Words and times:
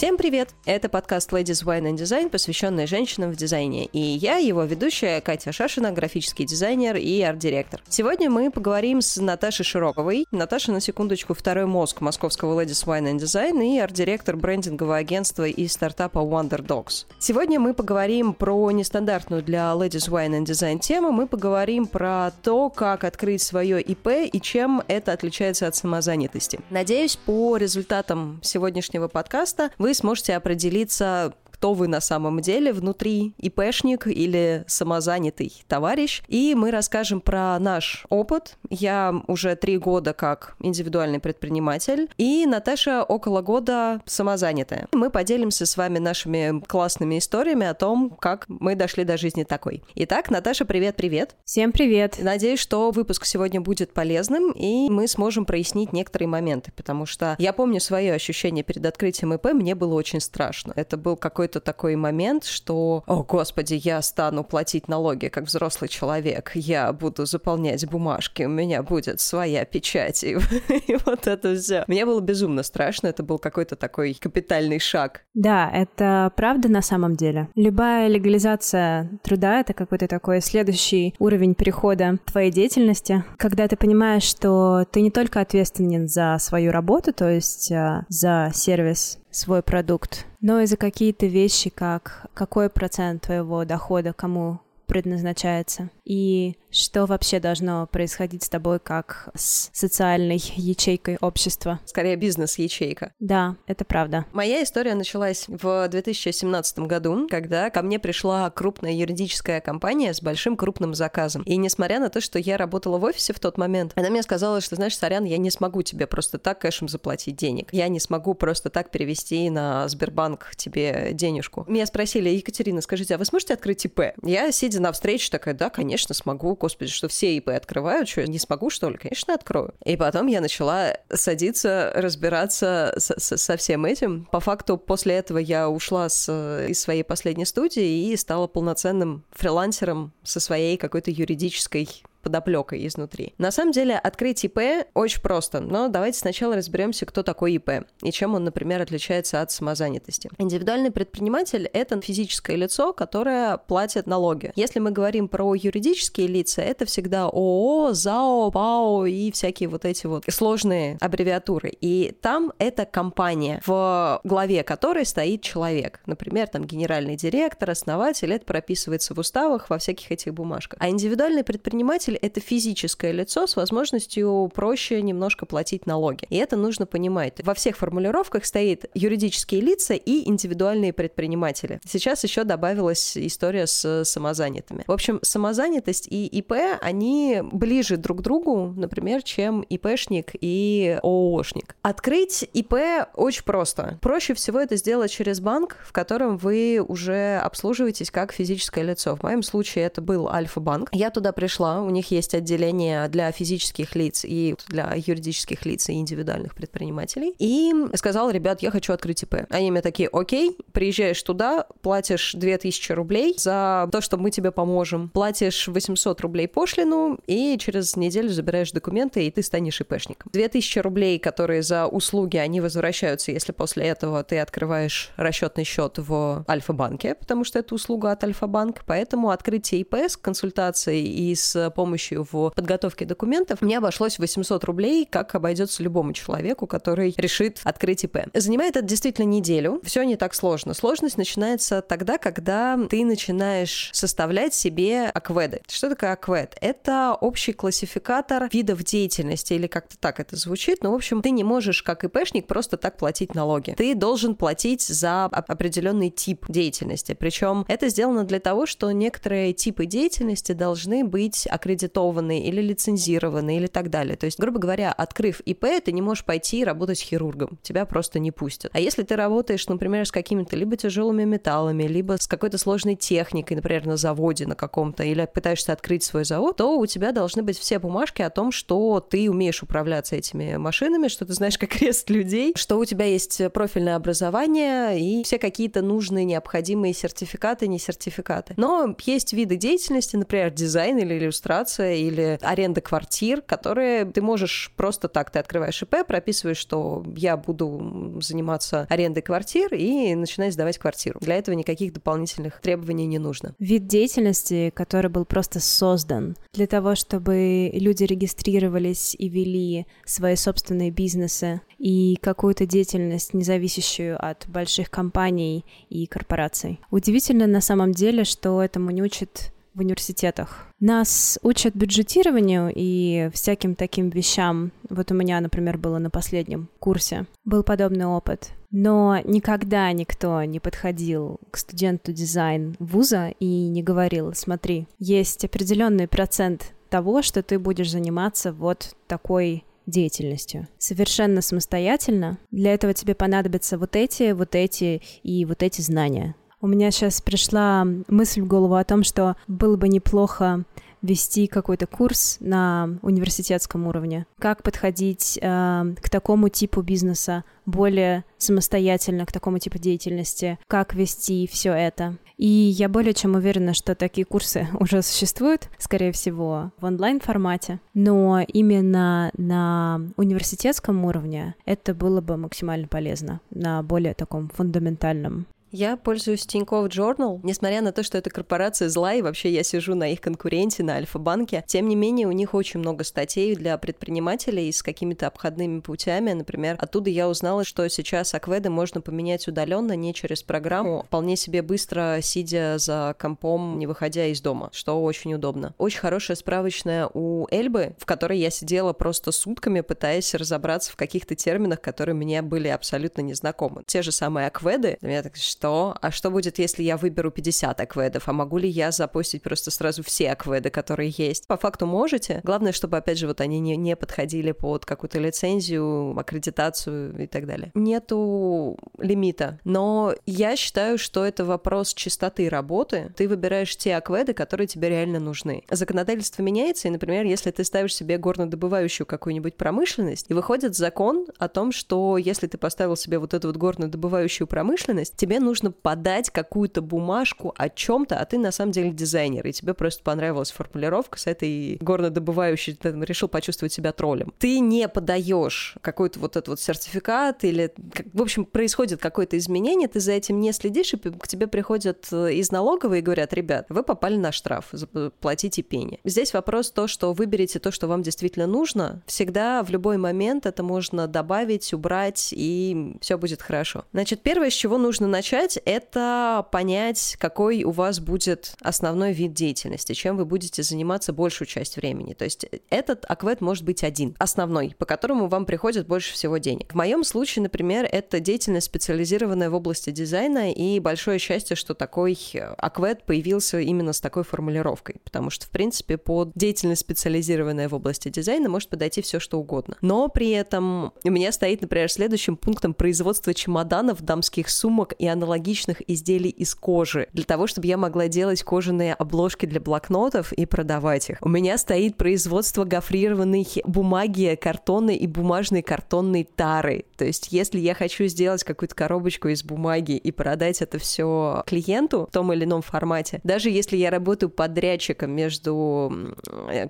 Всем 0.00 0.16
привет! 0.16 0.54
Это 0.64 0.88
подкаст 0.88 1.30
Ladies 1.30 1.62
Wine 1.62 1.92
and 1.92 1.96
Design, 1.96 2.30
посвященный 2.30 2.86
женщинам 2.86 3.32
в 3.32 3.36
дизайне. 3.36 3.84
И 3.84 3.98
я, 4.00 4.38
его 4.38 4.64
ведущая, 4.64 5.20
Катя 5.20 5.52
Шашина, 5.52 5.92
графический 5.92 6.46
дизайнер 6.46 6.96
и 6.96 7.20
арт-директор. 7.20 7.82
Сегодня 7.86 8.30
мы 8.30 8.50
поговорим 8.50 9.02
с 9.02 9.20
Наташей 9.20 9.66
Широковой. 9.66 10.24
Наташа, 10.30 10.72
на 10.72 10.80
секундочку, 10.80 11.34
второй 11.34 11.66
мозг 11.66 12.00
московского 12.00 12.58
Ladies 12.58 12.86
Wine 12.86 13.12
and 13.12 13.18
Design 13.18 13.62
и 13.62 13.78
арт-директор 13.78 14.38
брендингового 14.38 14.96
агентства 14.96 15.44
и 15.44 15.68
стартапа 15.68 16.20
Wonder 16.20 16.66
Dogs. 16.66 17.04
Сегодня 17.18 17.60
мы 17.60 17.74
поговорим 17.74 18.32
про 18.32 18.70
нестандартную 18.70 19.42
для 19.42 19.70
Ladies 19.74 20.08
Wine 20.08 20.40
and 20.40 20.46
Design 20.46 20.78
тему. 20.78 21.12
Мы 21.12 21.26
поговорим 21.26 21.86
про 21.86 22.30
то, 22.42 22.70
как 22.70 23.04
открыть 23.04 23.42
свое 23.42 23.82
ИП 23.82 24.08
и 24.32 24.40
чем 24.40 24.82
это 24.88 25.12
отличается 25.12 25.66
от 25.66 25.76
самозанятости. 25.76 26.58
Надеюсь, 26.70 27.16
по 27.16 27.58
результатам 27.58 28.40
сегодняшнего 28.42 29.08
подкаста 29.08 29.68
вы 29.76 29.89
сможете 29.94 30.36
определиться, 30.36 31.34
кто 31.60 31.74
вы 31.74 31.88
на 31.88 32.00
самом 32.00 32.40
деле 32.40 32.72
внутри, 32.72 33.34
ИПшник 33.36 34.06
или 34.06 34.64
самозанятый 34.66 35.52
товарищ. 35.68 36.22
И 36.26 36.54
мы 36.54 36.70
расскажем 36.70 37.20
про 37.20 37.58
наш 37.58 38.06
опыт. 38.08 38.56
Я 38.70 39.14
уже 39.26 39.54
три 39.56 39.76
года 39.76 40.14
как 40.14 40.56
индивидуальный 40.60 41.18
предприниматель, 41.18 42.08
и 42.16 42.46
Наташа 42.46 43.02
около 43.02 43.42
года 43.42 44.00
самозанятая. 44.06 44.88
Мы 44.92 45.10
поделимся 45.10 45.66
с 45.66 45.76
вами 45.76 45.98
нашими 45.98 46.60
классными 46.64 47.18
историями 47.18 47.66
о 47.66 47.74
том, 47.74 48.08
как 48.08 48.46
мы 48.48 48.74
дошли 48.74 49.04
до 49.04 49.18
жизни 49.18 49.44
такой. 49.44 49.82
Итак, 49.96 50.30
Наташа, 50.30 50.64
привет-привет. 50.64 51.36
Всем 51.44 51.72
привет. 51.72 52.16
Надеюсь, 52.22 52.60
что 52.60 52.90
выпуск 52.90 53.26
сегодня 53.26 53.60
будет 53.60 53.92
полезным, 53.92 54.52
и 54.52 54.88
мы 54.88 55.06
сможем 55.06 55.44
прояснить 55.44 55.92
некоторые 55.92 56.28
моменты, 56.28 56.72
потому 56.74 57.04
что 57.04 57.36
я 57.38 57.52
помню 57.52 57.80
свое 57.80 58.14
ощущение 58.14 58.64
перед 58.64 58.86
открытием 58.86 59.34
ИП, 59.34 59.52
мне 59.52 59.74
было 59.74 59.92
очень 59.92 60.20
страшно. 60.20 60.72
Это 60.74 60.96
был 60.96 61.18
какой-то 61.18 61.49
какой-то 61.50 61.60
такой 61.60 61.96
момент, 61.96 62.44
что, 62.44 63.02
о, 63.06 63.24
господи, 63.24 63.80
я 63.82 64.02
стану 64.02 64.44
платить 64.44 64.88
налоги 64.88 65.28
как 65.28 65.44
взрослый 65.44 65.88
человек, 65.88 66.52
я 66.54 66.92
буду 66.92 67.26
заполнять 67.26 67.88
бумажки, 67.88 68.44
у 68.44 68.48
меня 68.48 68.82
будет 68.82 69.20
своя 69.20 69.64
печать, 69.64 70.22
и, 70.22 70.38
и 70.86 70.96
вот 71.04 71.26
это 71.26 71.56
все. 71.56 71.84
Мне 71.88 72.06
было 72.06 72.20
безумно 72.20 72.62
страшно, 72.62 73.08
это 73.08 73.24
был 73.24 73.38
какой-то 73.38 73.74
такой 73.74 74.14
капитальный 74.14 74.78
шаг. 74.78 75.22
Да, 75.34 75.68
это 75.72 76.32
правда 76.36 76.68
на 76.68 76.82
самом 76.82 77.16
деле. 77.16 77.48
Любая 77.56 78.08
легализация 78.08 79.10
труда— 79.24 79.60
это 79.62 79.74
какой-то 79.74 80.06
такой 80.06 80.40
следующий 80.40 81.14
уровень 81.18 81.54
перехода 81.54 82.18
твоей 82.26 82.52
деятельности, 82.52 83.24
когда 83.38 83.66
ты 83.66 83.76
понимаешь, 83.76 84.22
что 84.22 84.84
ты 84.92 85.00
не 85.00 85.10
только 85.10 85.40
ответственен 85.40 86.06
за 86.06 86.36
свою 86.38 86.70
работу, 86.70 87.12
то 87.12 87.28
есть 87.28 87.72
а, 87.72 88.04
за 88.08 88.50
сервис, 88.54 89.19
свой 89.30 89.62
продукт, 89.62 90.26
но 90.40 90.60
и 90.60 90.66
за 90.66 90.76
какие-то 90.76 91.26
вещи, 91.26 91.70
как 91.70 92.26
какой 92.34 92.68
процент 92.68 93.22
твоего 93.22 93.64
дохода 93.64 94.12
кому 94.12 94.60
предназначается 94.86 95.88
и 96.10 96.56
что 96.72 97.06
вообще 97.06 97.38
должно 97.38 97.86
происходить 97.86 98.42
с 98.42 98.48
тобой 98.48 98.80
как 98.80 99.28
с 99.36 99.70
социальной 99.72 100.42
ячейкой 100.56 101.18
общества. 101.20 101.78
Скорее, 101.84 102.16
бизнес-ячейка. 102.16 103.12
Да, 103.20 103.56
это 103.68 103.84
правда. 103.84 104.26
Моя 104.32 104.64
история 104.64 104.94
началась 104.94 105.44
в 105.46 105.88
2017 105.88 106.80
году, 106.80 107.28
когда 107.30 107.70
ко 107.70 107.82
мне 107.82 108.00
пришла 108.00 108.50
крупная 108.50 108.92
юридическая 108.92 109.60
компания 109.60 110.12
с 110.12 110.20
большим 110.20 110.56
крупным 110.56 110.94
заказом. 110.94 111.42
И 111.42 111.56
несмотря 111.56 112.00
на 112.00 112.08
то, 112.08 112.20
что 112.20 112.40
я 112.40 112.56
работала 112.56 112.98
в 112.98 113.04
офисе 113.04 113.32
в 113.32 113.38
тот 113.38 113.56
момент, 113.56 113.92
она 113.94 114.10
мне 114.10 114.24
сказала, 114.24 114.60
что, 114.60 114.74
знаешь, 114.74 114.98
сорян, 114.98 115.22
я 115.24 115.38
не 115.38 115.50
смогу 115.50 115.82
тебе 115.82 116.08
просто 116.08 116.38
так 116.38 116.58
кэшем 116.60 116.88
заплатить 116.88 117.36
денег. 117.36 117.68
Я 117.72 117.86
не 117.86 118.00
смогу 118.00 118.34
просто 118.34 118.68
так 118.68 118.90
перевести 118.90 119.48
на 119.48 119.88
Сбербанк 119.88 120.56
тебе 120.56 121.10
денежку. 121.12 121.64
Меня 121.68 121.86
спросили, 121.86 122.30
Екатерина, 122.30 122.80
скажите, 122.80 123.14
а 123.14 123.18
вы 123.18 123.24
сможете 123.24 123.54
открыть 123.54 123.84
ИП? 123.84 124.00
Я, 124.24 124.50
сидя 124.50 124.82
на 124.82 124.90
встрече, 124.90 125.30
такая, 125.30 125.54
да, 125.54 125.70
конечно, 125.70 125.99
смогу 126.08 126.56
господи, 126.56 126.90
что 126.90 127.08
все 127.08 127.36
ИП 127.36 127.50
открывают, 127.50 128.08
что, 128.08 128.26
не 128.26 128.38
смогу, 128.38 128.70
что 128.70 128.90
ли? 128.90 128.96
Конечно, 128.96 129.34
открою. 129.34 129.74
И 129.84 129.96
потом 129.96 130.26
я 130.26 130.40
начала 130.40 130.96
садиться, 131.12 131.92
разбираться 131.94 132.94
со, 132.98 133.18
со 133.18 133.56
всем 133.56 133.84
этим. 133.84 134.26
По 134.30 134.40
факту, 134.40 134.76
после 134.76 135.14
этого 135.14 135.38
я 135.38 135.68
ушла 135.68 136.08
с, 136.08 136.28
из 136.68 136.80
своей 136.80 137.02
последней 137.02 137.44
студии 137.44 138.10
и 138.10 138.16
стала 138.16 138.46
полноценным 138.46 139.24
фрилансером 139.30 140.12
со 140.22 140.40
своей 140.40 140.76
какой-то 140.76 141.10
юридической 141.10 142.02
подоплекой 142.22 142.86
изнутри. 142.86 143.34
На 143.38 143.50
самом 143.50 143.72
деле, 143.72 143.96
открыть 143.96 144.44
ИП 144.44 144.86
очень 144.94 145.20
просто, 145.20 145.60
но 145.60 145.88
давайте 145.88 146.18
сначала 146.18 146.56
разберемся, 146.56 147.06
кто 147.06 147.22
такой 147.22 147.54
ИП 147.54 147.86
и 148.02 148.12
чем 148.12 148.34
он, 148.34 148.44
например, 148.44 148.82
отличается 148.82 149.40
от 149.40 149.50
самозанятости. 149.50 150.30
Индивидуальный 150.38 150.90
предприниматель— 150.90 151.66
это 151.72 152.00
физическое 152.00 152.56
лицо, 152.56 152.92
которое 152.92 153.56
платит 153.56 154.06
налоги. 154.06 154.52
Если 154.56 154.80
мы 154.80 154.90
говорим 154.90 155.28
про 155.28 155.54
юридические 155.54 156.26
лица, 156.26 156.62
это 156.62 156.84
всегда 156.84 157.24
ООО, 157.24 157.92
ЗАО, 157.92 158.50
ПАО 158.50 159.06
и 159.06 159.30
всякие 159.32 159.68
вот 159.68 159.84
эти 159.84 160.06
вот 160.06 160.24
сложные 160.28 160.98
аббревиатуры. 161.00 161.72
И 161.80 162.16
там 162.20 162.52
это 162.58 162.84
компания, 162.84 163.60
в 163.66 164.20
главе 164.24 164.62
которой 164.62 165.04
стоит 165.04 165.42
человек. 165.42 166.00
Например, 166.06 166.46
там 166.48 166.64
генеральный 166.64 167.16
директор, 167.16 167.70
основатель, 167.70 168.32
это 168.32 168.44
прописывается 168.44 169.14
в 169.14 169.18
уставах, 169.18 169.70
во 169.70 169.78
всяких 169.78 170.10
этих 170.10 170.34
бумажках. 170.34 170.78
А 170.80 170.88
индивидуальный 170.88 171.44
предприниматель 171.44 172.09
предприниматель— 172.10 172.18
это 172.22 172.40
физическое 172.40 173.12
лицо 173.12 173.46
с 173.46 173.56
возможностью 173.56 174.50
проще 174.54 175.02
немножко 175.02 175.46
платить 175.46 175.86
налоги. 175.86 176.26
И 176.30 176.36
это 176.36 176.56
нужно 176.56 176.86
понимать. 176.86 177.34
Во 177.44 177.54
всех 177.54 177.76
формулировках 177.76 178.44
стоит 178.44 178.86
юридические 178.94 179.60
лица 179.60 179.94
и 179.94 180.28
индивидуальные 180.28 180.92
предприниматели. 180.92 181.80
Сейчас 181.86 182.24
еще 182.24 182.44
добавилась 182.44 183.16
история 183.16 183.66
с 183.66 184.04
самозанятыми. 184.04 184.84
В 184.86 184.92
общем, 184.92 185.20
самозанятость 185.22 186.08
и 186.10 186.26
ИП, 186.26 186.52
они 186.80 187.42
ближе 187.52 187.96
друг 187.96 188.18
к 188.18 188.22
другу, 188.22 188.72
например, 188.76 189.22
чем 189.22 189.62
ИПшник 189.62 190.32
и 190.40 190.98
ООшник. 191.02 191.76
Открыть 191.82 192.48
ИП 192.52 192.74
очень 193.14 193.44
просто. 193.44 193.98
Проще 194.00 194.34
всего 194.34 194.58
это 194.60 194.76
сделать 194.76 195.10
через 195.10 195.40
банк, 195.40 195.76
в 195.84 195.92
котором 195.92 196.36
вы 196.36 196.84
уже 196.86 197.38
обслуживаетесь 197.38 198.10
как 198.10 198.32
физическое 198.32 198.82
лицо. 198.82 199.16
В 199.16 199.22
моем 199.22 199.42
случае 199.42 199.84
это 199.84 200.00
был 200.00 200.28
Альфа-банк. 200.28 200.88
Я 200.92 201.10
туда 201.10 201.32
пришла, 201.32 201.82
у 201.82 201.90
них 201.90 201.99
них 202.00 202.10
есть 202.10 202.34
отделение 202.34 203.08
для 203.08 203.30
физических 203.30 203.94
лиц 203.94 204.24
и 204.26 204.54
для 204.68 204.94
юридических 204.96 205.64
лиц 205.66 205.88
и 205.88 205.92
индивидуальных 205.92 206.54
предпринимателей. 206.54 207.34
И 207.38 207.72
сказал, 207.94 208.30
ребят, 208.30 208.62
я 208.62 208.70
хочу 208.70 208.92
открыть 208.92 209.22
ИП. 209.22 209.46
Они 209.50 209.70
мне 209.70 209.82
такие, 209.82 210.08
окей, 210.12 210.56
приезжаешь 210.72 211.22
туда, 211.22 211.66
платишь 211.82 212.32
2000 212.34 212.92
рублей 212.92 213.34
за 213.36 213.88
то, 213.92 214.00
что 214.00 214.16
мы 214.16 214.30
тебе 214.30 214.50
поможем, 214.50 215.10
платишь 215.10 215.68
800 215.68 216.20
рублей 216.22 216.48
пошлину, 216.48 217.18
и 217.26 217.56
через 217.58 217.96
неделю 217.96 218.30
забираешь 218.30 218.72
документы, 218.72 219.26
и 219.26 219.30
ты 219.30 219.42
станешь 219.42 219.80
ИПшником. 219.80 220.30
2000 220.32 220.78
рублей, 220.78 221.18
которые 221.18 221.62
за 221.62 221.86
услуги, 221.86 222.38
они 222.38 222.60
возвращаются, 222.60 223.32
если 223.32 223.52
после 223.52 223.86
этого 223.86 224.24
ты 224.24 224.38
открываешь 224.38 225.10
расчетный 225.16 225.64
счет 225.64 225.98
в 225.98 226.44
Альфа-банке, 226.48 227.14
потому 227.14 227.44
что 227.44 227.58
это 227.58 227.74
услуга 227.74 228.12
от 228.12 228.24
Альфа-банк. 228.24 228.82
Поэтому 228.86 229.30
открытие 229.30 229.82
ИП 229.82 229.94
с 229.94 230.16
консультацией 230.16 231.04
и 231.04 231.34
с 231.34 231.70
помощью 231.76 231.89
помощью 231.90 232.24
в 232.30 232.50
подготовке 232.50 233.04
документов, 233.04 233.62
мне 233.62 233.78
обошлось 233.78 234.20
800 234.20 234.62
рублей, 234.62 235.08
как 235.10 235.34
обойдется 235.34 235.82
любому 235.82 236.12
человеку, 236.12 236.68
который 236.68 237.12
решит 237.16 237.60
открыть 237.64 238.04
ИП. 238.04 238.18
Занимает 238.32 238.76
это 238.76 238.86
действительно 238.86 239.26
неделю. 239.26 239.80
Все 239.82 240.04
не 240.04 240.14
так 240.14 240.34
сложно. 240.34 240.72
Сложность 240.72 241.18
начинается 241.18 241.82
тогда, 241.82 242.16
когда 242.16 242.78
ты 242.88 243.04
начинаешь 243.04 243.90
составлять 243.92 244.54
себе 244.54 245.06
акведы. 245.06 245.62
Что 245.68 245.88
такое 245.88 246.12
аквед? 246.12 246.56
Это 246.60 247.16
общий 247.20 247.52
классификатор 247.52 248.48
видов 248.52 248.84
деятельности, 248.84 249.54
или 249.54 249.66
как-то 249.66 249.98
так 249.98 250.20
это 250.20 250.36
звучит. 250.36 250.84
Но, 250.84 250.92
в 250.92 250.94
общем, 250.94 251.22
ты 251.22 251.30
не 251.30 251.42
можешь, 251.42 251.82
как 251.82 252.04
ИПшник, 252.04 252.46
просто 252.46 252.76
так 252.76 252.98
платить 252.98 253.34
налоги. 253.34 253.74
Ты 253.76 253.96
должен 253.96 254.36
платить 254.36 254.82
за 254.82 255.24
определенный 255.24 256.10
тип 256.10 256.44
деятельности. 256.48 257.16
Причем 257.18 257.64
это 257.66 257.88
сделано 257.88 258.22
для 258.22 258.38
того, 258.38 258.66
что 258.66 258.92
некоторые 258.92 259.52
типы 259.54 259.86
деятельности 259.86 260.52
должны 260.52 261.02
быть 261.02 261.48
аккредитованы 261.48 261.79
аккредитованный 261.80 262.40
или 262.40 262.60
лицензированный 262.60 263.56
или 263.56 263.66
так 263.66 263.90
далее. 263.90 264.16
То 264.16 264.26
есть, 264.26 264.38
грубо 264.38 264.58
говоря, 264.58 264.92
открыв 264.92 265.40
ИП, 265.40 265.66
ты 265.84 265.92
не 265.92 266.02
можешь 266.02 266.24
пойти 266.24 266.64
работать 266.64 267.00
хирургом, 267.00 267.58
тебя 267.62 267.86
просто 267.86 268.18
не 268.18 268.30
пустят. 268.30 268.70
А 268.74 268.80
если 268.80 269.02
ты 269.02 269.16
работаешь, 269.16 269.66
например, 269.68 270.06
с 270.06 270.12
какими-то 270.12 270.56
либо 270.56 270.76
тяжелыми 270.76 271.24
металлами, 271.24 271.84
либо 271.84 272.16
с 272.18 272.26
какой-то 272.26 272.58
сложной 272.58 272.96
техникой, 272.96 273.56
например, 273.56 273.86
на 273.86 273.96
заводе 273.96 274.46
на 274.46 274.54
каком-то, 274.54 275.04
или 275.04 275.26
пытаешься 275.32 275.72
открыть 275.72 276.02
свой 276.02 276.24
завод, 276.24 276.56
то 276.56 276.78
у 276.78 276.86
тебя 276.86 277.12
должны 277.12 277.42
быть 277.42 277.58
все 277.58 277.78
бумажки 277.78 278.22
о 278.22 278.30
том, 278.30 278.52
что 278.52 279.00
ты 279.00 279.30
умеешь 279.30 279.62
управляться 279.62 280.16
этими 280.16 280.56
машинами, 280.56 281.08
что 281.08 281.24
ты 281.24 281.32
знаешь, 281.32 281.58
как 281.58 281.76
резать 281.82 282.10
людей, 282.10 282.52
что 282.56 282.78
у 282.78 282.84
тебя 282.84 283.06
есть 283.06 283.40
профильное 283.52 283.96
образование 283.96 285.00
и 285.00 285.22
все 285.24 285.38
какие-то 285.38 285.82
нужные, 285.82 286.24
необходимые 286.24 286.94
сертификаты, 286.94 287.68
не 287.68 287.78
сертификаты. 287.78 288.54
Но 288.56 288.94
есть 289.04 289.32
виды 289.32 289.56
деятельности, 289.56 290.16
например, 290.16 290.50
дизайн 290.50 290.98
или 290.98 291.18
иллюстрация, 291.18 291.69
корпорация 291.70 291.94
или 291.94 292.38
аренда 292.42 292.80
квартир, 292.80 293.42
которые 293.42 294.04
ты 294.04 294.22
можешь 294.22 294.72
просто 294.76 295.08
так, 295.08 295.30
ты 295.30 295.38
открываешь 295.38 295.82
ИП, 295.82 296.06
прописываешь, 296.06 296.56
что 296.56 297.04
я 297.16 297.36
буду 297.36 298.18
заниматься 298.20 298.86
арендой 298.90 299.22
квартир 299.22 299.74
и 299.74 300.14
начинаешь 300.14 300.54
сдавать 300.54 300.78
квартиру. 300.78 301.18
Для 301.20 301.36
этого 301.36 301.54
никаких 301.54 301.92
дополнительных 301.92 302.60
требований 302.60 303.06
не 303.06 303.18
нужно. 303.18 303.54
Вид 303.58 303.86
деятельности, 303.86 304.70
который 304.74 305.10
был 305.10 305.24
просто 305.24 305.60
создан 305.60 306.36
для 306.52 306.66
того, 306.66 306.94
чтобы 306.94 307.70
люди 307.72 308.04
регистрировались 308.04 309.14
и 309.18 309.28
вели 309.28 309.86
свои 310.04 310.36
собственные 310.36 310.90
бизнесы 310.90 311.60
и 311.78 312.16
какую-то 312.20 312.66
деятельность, 312.66 313.34
не 313.34 313.44
зависящую 313.44 314.16
от 314.22 314.46
больших 314.48 314.90
компаний 314.90 315.64
и 315.88 316.06
корпораций. 316.06 316.80
Удивительно 316.90 317.46
на 317.46 317.60
самом 317.60 317.92
деле, 317.92 318.24
что 318.24 318.62
этому 318.62 318.90
не 318.90 319.02
учат 319.02 319.52
в 319.74 319.80
университетах. 319.80 320.66
Нас 320.80 321.38
учат 321.42 321.74
бюджетированию 321.74 322.72
и 322.74 323.30
всяким 323.32 323.74
таким 323.74 324.10
вещам. 324.10 324.72
Вот 324.88 325.10
у 325.10 325.14
меня, 325.14 325.40
например, 325.40 325.78
было 325.78 325.98
на 325.98 326.10
последнем 326.10 326.68
курсе. 326.78 327.26
Был 327.44 327.62
подобный 327.62 328.06
опыт. 328.06 328.50
Но 328.70 329.18
никогда 329.24 329.90
никто 329.92 330.42
не 330.44 330.60
подходил 330.60 331.40
к 331.50 331.56
студенту 331.56 332.12
дизайн 332.12 332.76
вуза 332.78 333.34
и 333.40 333.68
не 333.68 333.82
говорил, 333.82 334.32
смотри, 334.34 334.86
есть 334.98 335.44
определенный 335.44 336.06
процент 336.06 336.72
того, 336.88 337.22
что 337.22 337.42
ты 337.42 337.58
будешь 337.58 337.90
заниматься 337.90 338.52
вот 338.52 338.94
такой 339.06 339.64
деятельностью. 339.86 340.68
Совершенно 340.78 341.42
самостоятельно. 341.42 342.38
Для 342.50 342.74
этого 342.74 342.94
тебе 342.94 343.14
понадобятся 343.14 343.76
вот 343.76 343.96
эти, 343.96 344.32
вот 344.32 344.54
эти 344.54 345.02
и 345.22 345.44
вот 345.44 345.62
эти 345.62 345.80
знания. 345.80 346.34
У 346.62 346.66
меня 346.66 346.90
сейчас 346.90 347.22
пришла 347.22 347.86
мысль 348.08 348.42
в 348.42 348.46
голову 348.46 348.74
о 348.74 348.84
том, 348.84 349.02
что 349.02 349.36
было 349.48 349.76
бы 349.76 349.88
неплохо 349.88 350.64
вести 351.02 351.46
какой-то 351.46 351.86
курс 351.86 352.36
на 352.40 352.98
университетском 353.00 353.86
уровне. 353.86 354.26
Как 354.38 354.62
подходить 354.62 355.38
э, 355.40 355.94
к 356.02 356.10
такому 356.10 356.50
типу 356.50 356.82
бизнеса 356.82 357.44
более 357.64 358.24
самостоятельно, 358.36 359.24
к 359.24 359.32
такому 359.32 359.58
типу 359.58 359.78
деятельности, 359.78 360.58
как 360.66 360.94
вести 360.94 361.48
все 361.50 361.72
это. 361.72 362.16
И 362.36 362.46
я 362.46 362.88
более 362.88 363.14
чем 363.14 363.34
уверена, 363.34 363.74
что 363.74 363.94
такие 363.94 364.24
курсы 364.24 364.68
уже 364.80 365.02
существуют, 365.02 365.68
скорее 365.78 366.12
всего, 366.12 366.72
в 366.78 366.84
онлайн-формате, 366.84 367.80
но 367.94 368.40
именно 368.40 369.30
на 369.36 370.02
университетском 370.16 371.04
уровне 371.04 371.54
это 371.64 371.94
было 371.94 372.20
бы 372.20 372.36
максимально 372.36 372.88
полезно 372.88 373.40
на 373.50 373.82
более 373.82 374.14
таком 374.14 374.48
фундаментальном 374.50 375.46
я 375.72 375.96
пользуюсь 375.96 376.46
Тинькофф 376.46 376.86
Journal, 376.88 377.40
несмотря 377.42 377.80
на 377.82 377.92
то, 377.92 378.02
что 378.02 378.18
эта 378.18 378.30
корпорация 378.30 378.88
зла, 378.88 379.14
и 379.14 379.22
вообще 379.22 379.50
я 379.50 379.62
сижу 379.62 379.94
на 379.94 380.12
их 380.12 380.20
конкуренте, 380.20 380.82
на 380.82 380.94
Альфа-банке. 380.94 381.64
Тем 381.66 381.88
не 381.88 381.96
менее, 381.96 382.26
у 382.26 382.32
них 382.32 382.54
очень 382.54 382.80
много 382.80 383.04
статей 383.04 383.54
для 383.54 383.76
предпринимателей 383.78 384.70
с 384.72 384.82
какими-то 384.82 385.26
обходными 385.26 385.80
путями. 385.80 386.32
Например, 386.32 386.76
оттуда 386.78 387.10
я 387.10 387.28
узнала, 387.28 387.64
что 387.64 387.88
сейчас 387.88 388.34
акведы 388.34 388.70
можно 388.70 389.00
поменять 389.00 389.46
удаленно, 389.48 389.94
не 389.96 390.14
через 390.14 390.42
программу, 390.42 391.04
вполне 391.06 391.36
себе 391.36 391.62
быстро, 391.62 392.18
сидя 392.22 392.78
за 392.78 393.14
компом, 393.18 393.78
не 393.78 393.86
выходя 393.86 394.26
из 394.26 394.40
дома, 394.40 394.70
что 394.72 395.02
очень 395.02 395.34
удобно. 395.34 395.74
Очень 395.78 396.00
хорошая 396.00 396.36
справочная 396.36 397.08
у 397.12 397.46
Эльбы, 397.50 397.94
в 397.98 398.06
которой 398.06 398.38
я 398.38 398.50
сидела 398.50 398.92
просто 398.92 399.32
сутками, 399.32 399.80
пытаясь 399.80 400.34
разобраться 400.34 400.92
в 400.92 400.96
каких-то 400.96 401.34
терминах, 401.34 401.80
которые 401.80 402.14
мне 402.14 402.42
были 402.42 402.68
абсолютно 402.68 403.20
незнакомы. 403.20 403.82
Те 403.86 404.02
же 404.02 404.12
самые 404.12 404.46
акведы, 404.46 404.96
для 405.00 405.08
меня 405.08 405.22
так? 405.22 405.36
А 405.68 406.10
что 406.10 406.30
будет, 406.30 406.58
если 406.58 406.82
я 406.82 406.96
выберу 406.96 407.30
50 407.30 407.80
акведов? 407.80 408.28
А 408.28 408.32
могу 408.32 408.58
ли 408.58 408.68
я 408.68 408.90
запустить 408.90 409.42
просто 409.42 409.70
сразу 409.70 410.02
все 410.02 410.30
акведы, 410.30 410.70
которые 410.70 411.10
есть? 411.10 411.46
По 411.46 411.56
факту 411.56 411.86
можете. 411.86 412.40
Главное, 412.44 412.72
чтобы, 412.72 412.96
опять 412.96 413.18
же, 413.18 413.26
вот 413.26 413.40
они 413.40 413.60
не, 413.60 413.76
не 413.76 413.94
подходили 413.96 414.52
под 414.52 414.86
какую-то 414.86 415.18
лицензию, 415.18 416.18
аккредитацию 416.18 417.22
и 417.22 417.26
так 417.26 417.46
далее. 417.46 417.70
Нету 417.74 418.78
лимита. 418.98 419.58
Но 419.64 420.14
я 420.26 420.56
считаю, 420.56 420.96
что 420.96 421.24
это 421.24 421.44
вопрос 421.44 421.92
чистоты 421.92 422.48
работы. 422.48 423.12
Ты 423.16 423.28
выбираешь 423.28 423.76
те 423.76 423.96
акведы, 423.96 424.32
которые 424.32 424.66
тебе 424.66 424.88
реально 424.88 425.20
нужны. 425.20 425.64
Законодательство 425.70 426.42
меняется, 426.42 426.88
и, 426.88 426.90
например, 426.90 427.26
если 427.26 427.50
ты 427.50 427.64
ставишь 427.64 427.94
себе 427.94 428.16
горнодобывающую 428.16 429.06
какую-нибудь 429.06 429.56
промышленность, 429.56 430.26
и 430.30 430.34
выходит 430.34 430.74
закон 430.74 431.26
о 431.38 431.48
том, 431.48 431.70
что 431.70 432.16
если 432.16 432.46
ты 432.46 432.56
поставил 432.56 432.96
себе 432.96 433.18
вот 433.18 433.34
эту 433.34 433.48
вот 433.48 433.56
горнодобывающую 433.56 434.46
промышленность, 434.46 435.16
тебе 435.16 435.38
нужно 435.38 435.49
нужно 435.50 435.72
подать 435.72 436.30
какую-то 436.30 436.80
бумажку 436.80 437.52
о 437.56 437.68
чем-то, 437.68 438.18
а 438.18 438.24
ты 438.24 438.38
на 438.38 438.52
самом 438.52 438.70
деле 438.70 438.92
дизайнер, 438.92 439.44
и 439.46 439.52
тебе 439.52 439.74
просто 439.74 440.04
понравилась 440.04 440.52
формулировка 440.52 441.18
с 441.18 441.26
этой 441.26 441.76
горнодобывающей, 441.80 442.74
ты 442.74 442.90
решил 443.00 443.26
почувствовать 443.28 443.72
себя 443.72 443.92
троллем. 443.92 444.32
Ты 444.38 444.60
не 444.60 444.88
подаешь 444.88 445.74
какой-то 445.80 446.20
вот 446.20 446.36
этот 446.36 446.48
вот 446.48 446.60
сертификат 446.60 447.42
или, 447.42 447.72
в 448.12 448.22
общем, 448.22 448.44
происходит 448.44 449.00
какое-то 449.00 449.36
изменение, 449.38 449.88
ты 449.88 449.98
за 449.98 450.12
этим 450.12 450.38
не 450.38 450.52
следишь, 450.52 450.94
и 450.94 450.98
к 450.98 451.26
тебе 451.26 451.48
приходят 451.48 452.06
э, 452.12 452.34
из 452.34 452.52
налоговой 452.52 453.00
и 453.00 453.02
говорят, 453.02 453.34
ребят, 453.34 453.66
вы 453.70 453.82
попали 453.82 454.16
на 454.16 454.30
штраф, 454.30 454.72
платите 455.18 455.62
пени. 455.62 455.98
Здесь 456.04 456.32
вопрос 456.32 456.70
то, 456.70 456.86
что 456.86 457.12
выберите 457.12 457.58
то, 457.58 457.72
что 457.72 457.88
вам 457.88 458.02
действительно 458.02 458.46
нужно, 458.46 459.02
всегда 459.06 459.64
в 459.64 459.70
любой 459.70 459.96
момент 459.96 460.46
это 460.46 460.62
можно 460.62 461.08
добавить, 461.08 461.72
убрать, 461.72 462.28
и 462.36 462.96
все 463.00 463.18
будет 463.18 463.42
хорошо. 463.42 463.84
Значит, 463.92 464.22
первое, 464.22 464.50
с 464.50 464.54
чего 464.54 464.78
нужно 464.78 465.08
начать, 465.08 465.39
начать, 465.40 465.62
это 465.64 466.46
понять, 466.50 467.16
какой 467.18 467.64
у 467.64 467.70
вас 467.70 468.00
будет 468.00 468.54
основной 468.60 469.12
вид 469.12 469.32
деятельности, 469.32 469.92
чем 469.92 470.16
вы 470.16 470.24
будете 470.24 470.62
заниматься 470.62 471.12
большую 471.12 471.48
часть 471.48 471.76
времени. 471.76 472.14
То 472.14 472.24
есть 472.24 472.46
этот 472.68 473.04
аквет 473.08 473.40
может 473.40 473.64
быть 473.64 473.84
один, 473.84 474.14
основной, 474.18 474.74
по 474.78 474.86
которому 474.86 475.28
вам 475.28 475.46
приходит 475.46 475.86
больше 475.86 476.14
всего 476.14 476.38
денег. 476.38 476.72
В 476.72 476.76
моем 476.76 477.04
случае, 477.04 477.42
например, 477.42 477.88
это 477.90 478.20
деятельность, 478.20 478.66
специализированная 478.66 479.50
в 479.50 479.54
области 479.54 479.90
дизайна, 479.90 480.52
и 480.52 480.78
большое 480.80 481.18
счастье, 481.18 481.56
что 481.56 481.74
такой 481.74 482.18
аквет 482.58 483.04
появился 483.04 483.60
именно 483.60 483.92
с 483.92 484.00
такой 484.00 484.24
формулировкой, 484.24 484.96
потому 485.04 485.30
что, 485.30 485.46
в 485.46 485.50
принципе, 485.50 485.96
под 485.96 486.32
деятельность, 486.34 486.82
специализированная 486.82 487.68
в 487.68 487.74
области 487.74 488.08
дизайна, 488.08 488.48
может 488.48 488.68
подойти 488.68 489.02
все 489.02 489.20
что 489.20 489.38
угодно. 489.38 489.76
Но 489.80 490.08
при 490.08 490.30
этом 490.30 490.92
у 491.04 491.10
меня 491.10 491.32
стоит, 491.32 491.62
например, 491.62 491.90
следующим 491.90 492.36
пунктом 492.36 492.74
производство 492.74 493.32
чемоданов, 493.34 494.02
дамских 494.02 494.50
сумок 494.50 494.94
и 494.98 495.06
аналогичных 495.06 495.29
аналогичных 495.30 495.88
изделий 495.88 496.30
из 496.30 496.54
кожи, 496.54 497.08
для 497.12 497.24
того, 497.24 497.46
чтобы 497.46 497.66
я 497.68 497.76
могла 497.76 498.08
делать 498.08 498.42
кожаные 498.42 498.94
обложки 498.94 499.46
для 499.46 499.60
блокнотов 499.60 500.32
и 500.32 500.44
продавать 500.44 501.10
их. 501.10 501.18
У 501.20 501.28
меня 501.28 501.56
стоит 501.56 501.96
производство 501.96 502.64
гофрированной 502.64 503.46
бумаги, 503.64 504.36
картонной 504.40 504.96
и 504.96 505.06
бумажной 505.06 505.62
картонной 505.62 506.24
тары. 506.24 506.84
То 506.96 507.04
есть, 507.04 507.28
если 507.30 507.60
я 507.60 507.74
хочу 507.74 508.06
сделать 508.06 508.42
какую-то 508.42 508.74
коробочку 508.74 509.28
из 509.28 509.44
бумаги 509.44 509.92
и 509.92 510.10
продать 510.10 510.62
это 510.62 510.78
все 510.78 511.44
клиенту 511.46 512.08
в 512.10 512.12
том 512.12 512.32
или 512.32 512.44
ином 512.44 512.62
формате, 512.62 513.20
даже 513.22 513.50
если 513.50 513.76
я 513.76 513.90
работаю 513.90 514.30
подрядчиком 514.30 515.12
между 515.12 515.92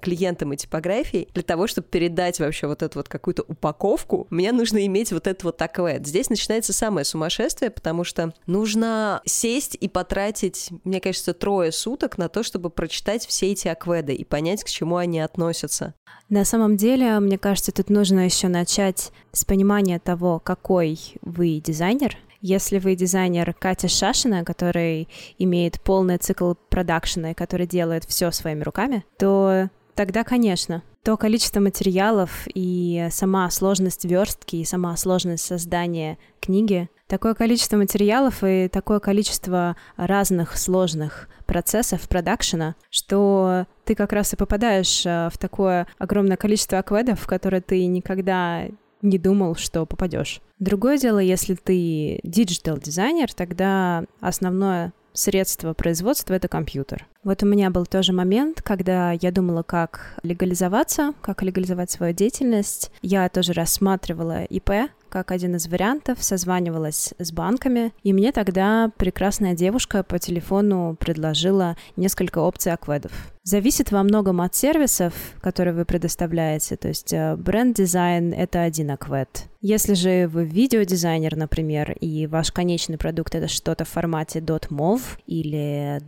клиентом 0.02 0.52
и 0.52 0.56
типографией, 0.56 1.28
для 1.32 1.42
того, 1.42 1.66
чтобы 1.66 1.88
передать 1.88 2.40
вообще 2.40 2.66
вот 2.66 2.82
эту 2.82 2.98
вот 2.98 3.08
какую-то 3.08 3.42
упаковку, 3.48 4.26
мне 4.28 4.52
нужно 4.52 4.84
иметь 4.86 5.12
вот 5.12 5.26
это 5.26 5.46
вот 5.46 5.62
аквет. 5.62 6.06
Здесь 6.06 6.28
начинается 6.28 6.72
самое 6.72 7.04
сумасшествие, 7.04 7.70
потому 7.70 8.04
что 8.04 8.34
Нужно 8.50 9.22
сесть 9.26 9.76
и 9.80 9.86
потратить, 9.86 10.70
мне 10.82 11.00
кажется, 11.00 11.34
трое 11.34 11.70
суток 11.70 12.18
на 12.18 12.28
то, 12.28 12.42
чтобы 12.42 12.68
прочитать 12.68 13.24
все 13.24 13.52
эти 13.52 13.68
акведы 13.68 14.12
и 14.12 14.24
понять, 14.24 14.64
к 14.64 14.68
чему 14.68 14.96
они 14.96 15.20
относятся. 15.20 15.94
На 16.28 16.44
самом 16.44 16.76
деле, 16.76 17.20
мне 17.20 17.38
кажется, 17.38 17.70
тут 17.70 17.90
нужно 17.90 18.24
еще 18.24 18.48
начать 18.48 19.12
с 19.30 19.44
понимания 19.44 20.00
того, 20.00 20.40
какой 20.40 20.98
вы 21.22 21.60
дизайнер, 21.64 22.16
если 22.40 22.80
вы 22.80 22.96
дизайнер 22.96 23.54
Катя 23.54 23.86
Шашина, 23.86 24.44
который 24.44 25.06
имеет 25.38 25.80
полный 25.80 26.18
цикл 26.18 26.54
продакшена 26.70 27.30
и 27.30 27.34
который 27.34 27.68
делает 27.68 28.04
все 28.04 28.32
своими 28.32 28.64
руками, 28.64 29.04
то 29.16 29.68
тогда, 29.94 30.24
конечно, 30.24 30.82
то 31.04 31.16
количество 31.16 31.60
материалов 31.60 32.48
и 32.52 33.06
сама 33.12 33.48
сложность 33.50 34.04
верстки, 34.04 34.56
и 34.56 34.64
сама 34.64 34.96
сложность 34.96 35.44
создания 35.44 36.18
книги 36.40 36.88
такое 37.10 37.34
количество 37.34 37.76
материалов 37.76 38.42
и 38.42 38.68
такое 38.68 39.00
количество 39.00 39.76
разных 39.96 40.56
сложных 40.56 41.28
процессов 41.44 42.08
продакшена, 42.08 42.76
что 42.88 43.66
ты 43.84 43.96
как 43.96 44.12
раз 44.12 44.32
и 44.32 44.36
попадаешь 44.36 45.04
э, 45.04 45.28
в 45.32 45.36
такое 45.36 45.88
огромное 45.98 46.36
количество 46.36 46.78
ОКВЭДов, 46.78 47.20
в 47.20 47.26
которые 47.26 47.60
ты 47.60 47.84
никогда 47.86 48.66
не 49.02 49.18
думал, 49.18 49.56
что 49.56 49.84
попадешь. 49.86 50.40
Другое 50.60 50.98
дело, 50.98 51.18
если 51.18 51.54
ты 51.54 52.20
digital 52.22 52.68
-дизайнер, 52.68 53.32
тогда 53.34 54.04
основное 54.20 54.92
средство 55.12 55.72
производства— 55.74 56.34
это 56.34 56.48
компьютер. 56.48 57.06
Вот 57.24 57.42
у 57.42 57.46
меня 57.46 57.70
был 57.70 57.86
тоже 57.86 58.12
момент, 58.12 58.62
когда 58.62 59.12
я 59.12 59.32
думала, 59.32 59.62
как 59.62 60.16
легализоваться, 60.22 61.12
как 61.20 61.42
легализовать 61.42 61.90
свою 61.90 62.14
деятельность. 62.14 62.92
Я 63.02 63.28
тоже 63.28 63.52
рассматривала 63.52 64.44
ИП, 64.44 64.70
как 65.10 65.30
один 65.30 65.56
из 65.56 65.68
вариантов, 65.68 66.22
созванивалась 66.22 67.12
с 67.18 67.32
банками, 67.32 67.92
и 68.02 68.12
мне 68.12 68.32
тогда 68.32 68.90
прекрасная 68.96 69.54
девушка 69.54 70.02
по 70.02 70.18
телефону 70.18 70.96
предложила 70.98 71.76
несколько 71.96 72.38
опций 72.38 72.72
акведов. 72.72 73.12
Зависит 73.42 73.90
во 73.90 74.02
многом 74.02 74.40
от 74.40 74.54
сервисов, 74.54 75.12
которые 75.40 75.74
вы 75.74 75.84
предоставляете. 75.84 76.76
То 76.76 76.88
есть 76.88 77.12
э, 77.12 77.36
бренд-дизайн— 77.36 78.32
это 78.36 78.62
один 78.62 78.90
аквед. 78.90 79.46
Если 79.60 79.94
же 79.94 80.28
вы 80.28 80.44
видеодизайнер, 80.44 81.36
например, 81.36 81.92
и 82.00 82.26
ваш 82.26 82.52
конечный 82.52 82.98
продукт— 82.98 83.34
это 83.36 83.48
что-то 83.48 83.84
в 83.84 83.88
формате 83.88 84.40
.mov 84.40 85.00
или 85.26 86.00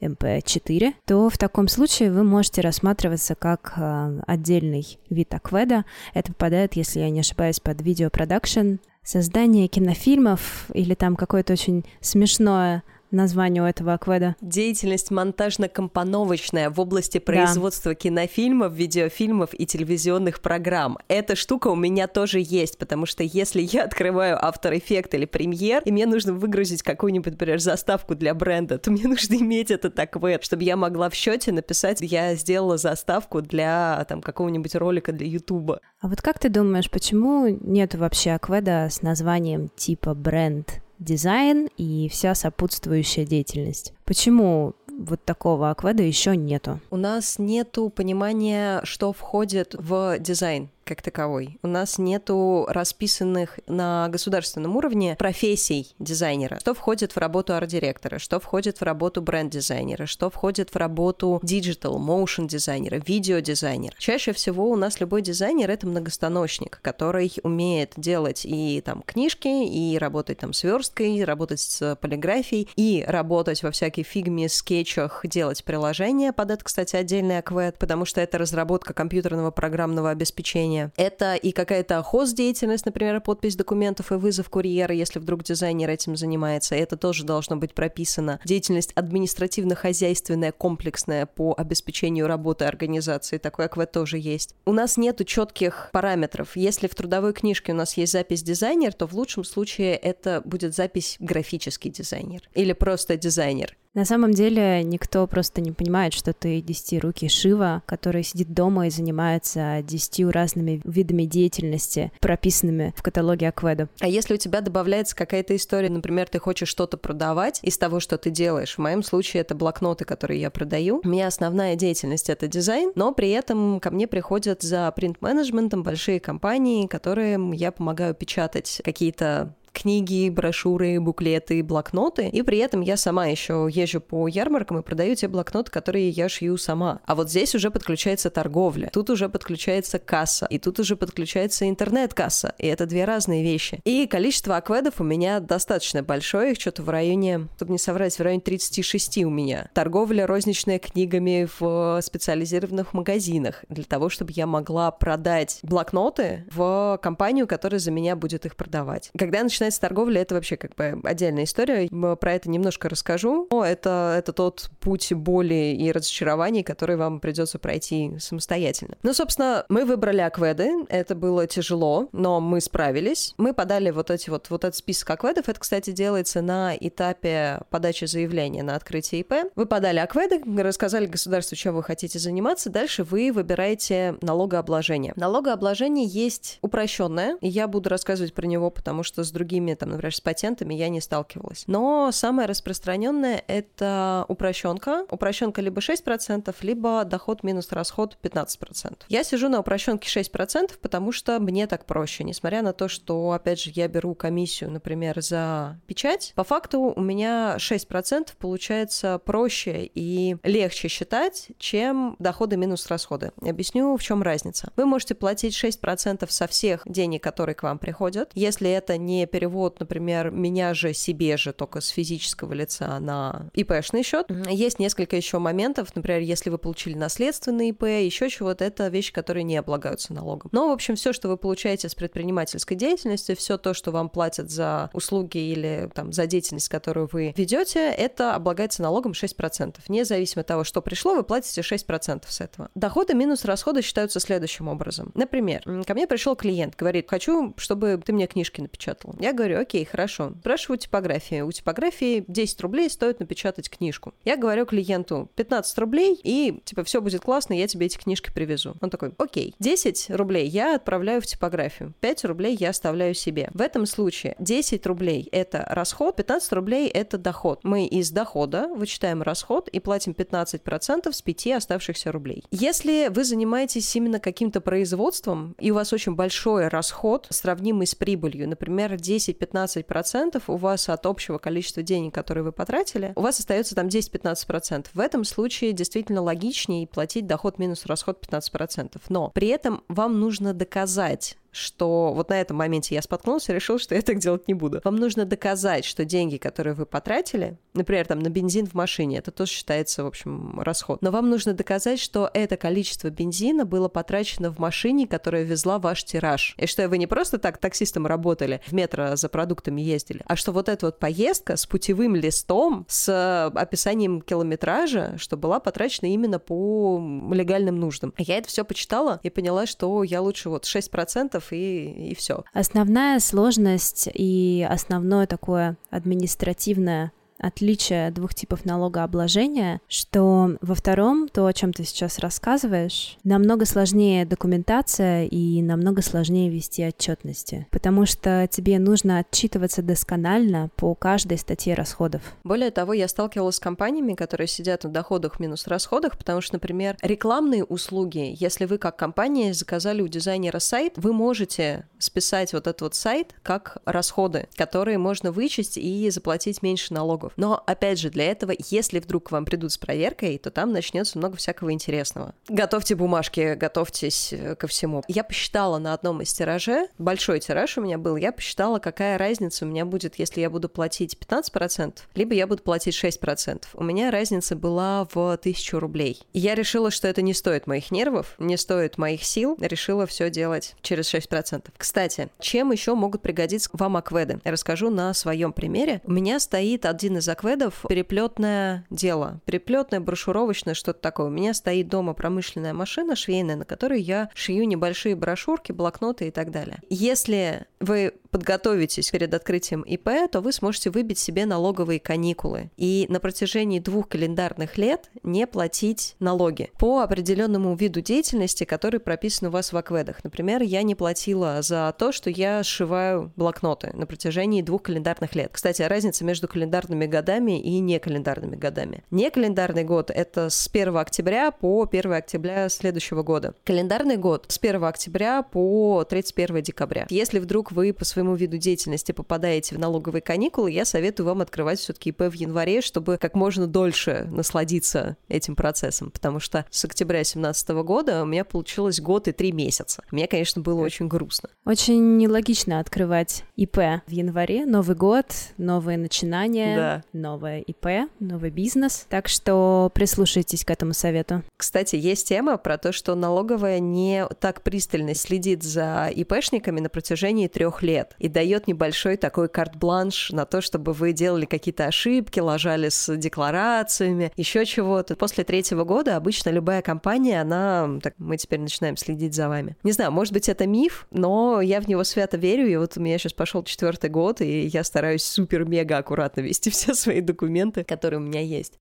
.mp4, 0.00 0.94
то 1.04 1.28
в 1.28 1.38
таком 1.38 1.68
случае 1.68 2.10
вы 2.10 2.24
можете 2.24 2.60
рассматриваться 2.60 3.34
как 3.34 3.74
э, 3.76 4.20
отдельный 4.26 4.98
вид 5.10 5.32
акведа. 5.34 5.84
Это 6.14 6.32
попадает, 6.32 6.76
если 6.76 7.00
я 7.00 7.10
не 7.10 7.20
ошибаюсь, 7.20 7.60
под 7.60 7.82
видеопродакшн, 7.82 8.76
создание 9.02 9.68
кинофильмов 9.68 10.66
или 10.74 10.94
там 10.94 11.16
какое-то 11.16 11.54
очень 11.54 11.84
смешное 12.00 12.82
название 13.10 13.62
у 13.62 13.66
этого 13.66 13.94
акведа? 13.94 14.36
Деятельность 14.40 15.10
монтажно-компоновочная 15.10 16.70
в 16.70 16.80
области 16.80 17.18
производства 17.18 17.92
да. 17.92 17.94
кинофильмов, 17.94 18.72
видеофильмов 18.72 19.50
и 19.52 19.66
телевизионных 19.66 20.40
программ. 20.40 20.98
Эта 21.08 21.36
штука 21.36 21.68
у 21.68 21.76
меня 21.76 22.06
тоже 22.06 22.40
есть, 22.42 22.78
потому 22.78 23.06
что 23.06 23.22
если 23.22 23.62
я 23.62 23.84
открываю 23.84 24.36
After 24.36 24.72
Effects 24.72 25.10
или 25.12 25.26
Premiere, 25.26 25.82
и 25.84 25.92
мне 25.92 26.06
нужно 26.06 26.32
выгрузить 26.32 26.82
какую-нибудь, 26.82 27.32
например, 27.32 27.58
заставку 27.58 28.14
для 28.14 28.34
бренда, 28.34 28.78
то 28.78 28.90
мне 28.90 29.02
нужно 29.08 29.34
иметь 29.34 29.70
этот 29.70 29.98
аквед, 29.98 30.44
чтобы 30.44 30.64
я 30.64 30.76
могла 30.76 31.10
в 31.10 31.14
счете 31.14 31.52
написать, 31.52 31.98
я 32.00 32.34
сделала 32.34 32.76
заставку 32.76 33.42
для 33.42 34.04
там 34.08 34.20
какого-нибудь 34.22 34.74
ролика 34.74 35.12
для 35.12 35.26
Ютуба. 35.26 35.80
А 36.00 36.08
вот 36.08 36.22
как 36.22 36.38
ты 36.38 36.48
думаешь, 36.48 36.90
почему 36.90 37.48
нет 37.48 37.94
вообще 37.94 38.32
акведа 38.32 38.88
с 38.90 39.02
названием 39.02 39.68
типа 39.76 40.14
бренд? 40.14 40.80
Дизайн 40.98 41.68
и 41.76 42.08
вся 42.08 42.34
сопутствующая 42.34 43.24
деятельность. 43.24 43.92
Почему 44.08 44.74
вот 44.88 45.22
такого 45.22 45.68
акведа 45.68 46.02
еще 46.02 46.34
нету? 46.34 46.80
У 46.90 46.96
нас 46.96 47.38
нету 47.38 47.90
понимания, 47.90 48.80
что 48.84 49.12
входит 49.12 49.74
в 49.78 50.18
дизайн 50.18 50.70
как 50.88 51.02
таковой. 51.02 51.58
У 51.62 51.66
нас 51.66 51.98
нету 51.98 52.66
расписанных 52.68 53.60
на 53.66 54.08
государственном 54.08 54.74
уровне 54.76 55.16
профессий 55.18 55.94
дизайнера. 55.98 56.58
Что 56.60 56.72
входит 56.72 57.12
в 57.12 57.18
работу 57.18 57.54
арт-директора, 57.54 58.18
что 58.18 58.40
входит 58.40 58.78
в 58.78 58.82
работу 58.82 59.20
бренд-дизайнера, 59.20 60.06
что 60.06 60.30
входит 60.30 60.70
в 60.70 60.76
работу 60.76 61.40
digital, 61.44 61.98
motion 61.98 62.48
дизайнера, 62.48 63.02
видеодизайнера. 63.06 63.94
Чаще 63.98 64.32
всего 64.32 64.70
у 64.70 64.76
нас 64.76 64.98
любой 64.98 65.20
дизайнер— 65.20 65.70
это 65.70 65.86
многостаночник, 65.86 66.80
который 66.80 67.30
умеет 67.42 67.92
делать 67.98 68.46
и 68.46 68.80
там 68.82 69.02
книжки, 69.02 69.48
и 69.48 69.98
работать 69.98 70.38
там 70.38 70.54
с 70.54 70.64
версткой, 70.64 71.22
работать 71.24 71.60
с 71.60 71.96
полиграфией, 71.96 72.66
и 72.76 73.04
работать 73.06 73.62
во 73.62 73.70
всякой 73.98 74.02
фигме, 74.02 74.48
скетчах, 74.48 75.20
делать 75.24 75.64
приложения. 75.64 76.32
Под 76.32 76.50
это, 76.50 76.64
кстати, 76.64 76.96
отдельный 76.96 77.38
аквед, 77.38 77.78
потому 77.78 78.04
что 78.04 78.20
это 78.20 78.38
разработка 78.38 78.94
компьютерного 78.94 79.50
программного 79.50 80.10
обеспечения. 80.10 80.92
Это 80.96 81.34
и 81.34 81.52
какая-то 81.52 82.02
хост-деятельность, 82.02 82.86
например, 82.86 83.20
подпись 83.20 83.56
документов 83.56 84.12
и 84.12 84.14
вызов 84.14 84.48
курьера, 84.48 84.94
если 84.94 85.18
вдруг 85.18 85.44
дизайнер 85.44 85.90
этим 85.90 86.16
занимается. 86.16 86.74
Это 86.74 86.96
тоже 86.96 87.24
должно 87.24 87.56
быть 87.56 87.74
прописано. 87.74 88.40
Деятельность 88.44 88.92
административно-хозяйственная, 88.94 90.52
комплексная 90.52 91.26
по 91.26 91.54
обеспечению 91.56 92.26
работы 92.26 92.64
организации. 92.64 93.38
Такой 93.38 93.66
аквет 93.66 93.92
тоже 93.92 94.18
есть. 94.18 94.54
У 94.66 94.72
нас 94.72 94.96
нету 94.96 95.24
четких 95.24 95.90
параметров. 95.92 96.56
Если 96.56 96.86
в 96.88 96.94
трудовой 96.94 97.32
книжке 97.32 97.72
у 97.72 97.76
нас 97.76 97.96
есть 97.96 98.12
запись 98.12 98.42
дизайнер, 98.42 98.92
то 98.92 99.06
в 99.06 99.14
лучшем 99.14 99.44
случае 99.44 99.96
это 99.96 100.42
будет 100.44 100.74
запись 100.74 101.16
графический 101.20 101.90
дизайнер 101.90 102.42
или 102.54 102.72
просто 102.72 103.16
дизайнер. 103.16 103.76
На 103.98 104.04
самом 104.04 104.32
деле 104.32 104.84
никто 104.84 105.26
просто 105.26 105.60
не 105.60 105.72
понимает, 105.72 106.14
что 106.14 106.32
ты 106.32 106.60
десятирукий 106.60 107.28
Шива, 107.28 107.82
который 107.84 108.22
сидит 108.22 108.54
дома 108.54 108.86
и 108.86 108.90
занимается 108.90 109.82
десятью 109.82 110.30
разными 110.30 110.80
видами 110.84 111.24
деятельности, 111.24 112.12
прописанными 112.20 112.94
в 112.96 113.02
каталоге 113.02 113.48
Акведа. 113.48 113.88
А 113.98 114.06
если 114.06 114.34
у 114.34 114.36
тебя 114.36 114.60
добавляется 114.60 115.16
какая-то 115.16 115.56
история, 115.56 115.88
например, 115.88 116.28
ты 116.28 116.38
хочешь 116.38 116.68
что-то 116.68 116.96
продавать 116.96 117.58
из 117.64 117.76
того, 117.76 117.98
что 117.98 118.18
ты 118.18 118.30
делаешь, 118.30 118.76
в 118.76 118.78
моем 118.78 119.02
случае 119.02 119.40
это 119.40 119.56
блокноты, 119.56 120.04
которые 120.04 120.40
я 120.42 120.50
продаю. 120.50 121.00
У 121.02 121.08
меня 121.08 121.26
основная 121.26 121.74
деятельность— 121.74 122.30
это 122.30 122.46
дизайн, 122.46 122.92
но 122.94 123.12
при 123.12 123.30
этом 123.30 123.80
ко 123.80 123.90
мне 123.90 124.06
приходят 124.06 124.62
за 124.62 124.92
принт-менеджментом 124.92 125.82
большие 125.82 126.20
компании, 126.20 126.86
которым 126.86 127.50
я 127.50 127.72
помогаю 127.72 128.14
печатать 128.14 128.80
какие-то 128.84 129.56
книги, 129.78 130.28
брошюры, 130.28 131.00
буклеты, 131.00 131.62
блокноты. 131.62 132.28
И 132.28 132.42
при 132.42 132.58
этом 132.58 132.80
я 132.80 132.96
сама 132.96 133.26
еще 133.26 133.68
езжу 133.70 134.00
по 134.00 134.26
ярмаркам 134.26 134.78
и 134.78 134.82
продаю 134.82 135.14
те 135.14 135.28
блокноты, 135.28 135.70
которые 135.70 136.10
я 136.10 136.28
шью 136.28 136.56
сама. 136.56 137.00
А 137.06 137.14
вот 137.14 137.30
здесь 137.30 137.54
уже 137.54 137.70
подключается 137.70 138.30
торговля, 138.30 138.90
тут 138.92 139.10
уже 139.10 139.28
подключается 139.28 139.98
касса, 139.98 140.46
и 140.46 140.58
тут 140.58 140.80
уже 140.80 140.96
подключается 140.96 141.68
интернет-касса. 141.68 142.54
И 142.58 142.66
это 142.66 142.86
две 142.86 143.04
разные 143.04 143.42
вещи. 143.42 143.80
И 143.84 144.06
количество 144.06 144.56
акведов 144.56 145.00
у 145.00 145.04
меня 145.04 145.38
достаточно 145.40 146.02
большое, 146.02 146.52
их 146.52 146.60
что-то 146.60 146.82
в 146.82 146.88
районе, 146.88 147.48
чтобы 147.56 147.72
не 147.72 147.78
соврать, 147.78 148.18
в 148.18 148.20
районе 148.20 148.40
36 148.40 149.18
у 149.18 149.30
меня. 149.30 149.70
Торговля 149.74 150.26
розничная 150.26 150.78
книгами 150.78 151.48
в 151.58 152.00
специализированных 152.02 152.94
магазинах 152.94 153.64
для 153.68 153.84
того, 153.84 154.08
чтобы 154.08 154.32
я 154.34 154.46
могла 154.46 154.90
продать 154.90 155.60
блокноты 155.62 156.44
в 156.50 156.98
компанию, 157.02 157.46
которая 157.46 157.78
за 157.78 157.90
меня 157.90 158.16
будет 158.16 158.44
их 158.44 158.56
продавать. 158.56 159.10
Когда 159.16 159.38
я 159.38 159.44
начинаю 159.44 159.67
начинается 159.68 159.80
торговля, 159.80 160.22
это 160.22 160.34
вообще 160.34 160.56
как 160.56 160.74
бы 160.74 161.00
отдельная 161.04 161.44
история. 161.44 161.88
Про 162.16 162.32
это 162.32 162.50
немножко 162.50 162.88
расскажу. 162.88 163.46
Но 163.50 163.64
это, 163.64 164.14
это 164.18 164.32
тот 164.32 164.70
путь 164.80 165.12
боли 165.12 165.76
и 165.78 165.92
разочарований, 165.92 166.62
который 166.62 166.96
вам 166.96 167.20
придется 167.20 167.58
пройти 167.58 168.18
самостоятельно. 168.18 168.96
Ну, 169.02 169.12
собственно, 169.12 169.64
мы 169.68 169.84
выбрали 169.84 170.20
акведы. 170.20 170.70
Это 170.88 171.14
было 171.14 171.46
тяжело, 171.46 172.08
но 172.12 172.40
мы 172.40 172.60
справились. 172.60 173.34
Мы 173.38 173.52
подали 173.52 173.90
вот 173.90 174.10
эти 174.10 174.30
вот, 174.30 174.50
вот 174.50 174.64
этот 174.64 174.76
список 174.76 175.10
акведов. 175.10 175.48
Это, 175.48 175.60
кстати, 175.60 175.90
делается 175.90 176.42
на 176.42 176.74
этапе 176.78 177.60
подачи 177.70 178.06
заявления 178.06 178.62
на 178.62 178.74
открытие 178.74 179.20
ИП. 179.20 179.34
Вы 179.54 179.66
подали 179.66 179.98
акведы, 179.98 180.42
рассказали 180.62 181.06
государству, 181.06 181.56
чем 181.56 181.74
вы 181.74 181.82
хотите 181.82 182.18
заниматься. 182.18 182.70
Дальше 182.70 183.04
вы 183.04 183.30
выбираете 183.32 184.16
налогообложение. 184.22 185.12
Налогообложение 185.16 186.06
есть 186.06 186.58
упрощенное, 186.62 187.36
и 187.40 187.48
я 187.48 187.68
буду 187.68 187.88
рассказывать 187.90 188.34
про 188.34 188.46
него, 188.46 188.70
потому 188.70 189.02
что 189.02 189.24
с 189.24 189.30
другими 189.30 189.57
другими, 189.58 189.74
там, 189.74 189.90
например, 189.90 190.14
с 190.14 190.20
патентами 190.20 190.74
я 190.74 190.88
не 190.88 191.00
сталкивалась. 191.00 191.64
Но 191.66 192.10
самое 192.12 192.48
распространенное 192.48 193.42
это 193.46 194.24
упрощенка. 194.28 195.06
Упрощенка 195.10 195.60
либо 195.60 195.80
6%, 195.80 196.54
либо 196.62 197.04
доход 197.04 197.42
минус 197.42 197.72
расход 197.72 198.16
15%. 198.22 199.02
Я 199.08 199.24
сижу 199.24 199.48
на 199.48 199.60
упрощенке 199.60 200.08
6%, 200.08 200.78
потому 200.80 201.12
что 201.12 201.40
мне 201.40 201.66
так 201.66 201.84
проще, 201.84 202.24
несмотря 202.24 202.62
на 202.62 202.72
то, 202.72 202.88
что, 202.88 203.32
опять 203.32 203.60
же, 203.60 203.70
я 203.74 203.88
беру 203.88 204.14
комиссию, 204.14 204.70
например, 204.70 205.20
за 205.20 205.78
печать. 205.86 206.32
По 206.34 206.44
факту 206.44 206.80
у 206.80 207.00
меня 207.00 207.56
6% 207.58 208.28
получается 208.38 209.18
проще 209.24 209.90
и 209.94 210.36
легче 210.44 210.88
считать, 210.88 211.48
чем 211.58 212.16
доходы 212.18 212.56
минус 212.56 212.86
расходы. 212.88 213.32
Объясню, 213.42 213.96
в 213.96 214.02
чем 214.02 214.22
разница. 214.22 214.72
Вы 214.76 214.86
можете 214.86 215.14
платить 215.14 215.54
6% 215.54 216.26
со 216.28 216.46
всех 216.46 216.82
денег, 216.86 217.22
которые 217.22 217.54
к 217.54 217.62
вам 217.62 217.78
приходят, 217.78 218.30
если 218.34 218.70
это 218.70 218.96
не 218.96 219.26
перевод, 219.26 219.47
например, 219.80 220.30
меня 220.30 220.74
же 220.74 220.92
себе 220.94 221.36
же 221.36 221.52
только 221.52 221.80
с 221.80 221.88
физического 221.88 222.52
лица 222.52 222.98
на 223.00 223.48
ИПшный 223.54 224.02
счет. 224.02 224.30
Есть 224.48 224.78
несколько 224.78 225.16
еще 225.16 225.38
моментов, 225.38 225.94
например, 225.94 226.20
если 226.20 226.50
вы 226.50 226.58
получили 226.58 226.94
наследственный 226.94 227.70
ИП, 227.70 227.84
еще 227.84 228.28
чего-то, 228.28 228.64
это 228.64 228.88
вещи, 228.88 229.12
которые 229.12 229.44
не 229.44 229.56
облагаются 229.56 230.12
налогом. 230.12 230.50
Но, 230.52 230.68
в 230.68 230.72
общем, 230.72 230.96
все, 230.96 231.12
что 231.12 231.28
вы 231.28 231.36
получаете 231.36 231.88
с 231.88 231.94
предпринимательской 231.94 232.74
деятельности, 232.74 233.34
все 233.34 233.58
то, 233.58 233.74
что 233.74 233.90
вам 233.90 234.08
платят 234.08 234.50
за 234.50 234.90
услуги 234.92 235.38
или 235.38 235.90
там 235.94 236.12
за 236.12 236.26
деятельность, 236.26 236.68
которую 236.68 237.08
вы 237.10 237.34
ведете, 237.36 237.88
это 237.90 238.34
облагается 238.34 238.82
налогом 238.82 239.12
6%. 239.12 239.76
Независимо 239.88 240.40
от 240.40 240.46
того, 240.46 240.64
что 240.64 240.82
пришло, 240.82 241.14
вы 241.14 241.22
платите 241.22 241.60
6% 241.60 242.24
с 242.28 242.40
этого. 242.40 242.70
Доходы 242.74 243.14
минус 243.14 243.44
расходы 243.44 243.82
считаются 243.82 244.20
следующим 244.20 244.68
образом. 244.68 245.12
Например, 245.14 245.62
ко 245.86 245.94
мне 245.94 246.06
пришел 246.06 246.36
клиент, 246.36 246.76
говорит, 246.76 247.06
хочу, 247.08 247.54
чтобы 247.56 248.00
ты 248.04 248.12
мне 248.12 248.26
книжки 248.26 248.60
напечатал. 248.60 249.14
Я 249.18 249.27
Я 249.28 249.34
говорю, 249.34 249.60
окей, 249.60 249.84
хорошо. 249.84 250.32
Спрашиваю 250.40 250.78
типографии. 250.78 251.42
У 251.42 251.52
типографии 251.52 252.24
10 252.28 252.62
рублей 252.62 252.88
стоит 252.88 253.20
напечатать 253.20 253.68
книжку. 253.68 254.14
Я 254.24 254.38
говорю 254.38 254.64
клиенту 254.64 255.30
15 255.34 255.78
рублей, 255.80 256.18
и 256.22 256.62
типа 256.64 256.82
все 256.82 257.02
будет 257.02 257.20
классно, 257.20 257.52
я 257.52 257.68
тебе 257.68 257.84
эти 257.84 257.98
книжки 257.98 258.30
привезу. 258.32 258.76
Он 258.80 258.88
такой, 258.88 259.12
окей. 259.18 259.54
10 259.58 260.12
рублей 260.12 260.48
я 260.48 260.76
отправляю 260.76 261.20
в 261.20 261.26
типографию, 261.26 261.92
5 262.00 262.24
рублей 262.24 262.56
я 262.58 262.70
оставляю 262.70 263.12
себе. 263.12 263.50
В 263.52 263.60
этом 263.60 263.84
случае 263.84 264.34
10 264.38 264.86
рублей 264.86 265.28
это 265.30 265.66
расход, 265.68 266.16
15 266.16 266.50
рублей 266.54 266.88
это 266.88 267.18
доход. 267.18 267.60
Мы 267.64 267.84
из 267.84 268.10
дохода 268.10 268.68
вычитаем 268.74 269.20
расход 269.20 269.68
и 269.68 269.78
платим 269.78 270.12
15% 270.12 271.12
с 271.12 271.20
5 271.20 271.46
оставшихся 271.48 272.12
рублей. 272.12 272.44
Если 272.50 273.08
вы 273.08 273.24
занимаетесь 273.24 273.94
именно 273.94 274.20
каким-то 274.20 274.62
производством, 274.62 275.54
и 275.58 275.70
у 275.70 275.74
вас 275.74 275.92
очень 275.92 276.14
большой 276.14 276.68
расход, 276.68 277.26
сравнимый 277.28 277.86
с 277.86 277.94
прибылью, 277.94 278.48
например, 278.48 278.96
10-15% 279.18 280.42
у 280.46 280.56
вас 280.56 280.88
от 280.88 281.06
общего 281.06 281.38
количества 281.38 281.82
денег, 281.82 282.14
которые 282.14 282.44
вы 282.44 282.52
потратили, 282.52 283.12
у 283.16 283.20
вас 283.20 283.38
остается 283.40 283.74
там 283.74 283.88
10-15%. 283.88 284.86
В 284.94 285.00
этом 285.00 285.24
случае 285.24 285.72
действительно 285.72 286.22
логичнее 286.22 286.86
платить 286.86 287.26
доход 287.26 287.58
минус 287.58 287.86
расход 287.86 288.24
15%. 288.26 289.00
Но 289.08 289.30
при 289.30 289.48
этом 289.48 289.82
вам 289.88 290.20
нужно 290.20 290.54
доказать, 290.54 291.36
что 291.50 292.12
вот 292.12 292.30
на 292.30 292.40
этом 292.40 292.56
моменте 292.56 292.94
я 292.94 293.02
споткнулся 293.02 293.52
и 293.52 293.54
решил, 293.54 293.78
что 293.78 293.94
я 293.94 294.02
так 294.02 294.18
делать 294.18 294.48
не 294.48 294.54
буду. 294.54 294.80
Вам 294.84 294.96
нужно 294.96 295.24
доказать, 295.24 295.84
что 295.84 296.04
деньги, 296.04 296.36
которые 296.36 296.74
вы 296.74 296.86
потратили, 296.86 297.58
например, 297.74 298.06
там 298.06 298.18
на 298.18 298.28
бензин 298.28 298.66
в 298.66 298.74
машине, 298.74 299.18
это 299.18 299.30
тоже 299.30 299.52
считается, 299.52 300.04
в 300.04 300.06
общем, 300.06 300.60
расход. 300.60 301.02
Но 301.02 301.10
вам 301.10 301.30
нужно 301.30 301.54
доказать, 301.54 302.00
что 302.00 302.30
это 302.32 302.56
количество 302.56 303.10
бензина 303.10 303.64
было 303.64 303.88
потрачено 303.88 304.50
в 304.50 304.58
машине, 304.58 305.06
которая 305.06 305.44
везла 305.44 305.78
ваш 305.78 306.04
тираж. 306.04 306.54
И 306.58 306.66
что 306.66 306.88
вы 306.88 306.98
не 306.98 307.06
просто 307.06 307.38
так 307.38 307.58
таксистом 307.58 308.06
работали, 308.06 308.60
в 308.66 308.72
метро 308.72 309.16
за 309.16 309.28
продуктами 309.28 309.80
ездили, 309.80 310.22
а 310.26 310.36
что 310.36 310.52
вот 310.52 310.68
эта 310.68 310.86
вот 310.86 310.98
поездка 310.98 311.56
с 311.56 311.66
путевым 311.66 312.14
листом, 312.14 312.84
с 312.88 313.50
описанием 313.54 314.20
километража, 314.20 315.16
что 315.18 315.36
была 315.36 315.60
потрачена 315.60 316.06
именно 316.12 316.38
по 316.38 317.02
легальным 317.32 317.78
нуждам. 317.78 318.14
Я 318.18 318.38
это 318.38 318.48
все 318.48 318.64
почитала 318.64 319.20
и 319.22 319.30
поняла, 319.30 319.66
что 319.66 320.02
я 320.02 320.20
лучше 320.20 320.48
вот 320.50 320.64
6% 320.64 321.37
и, 321.52 322.10
и 322.10 322.14
все. 322.14 322.44
Основная 322.52 323.18
сложность 323.20 324.08
и 324.12 324.66
основное 324.68 325.26
такое 325.26 325.76
административное 325.90 327.12
отличие 327.38 328.10
двух 328.10 328.34
типов 328.34 328.64
налогообложения, 328.64 329.80
что 329.88 330.56
во 330.60 330.74
втором, 330.74 331.28
то, 331.28 331.46
о 331.46 331.52
чем 331.52 331.72
ты 331.72 331.84
сейчас 331.84 332.18
рассказываешь, 332.18 333.16
намного 333.24 333.64
сложнее 333.64 334.24
документация 334.24 335.24
и 335.24 335.62
намного 335.62 336.02
сложнее 336.02 336.50
вести 336.50 336.86
отчетности, 336.86 337.66
потому 337.70 338.06
что 338.06 338.48
тебе 338.50 338.78
нужно 338.78 339.18
отчитываться 339.18 339.82
досконально 339.82 340.70
по 340.76 340.94
каждой 340.94 341.38
статье 341.38 341.74
расходов. 341.74 342.22
Более 342.44 342.70
того, 342.70 342.92
я 342.92 343.08
сталкивалась 343.08 343.56
с 343.56 343.60
компаниями, 343.60 344.14
которые 344.14 344.48
сидят 344.48 344.84
на 344.84 344.90
доходах 344.90 345.40
минус 345.40 345.66
расходах, 345.66 346.18
потому 346.18 346.40
что, 346.40 346.56
например, 346.56 346.96
рекламные 347.02 347.64
услуги, 347.64 348.34
если 348.38 348.64
вы 348.64 348.78
как 348.78 348.96
компания 348.96 349.54
заказали 349.54 350.02
у 350.02 350.08
дизайнера 350.08 350.58
сайт, 350.58 350.94
вы 350.96 351.12
можете 351.12 351.86
списать 351.98 352.52
вот 352.52 352.66
этот 352.66 352.80
вот 352.80 352.94
сайт 352.94 353.34
как 353.42 353.78
расходы, 353.84 354.48
которые 354.56 354.98
можно 354.98 355.32
вычесть 355.32 355.78
и 355.78 356.10
заплатить 356.10 356.62
меньше 356.62 356.92
налогов 356.94 357.27
налогов. 357.28 357.32
Но, 357.36 357.62
опять 357.66 357.98
же, 357.98 358.10
для 358.10 358.30
этого, 358.30 358.52
если 358.70 358.98
вдруг 359.00 359.28
к 359.28 359.30
вам 359.30 359.44
придут 359.44 359.72
с 359.72 359.78
проверкой, 359.78 360.38
то 360.38 360.50
там 360.50 360.72
начнется 360.72 361.18
много 361.18 361.36
всякого 361.36 361.72
интересного. 361.72 362.34
Готовьте 362.48 362.94
бумажки, 362.94 363.54
готовьтесь 363.54 364.32
э, 364.32 364.54
ко 364.54 364.66
всему. 364.66 365.02
Я 365.08 365.24
посчитала 365.24 365.78
на 365.78 365.94
одном 365.94 366.22
из 366.22 366.32
тиражей, 366.32 366.88
большой 366.98 367.40
тираж 367.40 367.78
у 367.78 367.82
меня 367.82 367.98
был, 367.98 368.16
я 368.16 368.32
посчитала, 368.32 368.78
какая 368.78 369.18
разница 369.18 369.64
у 369.64 369.68
меня 369.68 369.84
будет, 369.84 370.18
если 370.18 370.40
я 370.40 370.50
буду 370.50 370.68
платить 370.68 371.16
15%, 371.20 371.94
либо 372.14 372.34
я 372.34 372.46
буду 372.46 372.62
платить 372.62 372.94
6%. 372.94 373.64
У 373.74 373.84
меня 373.84 374.10
разница 374.10 374.56
была 374.56 375.06
в 375.12 375.32
1000 375.32 375.80
рублей. 375.80 376.22
И 376.32 376.38
я 376.38 376.54
решила, 376.54 376.90
что 376.90 377.08
это 377.08 377.22
не 377.22 377.34
стоит 377.34 377.66
моих 377.66 377.90
нервов, 377.90 378.34
не 378.38 378.56
стоит 378.56 378.98
моих 378.98 379.24
сил, 379.24 379.56
решила 379.60 380.06
все 380.06 380.30
делать 380.30 380.74
через 380.82 381.12
6%. 381.12 381.66
Кстати, 381.76 382.28
чем 382.40 382.72
еще 382.72 382.94
могут 382.94 383.22
пригодиться 383.22 383.70
вам 383.72 383.96
акведы? 383.96 384.40
Я 384.44 384.52
расскажу 384.52 384.90
на 384.90 385.12
своем 385.14 385.52
примере. 385.52 386.00
У 386.04 386.12
меня 386.12 386.40
стоит 386.40 386.86
один 386.86 387.17
из 387.18 387.28
акведов 387.28 387.84
переплетное 387.88 388.86
дело. 388.90 389.40
Переплетное, 389.44 390.00
брошюровочное, 390.00 390.74
что-то 390.74 391.00
такое. 391.00 391.26
У 391.26 391.30
меня 391.30 391.54
стоит 391.54 391.88
дома 391.88 392.14
промышленная 392.14 392.72
машина 392.72 393.16
швейная, 393.16 393.56
на 393.56 393.64
которой 393.64 394.00
я 394.00 394.30
шью 394.34 394.64
небольшие 394.64 395.14
брошюрки, 395.14 395.72
блокноты 395.72 396.28
и 396.28 396.30
так 396.30 396.50
далее. 396.50 396.78
Если 396.88 397.66
вы 397.80 398.14
подготовитесь 398.30 399.10
перед 399.10 399.32
открытием 399.34 399.82
ИП, 399.82 400.30
то 400.30 400.40
вы 400.40 400.52
сможете 400.52 400.90
выбить 400.90 401.18
себе 401.18 401.46
налоговые 401.46 402.00
каникулы 402.00 402.70
и 402.76 403.06
на 403.08 403.20
протяжении 403.20 403.80
двух 403.80 404.08
календарных 404.08 404.76
лет 404.76 405.10
не 405.22 405.46
платить 405.46 406.14
налоги 406.18 406.70
по 406.78 407.00
определенному 407.00 407.74
виду 407.74 408.00
деятельности, 408.00 408.64
который 408.64 409.00
прописан 409.00 409.48
у 409.48 409.50
вас 409.50 409.72
в 409.72 409.76
акведах. 409.76 410.22
Например, 410.24 410.62
я 410.62 410.82
не 410.82 410.94
платила 410.94 411.62
за 411.62 411.94
то, 411.98 412.12
что 412.12 412.30
я 412.30 412.62
сшиваю 412.62 413.32
блокноты 413.36 413.90
на 413.94 414.06
протяжении 414.06 414.62
двух 414.62 414.82
календарных 414.82 415.34
лет. 415.34 415.50
Кстати, 415.52 415.82
разница 415.82 416.24
между 416.24 416.48
календарными 416.48 417.06
годами 417.08 417.60
и 417.60 417.78
не 417.80 417.98
календарными 417.98 418.56
годами. 418.56 419.04
Не 419.10 419.30
календарный 419.30 419.84
год— 419.84 420.10
это 420.14 420.50
с 420.50 420.68
1 420.72 420.96
октября 420.96 421.50
по 421.50 421.88
1 421.90 422.12
октября 422.12 422.68
следующего 422.68 423.22
года. 423.22 423.54
Календарный 423.64 424.16
год— 424.16 424.46
с 424.48 424.58
1 424.58 424.84
октября 424.84 425.42
по 425.42 426.04
31 426.08 426.62
декабря. 426.62 427.06
Если 427.10 427.38
вдруг 427.38 427.72
вы 427.72 427.92
по 427.92 428.04
своему 428.04 428.34
виду 428.34 428.58
деятельности 428.58 429.12
попадаете 429.12 429.74
в 429.74 429.78
налоговые 429.78 430.22
каникулы, 430.22 430.70
я 430.70 430.84
советую 430.84 431.26
вам 431.26 431.40
открывать 431.40 431.78
все-таки 431.78 432.10
ИП 432.10 432.22
в 432.22 432.32
январе, 432.32 432.80
чтобы 432.80 433.18
как 433.18 433.34
можно 433.34 433.66
дольше 433.66 434.26
насладиться 434.30 435.16
этим 435.28 435.56
процессом, 435.56 436.10
потому 436.10 436.40
что 436.40 436.64
с 436.70 436.84
октября 436.84 437.18
2017 437.18 437.68
года 437.68 438.22
у 438.22 438.26
меня 438.26 438.44
получилось 438.44 439.00
год 439.00 439.28
и 439.28 439.32
три 439.32 439.52
месяца. 439.52 440.04
Мне, 440.10 440.26
конечно, 440.26 440.62
было 440.62 440.80
очень 440.80 441.08
грустно. 441.08 441.48
Очень 441.64 442.16
нелогично 442.16 442.80
открывать 442.80 443.44
ИП 443.56 443.78
в 444.06 444.10
январе, 444.10 444.66
Новый 444.66 444.96
год, 444.96 445.26
новые 445.56 445.98
начинания, 445.98 446.76
да. 446.76 446.97
Новое 447.12 447.60
ИП, 447.60 448.10
новый 448.20 448.50
бизнес. 448.50 449.06
Так 449.08 449.28
что 449.28 449.90
прислушайтесь 449.94 450.64
к 450.64 450.70
этому 450.70 450.92
совету. 450.92 451.42
Кстати, 451.56 451.96
есть 451.96 452.28
тема 452.28 452.56
про 452.56 452.78
то, 452.78 452.92
что 452.92 453.14
налоговая 453.14 453.78
не 453.78 454.26
так 454.40 454.62
пристально 454.62 455.14
следит 455.14 455.62
за 455.62 456.10
ИПшниками 456.14 456.80
на 456.80 456.88
протяжении 456.88 457.48
трех 457.48 457.82
лет 457.82 458.14
и 458.18 458.28
дает 458.28 458.66
небольшой 458.66 459.16
такой 459.16 459.48
карт-бланш 459.48 460.30
на 460.30 460.44
то, 460.44 460.60
чтобы 460.60 460.92
вы 460.92 461.12
делали 461.12 461.46
какие-то 461.46 461.86
ошибки, 461.86 462.40
ложали 462.40 462.88
с 462.88 463.16
декларациями, 463.16 464.32
еще 464.36 464.64
чего-то. 464.64 465.16
После 465.16 465.44
третьего 465.44 465.84
года 465.84 466.16
обычно 466.16 466.50
любая 466.50 466.82
компания, 466.82 467.40
она... 467.40 467.98
Так, 468.02 468.14
мы 468.18 468.36
теперь 468.36 468.60
начинаем 468.60 468.96
следить 468.96 469.34
за 469.34 469.48
вами. 469.48 469.76
Не 469.82 469.92
знаю, 469.92 470.12
может 470.12 470.32
быть, 470.32 470.48
это 470.48 470.66
миф, 470.66 471.06
но 471.10 471.60
я 471.60 471.80
в 471.80 471.88
него 471.88 472.04
свято 472.04 472.36
верю, 472.36 472.68
и 472.68 472.76
вот 472.76 472.96
у 472.96 473.00
меня 473.00 473.18
сейчас 473.18 473.32
пошел 473.32 473.62
четвертый 473.62 474.10
год, 474.10 474.40
и 474.40 474.66
я 474.66 474.84
стараюсь 474.84 475.24
супер-мега 475.24 475.98
аккуратно 475.98 476.40
вести 476.40 476.70
все 476.70 476.87
свои 476.94 477.20
документы, 477.20 477.84
которые 477.84 478.20
у 478.20 478.22
меня 478.22 478.40
есть. 478.40 478.78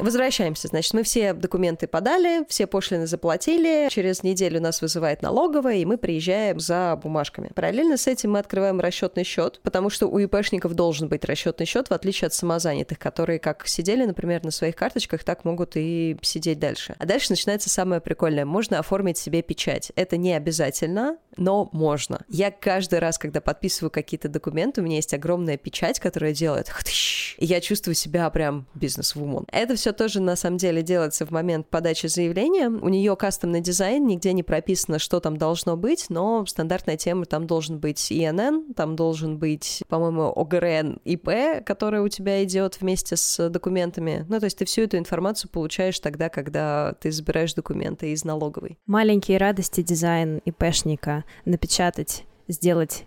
Возвращаемся. 0.00 0.68
Значит, 0.68 0.94
мы 0.94 1.02
все 1.02 1.32
документы 1.32 1.86
подали, 1.86 2.44
все 2.48 2.66
пошлины 2.66 3.06
заплатили. 3.06 3.88
Через 3.90 4.22
неделю 4.22 4.60
нас 4.60 4.80
вызывает 4.82 5.22
налоговая, 5.22 5.76
и 5.76 5.84
мы 5.84 5.98
приезжаем 5.98 6.60
за 6.60 6.98
бумажками. 7.02 7.50
Параллельно 7.54 7.96
с 7.96 8.06
этим 8.06 8.32
мы 8.32 8.38
открываем 8.38 8.80
расчетный 8.80 9.24
счет, 9.24 9.60
потому 9.62 9.90
что 9.90 10.06
у 10.06 10.18
ИПшников 10.18 10.74
должен 10.74 11.08
быть 11.08 11.24
расчетный 11.24 11.66
счет, 11.66 11.88
в 11.88 11.92
отличие 11.92 12.26
от 12.26 12.34
самозанятых, 12.34 12.98
которые 12.98 13.38
как 13.38 13.66
сидели, 13.66 14.04
например, 14.04 14.44
на 14.44 14.50
своих 14.50 14.76
карточках, 14.76 15.24
так 15.24 15.44
могут 15.44 15.72
и 15.76 16.16
сидеть 16.22 16.58
дальше. 16.58 16.94
А 16.98 17.06
дальше 17.06 17.30
начинается 17.30 17.70
самое 17.70 18.00
прикольное. 18.00 18.44
Можно 18.44 18.78
оформить 18.78 19.18
себе 19.18 19.42
печать. 19.42 19.92
Это 19.96 20.16
не 20.16 20.34
обязательно, 20.34 21.16
но 21.36 21.68
можно. 21.72 22.24
Я 22.28 22.50
каждый 22.50 22.98
раз, 22.98 23.18
когда 23.18 23.40
подписываю 23.40 23.90
какие-то 23.90 24.28
документы, 24.28 24.80
у 24.80 24.84
меня 24.84 24.96
есть 24.96 25.14
огромная 25.14 25.56
печать, 25.56 26.00
которая 26.00 26.32
делает 26.32 26.70
и 27.38 27.46
я 27.46 27.60
чувствую 27.60 27.94
себя 27.94 28.28
прям 28.30 28.66
бизнес-вумен. 28.74 29.46
Это 29.50 29.74
все 29.74 29.89
тоже 29.92 30.20
на 30.20 30.36
самом 30.36 30.56
деле 30.56 30.82
делается 30.82 31.26
в 31.26 31.30
момент 31.30 31.68
подачи 31.68 32.06
заявления. 32.06 32.68
У 32.68 32.88
нее 32.88 33.16
кастомный 33.16 33.60
дизайн, 33.60 34.06
нигде 34.06 34.32
не 34.32 34.42
прописано, 34.42 34.98
что 34.98 35.20
там 35.20 35.36
должно 35.36 35.76
быть, 35.76 36.06
но 36.08 36.44
стандартная 36.46 36.96
тема 36.96 37.26
там 37.26 37.46
должен 37.46 37.78
быть 37.78 38.10
ИНН, 38.10 38.74
там 38.74 38.96
должен 38.96 39.38
быть, 39.38 39.82
по-моему, 39.88 40.32
ОГРН 40.34 41.00
ИП, 41.04 41.64
который 41.64 42.00
у 42.00 42.08
тебя 42.08 42.42
идет 42.44 42.80
вместе 42.80 43.16
с 43.16 43.48
документами. 43.48 44.24
Ну, 44.28 44.38
то 44.38 44.44
есть 44.44 44.58
ты 44.58 44.64
всю 44.64 44.82
эту 44.82 44.98
информацию 44.98 45.50
получаешь 45.50 45.98
тогда, 46.00 46.28
когда 46.28 46.94
ты 47.00 47.10
забираешь 47.10 47.54
документы 47.54 48.12
из 48.12 48.24
налоговой. 48.24 48.78
Маленькие 48.86 49.38
радости 49.38 49.82
дизайн 49.82 50.40
ИПшника 50.44 51.24
напечатать, 51.44 52.24
сделать 52.48 53.04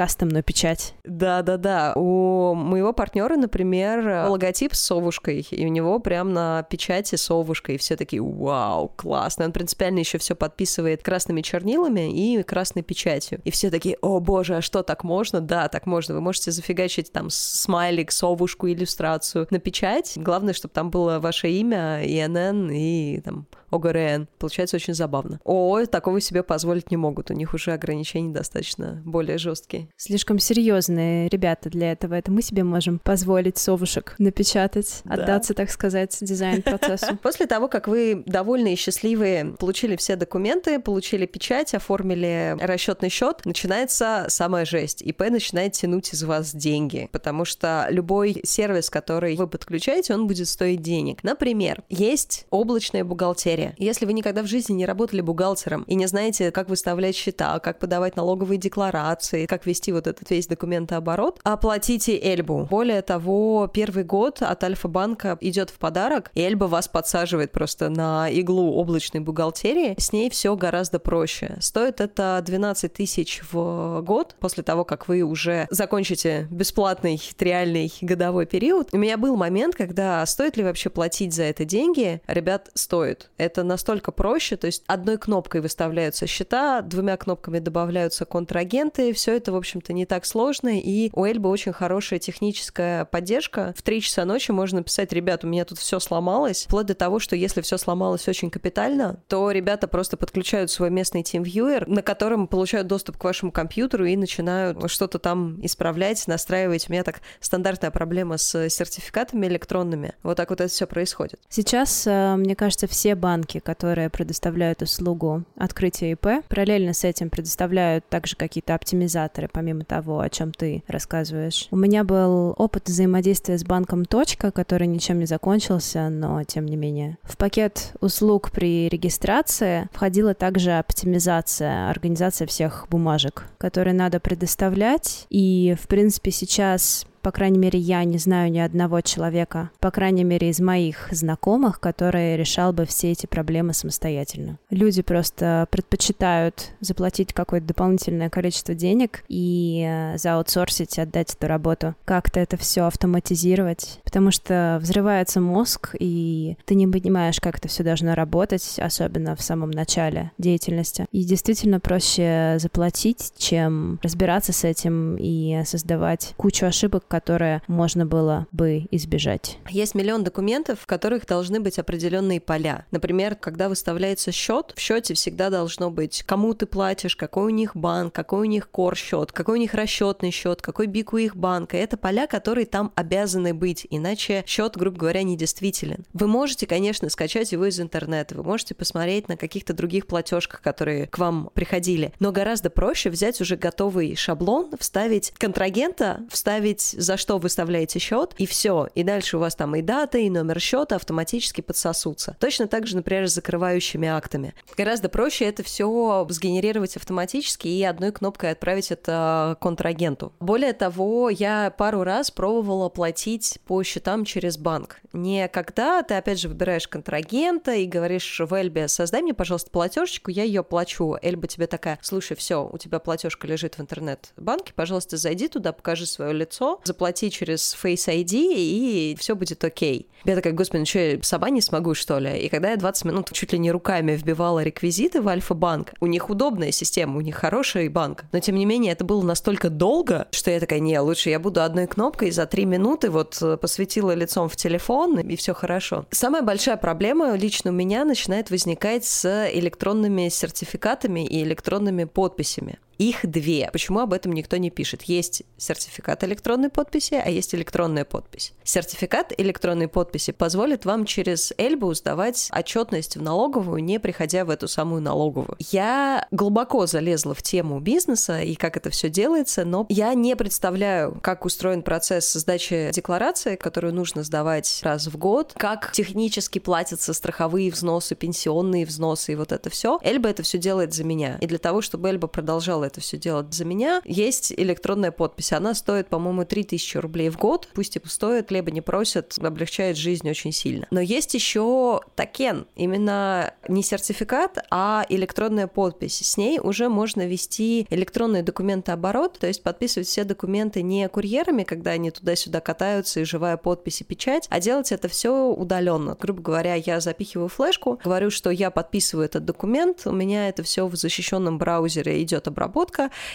кастомную 0.00 0.42
печать. 0.42 0.94
Да-да-да. 1.04 1.92
У 1.94 2.54
моего 2.54 2.94
партнера, 2.94 3.36
например, 3.36 4.28
логотип 4.30 4.74
с 4.74 4.80
совушкой, 4.80 5.46
и 5.50 5.66
у 5.66 5.68
него 5.68 5.98
прям 5.98 6.32
на 6.32 6.62
печати 6.62 7.16
совушка, 7.16 7.72
и 7.72 7.76
все 7.76 7.96
такие, 7.96 8.22
вау, 8.22 8.88
классно. 8.96 9.44
Он 9.44 9.52
принципиально 9.52 9.98
еще 9.98 10.16
все 10.16 10.34
подписывает 10.34 11.02
красными 11.02 11.42
чернилами 11.42 12.10
и 12.18 12.42
красной 12.42 12.80
печатью. 12.82 13.42
И 13.44 13.50
все 13.50 13.70
такие, 13.70 13.98
о 14.00 14.20
боже, 14.20 14.56
а 14.56 14.62
что, 14.62 14.82
так 14.82 15.04
можно? 15.04 15.42
Да, 15.42 15.68
так 15.68 15.84
можно. 15.84 16.14
Вы 16.14 16.22
можете 16.22 16.50
зафигачить 16.50 17.12
там 17.12 17.28
смайлик, 17.28 18.10
совушку, 18.10 18.70
иллюстрацию 18.70 19.48
на 19.50 19.58
печать. 19.58 20.14
Главное, 20.16 20.54
чтобы 20.54 20.72
там 20.72 20.88
было 20.88 21.18
ваше 21.18 21.50
имя, 21.50 22.00
ИНН 22.02 22.70
и 22.70 23.20
там 23.20 23.46
ОГРН. 23.70 24.28
Получается 24.38 24.76
очень 24.76 24.94
забавно. 24.94 25.40
ООО 25.44 25.84
такого 25.84 26.22
себе 26.22 26.42
позволить 26.42 26.90
не 26.90 26.96
могут. 26.96 27.30
У 27.30 27.34
них 27.34 27.52
уже 27.54 27.72
ограничения 27.72 28.32
достаточно 28.32 29.02
более 29.04 29.36
жесткие. 29.38 29.89
Слишком 29.96 30.38
серьезные 30.38 31.28
ребята 31.28 31.70
для 31.70 31.92
этого. 31.92 32.14
Это 32.14 32.30
мы 32.30 32.42
себе 32.42 32.64
можем 32.64 32.98
позволить 32.98 33.58
совушек 33.58 34.14
напечатать, 34.18 35.02
да. 35.04 35.14
отдаться, 35.14 35.54
так 35.54 35.70
сказать, 35.70 36.16
дизайн-процессу. 36.20 37.16
После 37.22 37.46
того, 37.46 37.68
как 37.68 37.88
вы 37.88 38.22
довольны 38.26 38.72
и 38.74 38.76
счастливые, 38.76 39.56
получили 39.58 39.96
все 39.96 40.16
документы, 40.16 40.78
получили 40.80 41.26
печать, 41.26 41.74
оформили 41.74 42.56
расчетный 42.60 43.08
счет, 43.08 43.44
начинается 43.44 44.26
самая 44.28 44.64
жесть. 44.64 45.02
ИП 45.02 45.30
начинает 45.30 45.72
тянуть 45.72 46.12
из 46.12 46.22
вас 46.22 46.54
деньги, 46.54 47.08
потому 47.12 47.44
что 47.44 47.86
любой 47.90 48.40
сервис, 48.44 48.90
который 48.90 49.36
вы 49.36 49.46
подключаете, 49.46 50.14
он 50.14 50.26
будет 50.26 50.48
стоить 50.48 50.82
денег. 50.82 51.22
Например, 51.22 51.82
есть 51.88 52.46
облачная 52.50 53.04
бухгалтерия 53.04 53.30
бухгалтерия. 53.30 53.74
Если 53.78 54.06
вы 54.06 54.12
никогда 54.12 54.42
в 54.42 54.46
жизни 54.46 54.74
не 54.74 54.86
работали 54.86 55.20
бухгалтером 55.20 55.82
и 55.82 55.94
не 55.94 56.06
знаете, 56.06 56.50
как 56.50 56.68
выставлять 56.68 57.14
счета, 57.14 57.58
как 57.60 57.78
подавать 57.78 58.16
налоговые 58.16 58.58
декларации, 58.58 59.46
как 59.46 59.66
вести 59.70 59.92
вот 59.92 60.06
этот 60.06 60.28
весь 60.30 60.46
документооборот, 60.46 61.40
оплатите 61.42 62.18
Эльбу. 62.20 62.66
Более 62.70 63.02
того, 63.02 63.70
первый 63.72 64.04
год 64.04 64.42
от 64.42 64.62
Альфа-банка 64.64 65.38
идет 65.40 65.70
в 65.70 65.78
подарок, 65.78 66.30
и 66.34 66.42
Эльба 66.42 66.64
вас 66.64 66.88
подсаживает 66.88 67.52
просто 67.52 67.88
на 67.88 68.28
иглу 68.28 68.74
облачной 68.74 69.20
бухгалтерии. 69.20 69.94
С 69.98 70.12
ней 70.12 70.28
все 70.30 70.56
гораздо 70.56 70.98
проще. 70.98 71.56
Стоит 71.60 72.00
это 72.00 72.42
12 72.44 72.92
тысяч 72.92 73.42
в 73.50 74.02
год 74.02 74.36
после 74.40 74.62
того, 74.62 74.84
как 74.84 75.08
вы 75.08 75.22
уже 75.22 75.66
закончите 75.70 76.48
бесплатный 76.50 77.20
реальный 77.38 77.92
годовой 78.00 78.46
период. 78.46 78.88
У 78.92 78.98
меня 78.98 79.16
был 79.16 79.36
момент, 79.36 79.74
когда 79.76 80.24
стоит 80.26 80.56
ли 80.56 80.64
вообще 80.64 80.90
платить 80.90 81.32
за 81.32 81.44
это 81.44 81.64
деньги? 81.64 82.20
Ребят, 82.26 82.70
стоит. 82.74 83.30
Это 83.36 83.62
настолько 83.62 84.12
проще, 84.12 84.56
то 84.56 84.66
есть 84.66 84.82
одной 84.86 85.16
кнопкой 85.16 85.60
выставляются 85.60 86.26
счета, 86.26 86.82
двумя 86.82 87.16
кнопками 87.16 87.58
добавляются 87.60 88.24
контрагенты, 88.24 89.12
все 89.12 89.36
это, 89.36 89.52
в 89.52 89.56
общем-то, 89.60 89.92
не 89.92 90.06
так 90.06 90.26
сложно, 90.26 90.78
и 90.78 91.10
у 91.12 91.24
Эльбы 91.24 91.48
очень 91.48 91.72
хорошая 91.72 92.18
техническая 92.18 93.04
поддержка. 93.04 93.74
В 93.76 93.82
3 93.82 94.00
часа 94.00 94.24
ночи 94.24 94.50
можно 94.50 94.82
писать, 94.82 95.12
ребят, 95.12 95.44
у 95.44 95.48
меня 95.48 95.64
тут 95.64 95.78
все 95.78 95.98
сломалось, 96.00 96.64
вплоть 96.64 96.86
до 96.86 96.94
того, 96.94 97.18
что 97.18 97.36
если 97.36 97.60
все 97.60 97.78
сломалось 97.78 98.28
очень 98.28 98.50
капитально, 98.50 99.22
то 99.28 99.50
ребята 99.50 99.88
просто 99.88 100.16
подключают 100.16 100.70
свой 100.70 100.90
местный 100.90 101.22
TeamViewer, 101.22 101.84
на 101.86 102.02
котором 102.02 102.48
получают 102.48 102.86
доступ 102.86 103.16
к 103.16 103.24
вашему 103.24 103.52
компьютеру 103.52 104.04
и 104.04 104.16
начинают 104.16 104.90
что-то 104.90 105.18
там 105.18 105.58
исправлять, 105.64 106.26
настраивать. 106.26 106.88
У 106.88 106.92
меня 106.92 107.04
так 107.04 107.20
стандартная 107.40 107.90
проблема 107.90 108.36
с 108.36 108.68
сертификатами 108.68 109.46
электронными. 109.46 110.14
Вот 110.22 110.36
так 110.36 110.50
вот 110.50 110.60
это 110.60 110.70
все 110.70 110.86
происходит. 110.86 111.40
Сейчас, 111.48 112.06
э, 112.06 112.36
мне 112.36 112.54
кажется, 112.54 112.86
все 112.86 113.14
банки 113.14 113.30
банки, 113.30 113.58
которые 113.58 114.10
предоставляют 114.10 114.82
услугу 114.82 115.44
открытия 115.56 116.12
ИП, 116.12 116.44
параллельно 116.48 116.92
с 116.92 117.04
этим 117.04 117.30
предоставляют 117.30 118.08
также 118.08 118.36
какие-то 118.36 118.74
оптимизаторы, 118.74 119.48
помимо 119.52 119.84
того, 119.84 120.20
о 120.20 120.28
чем 120.28 120.52
ты 120.52 120.82
рассказываешь. 120.86 121.68
У 121.70 121.76
меня 121.76 122.04
был 122.04 122.54
опыт 122.56 122.88
взаимодействия 122.88 123.58
с 123.58 123.64
банком 123.64 124.04
«Точка», 124.04 124.50
который 124.50 124.86
ничем 124.86 125.18
не 125.18 125.26
закончился, 125.26 126.08
но 126.08 126.42
тем 126.44 126.66
не 126.66 126.76
менее. 126.76 127.18
В 127.22 127.36
пакет 127.36 127.92
услуг 128.00 128.50
при 128.50 128.88
регистрации 128.88 129.88
входила 129.92 130.34
также 130.34 130.72
оптимизация, 130.72 131.90
организация 131.90 132.46
всех 132.46 132.86
бумажек, 132.90 133.46
которые 133.58 133.94
надо 133.94 134.20
предоставлять. 134.20 135.26
И, 135.30 135.76
в 135.80 135.88
принципе, 135.88 136.30
сейчас 136.30 137.06
по 137.22 137.30
крайней 137.30 137.58
мере, 137.58 137.78
я 137.78 138.04
не 138.04 138.18
знаю 138.18 138.50
ни 138.50 138.58
одного 138.58 139.00
человека, 139.00 139.70
по 139.80 139.90
крайней 139.90 140.24
мере, 140.24 140.50
из 140.50 140.60
моих 140.60 141.08
знакомых, 141.10 141.80
который 141.80 142.36
решал 142.36 142.72
бы 142.72 142.86
все 142.86 143.12
эти 143.12 143.26
проблемы 143.26 143.74
самостоятельно. 143.74 144.58
Люди 144.70 145.02
просто 145.02 145.66
предпочитают 145.70 146.70
заплатить 146.80 147.32
какое-то 147.32 147.68
дополнительное 147.68 148.30
количество 148.30 148.74
денег 148.74 149.24
и 149.28 149.84
э, 149.86 150.18
зааутсорсить, 150.18 150.98
отдать 150.98 151.34
эту 151.34 151.46
работу. 151.46 151.94
Как-то 152.04 152.40
это 152.40 152.56
все 152.56 152.82
автоматизировать, 152.86 154.00
потому 154.04 154.30
что 154.30 154.78
взрывается 154.80 155.40
мозг, 155.40 155.94
и 155.98 156.56
ты 156.64 156.74
не 156.74 156.86
понимаешь, 156.86 157.40
как 157.40 157.58
это 157.58 157.68
все 157.68 157.82
должно 157.82 158.14
работать, 158.14 158.78
особенно 158.78 159.36
в 159.36 159.42
самом 159.42 159.70
начале 159.70 160.32
деятельности. 160.38 161.06
И 161.12 161.24
действительно 161.24 161.80
проще 161.80 162.56
заплатить, 162.58 163.32
чем 163.36 163.98
разбираться 164.02 164.52
с 164.52 164.64
этим 164.64 165.16
и 165.18 165.62
создавать 165.64 166.34
кучу 166.36 166.66
ошибок, 166.66 167.04
которое 167.10 167.62
можно 167.66 168.06
было 168.06 168.46
бы 168.52 168.86
избежать. 168.92 169.58
Есть 169.68 169.94
миллион 169.94 170.22
документов, 170.22 170.78
в 170.80 170.86
которых 170.86 171.26
должны 171.26 171.60
быть 171.60 171.78
определенные 171.78 172.40
поля. 172.40 172.86
Например, 172.92 173.34
когда 173.34 173.68
выставляется 173.68 174.30
счет, 174.30 174.72
в 174.76 174.80
счете 174.80 175.14
всегда 175.14 175.50
должно 175.50 175.90
быть, 175.90 176.22
кому 176.22 176.54
ты 176.54 176.66
платишь, 176.66 177.16
какой 177.16 177.46
у 177.46 177.50
них 177.50 177.74
банк, 177.74 178.14
какой 178.14 178.40
у 178.40 178.44
них 178.44 178.70
кор 178.70 178.96
счет, 178.96 179.32
какой 179.32 179.58
у 179.58 179.60
них 179.60 179.74
расчетный 179.74 180.30
счет, 180.30 180.62
какой 180.62 180.86
бик 180.86 181.12
у 181.12 181.16
их 181.16 181.36
банка. 181.36 181.76
Это 181.76 181.96
поля, 181.96 182.28
которые 182.28 182.66
там 182.66 182.92
обязаны 182.94 183.54
быть, 183.54 183.86
иначе 183.90 184.44
счет, 184.46 184.76
грубо 184.76 184.96
говоря, 184.96 185.24
недействителен. 185.24 186.04
Вы 186.12 186.28
можете, 186.28 186.68
конечно, 186.68 187.10
скачать 187.10 187.50
его 187.50 187.66
из 187.66 187.80
интернета, 187.80 188.36
вы 188.36 188.44
можете 188.44 188.76
посмотреть 188.76 189.28
на 189.28 189.36
каких-то 189.36 189.72
других 189.72 190.06
платежках, 190.06 190.62
которые 190.62 191.08
к 191.08 191.18
вам 191.18 191.50
приходили, 191.54 192.12
но 192.20 192.30
гораздо 192.30 192.70
проще 192.70 193.10
взять 193.10 193.40
уже 193.40 193.56
готовый 193.56 194.14
шаблон, 194.14 194.70
вставить 194.78 195.32
контрагента, 195.38 196.20
вставить 196.30 196.94
за 197.00 197.16
что 197.16 197.38
выставляете 197.38 197.98
счет, 197.98 198.34
и 198.38 198.46
все. 198.46 198.88
И 198.94 199.02
дальше 199.02 199.36
у 199.36 199.40
вас 199.40 199.54
там 199.54 199.74
и 199.76 199.82
дата, 199.82 200.18
и 200.18 200.30
номер 200.30 200.60
счета 200.60 200.96
автоматически 200.96 201.60
подсосутся. 201.60 202.36
Точно 202.38 202.66
так 202.66 202.86
же, 202.86 202.96
например, 202.96 203.28
с 203.28 203.34
закрывающими 203.34 204.08
актами. 204.08 204.54
Гораздо 204.76 205.08
проще 205.08 205.46
это 205.46 205.62
все 205.62 206.26
сгенерировать 206.28 206.96
автоматически 206.96 207.68
и 207.68 207.82
одной 207.82 208.12
кнопкой 208.12 208.52
отправить 208.52 208.90
это 208.90 209.56
контрагенту. 209.60 210.32
Более 210.40 210.72
того, 210.72 211.30
я 211.30 211.72
пару 211.76 212.02
раз 212.02 212.30
пробовала 212.30 212.88
платить 212.88 213.58
по 213.66 213.82
счетам 213.82 214.24
через 214.24 214.58
банк. 214.58 215.00
Не 215.12 215.48
когда 215.48 216.02
ты, 216.02 216.14
опять 216.14 216.38
же, 216.38 216.48
выбираешь 216.48 216.86
контрагента 216.86 217.72
и 217.72 217.86
говоришь 217.86 218.40
в 218.40 218.54
Эльбе, 218.54 218.88
создай 218.88 219.22
мне, 219.22 219.34
пожалуйста, 219.34 219.70
платежечку, 219.70 220.30
я 220.30 220.44
ее 220.44 220.62
плачу. 220.62 221.16
Эльба 221.22 221.46
тебе 221.46 221.66
такая, 221.66 221.98
слушай, 222.02 222.36
все, 222.36 222.68
у 222.70 222.78
тебя 222.78 222.98
платежка 222.98 223.46
лежит 223.46 223.76
в 223.76 223.80
интернет-банке, 223.80 224.72
пожалуйста, 224.74 225.16
зайди 225.16 225.48
туда, 225.48 225.72
покажи 225.72 226.06
свое 226.06 226.32
лицо, 226.32 226.80
заплати 226.90 227.30
через 227.30 227.76
Face 227.82 228.08
ID, 228.08 228.34
и 228.34 229.16
все 229.18 229.34
будет 229.34 229.64
окей. 229.64 230.08
Я 230.24 230.34
такая, 230.34 230.52
господи, 230.52 230.80
ну 230.80 230.86
что, 230.86 230.98
я 230.98 231.18
сама 231.22 231.50
не 231.50 231.60
смогу, 231.60 231.94
что 231.94 232.18
ли? 232.18 232.38
И 232.40 232.48
когда 232.48 232.70
я 232.70 232.76
20 232.76 233.04
минут 233.04 233.32
чуть 233.32 233.52
ли 233.52 233.58
не 233.58 233.70
руками 233.70 234.16
вбивала 234.16 234.62
реквизиты 234.62 235.22
в 235.22 235.28
Альфа-банк, 235.28 235.92
у 236.00 236.06
них 236.06 236.30
удобная 236.30 236.72
система, 236.72 237.16
у 237.16 237.20
них 237.20 237.36
хороший 237.36 237.88
банк, 237.88 238.24
но 238.32 238.40
тем 238.40 238.56
не 238.56 238.66
менее 238.66 238.92
это 238.92 239.04
было 239.04 239.22
настолько 239.22 239.70
долго, 239.70 240.26
что 240.32 240.50
я 240.50 240.60
такая, 240.60 240.80
не, 240.80 240.98
лучше 240.98 241.30
я 241.30 241.38
буду 241.38 241.62
одной 241.62 241.86
кнопкой 241.86 242.32
за 242.32 242.46
3 242.46 242.64
минуты 242.66 243.08
вот 243.10 243.38
э, 243.40 243.56
посветила 243.56 244.14
лицом 244.14 244.48
в 244.48 244.56
телефон, 244.56 245.18
и 245.20 245.36
все 245.36 245.54
хорошо. 245.54 246.06
Самая 246.10 246.42
большая 246.42 246.76
проблема 246.76 247.34
лично 247.36 247.70
у 247.70 247.74
меня 247.74 248.04
начинает 248.04 248.50
возникать 248.50 249.04
с 249.04 249.48
электронными 249.52 250.28
сертификатами 250.28 251.24
и 251.24 251.42
электронными 251.42 252.04
подписями. 252.04 252.78
Их 253.00 253.26
две. 253.26 253.70
Почему 253.72 254.00
об 254.00 254.12
этом 254.12 254.32
никто 254.32 254.58
не 254.58 254.68
пишет? 254.68 255.04
Есть 255.04 255.44
сертификат 255.56 256.22
электронной 256.22 256.68
подписи, 256.68 257.14
а 257.14 257.30
есть 257.30 257.54
электронная 257.54 258.04
подпись. 258.04 258.52
Сертификат 258.62 259.32
электронной 259.38 259.88
подписи 259.88 260.32
позволит 260.32 260.84
вам 260.84 261.06
через 261.06 261.54
Эльбу 261.56 261.94
сдавать 261.94 262.50
отчетность 262.52 263.16
в 263.16 263.22
налоговую, 263.22 263.82
не 263.82 263.98
приходя 263.98 264.44
в 264.44 264.50
эту 264.50 264.68
самую 264.68 265.00
налоговую. 265.00 265.56
Я 265.70 266.28
глубоко 266.30 266.84
залезла 266.84 267.32
в 267.34 267.42
тему 267.42 267.80
бизнеса 267.80 268.42
и 268.42 268.54
как 268.54 268.76
это 268.76 268.90
все 268.90 269.08
делается, 269.08 269.64
но 269.64 269.86
я 269.88 270.12
не 270.12 270.36
представляю, 270.36 271.18
как 271.22 271.46
устроен 271.46 271.82
процесс 271.82 272.30
сдачи 272.30 272.90
декларации, 272.92 273.56
которую 273.56 273.94
нужно 273.94 274.24
сдавать 274.24 274.80
раз 274.82 275.06
в 275.06 275.16
год, 275.16 275.54
как 275.56 275.92
технически 275.92 276.58
платятся 276.58 277.14
страховые 277.14 277.70
взносы, 277.70 278.14
пенсионные 278.14 278.84
взносы 278.84 279.32
и 279.32 279.36
вот 279.36 279.52
это 279.52 279.70
все. 279.70 279.98
Эльба 280.02 280.28
это 280.28 280.42
все 280.42 280.58
делает 280.58 280.92
за 280.92 281.04
меня. 281.04 281.38
И 281.40 281.46
для 281.46 281.58
того, 281.58 281.80
чтобы 281.80 282.10
Эльба 282.10 282.28
продолжала 282.28 282.89
это 282.90 283.00
все 283.00 283.16
делать 283.16 283.52
за 283.54 283.64
меня. 283.64 284.02
Есть 284.04 284.52
электронная 284.52 285.10
подпись. 285.10 285.52
Она 285.52 285.74
стоит, 285.74 286.08
по-моему, 286.08 286.44
3000 286.44 286.98
рублей 286.98 287.30
в 287.30 287.38
год. 287.38 287.68
Пусть 287.74 287.96
и 287.96 288.00
стоит, 288.04 288.48
хлеба 288.48 288.70
не 288.70 288.80
просят, 288.80 289.38
облегчает 289.38 289.96
жизнь 289.96 290.28
очень 290.28 290.52
сильно. 290.52 290.86
Но 290.90 291.00
есть 291.00 291.34
еще 291.34 292.00
токен. 292.16 292.66
Именно 292.76 293.54
не 293.68 293.82
сертификат, 293.82 294.58
а 294.70 295.06
электронная 295.08 295.66
подпись. 295.66 296.18
С 296.18 296.36
ней 296.36 296.58
уже 296.58 296.88
можно 296.88 297.26
вести 297.26 297.86
электронные 297.90 298.42
документы 298.42 298.92
оборот, 298.92 299.38
то 299.38 299.46
есть 299.46 299.62
подписывать 299.62 300.08
все 300.08 300.24
документы 300.24 300.82
не 300.82 301.08
курьерами, 301.08 301.62
когда 301.62 301.92
они 301.92 302.10
туда-сюда 302.10 302.60
катаются 302.60 303.20
и 303.20 303.24
живая 303.24 303.56
подпись 303.56 304.00
и 304.00 304.04
печать, 304.04 304.46
а 304.50 304.60
делать 304.60 304.92
это 304.92 305.08
все 305.08 305.46
удаленно. 305.46 306.16
Грубо 306.20 306.42
говоря, 306.42 306.74
я 306.74 307.00
запихиваю 307.00 307.48
флешку, 307.48 308.00
говорю, 308.02 308.30
что 308.30 308.50
я 308.50 308.70
подписываю 308.70 309.26
этот 309.26 309.44
документ, 309.44 310.02
у 310.06 310.12
меня 310.12 310.48
это 310.48 310.62
все 310.62 310.86
в 310.86 310.96
защищенном 310.96 311.58
браузере 311.58 312.22
идет 312.22 312.48
обработка, 312.48 312.79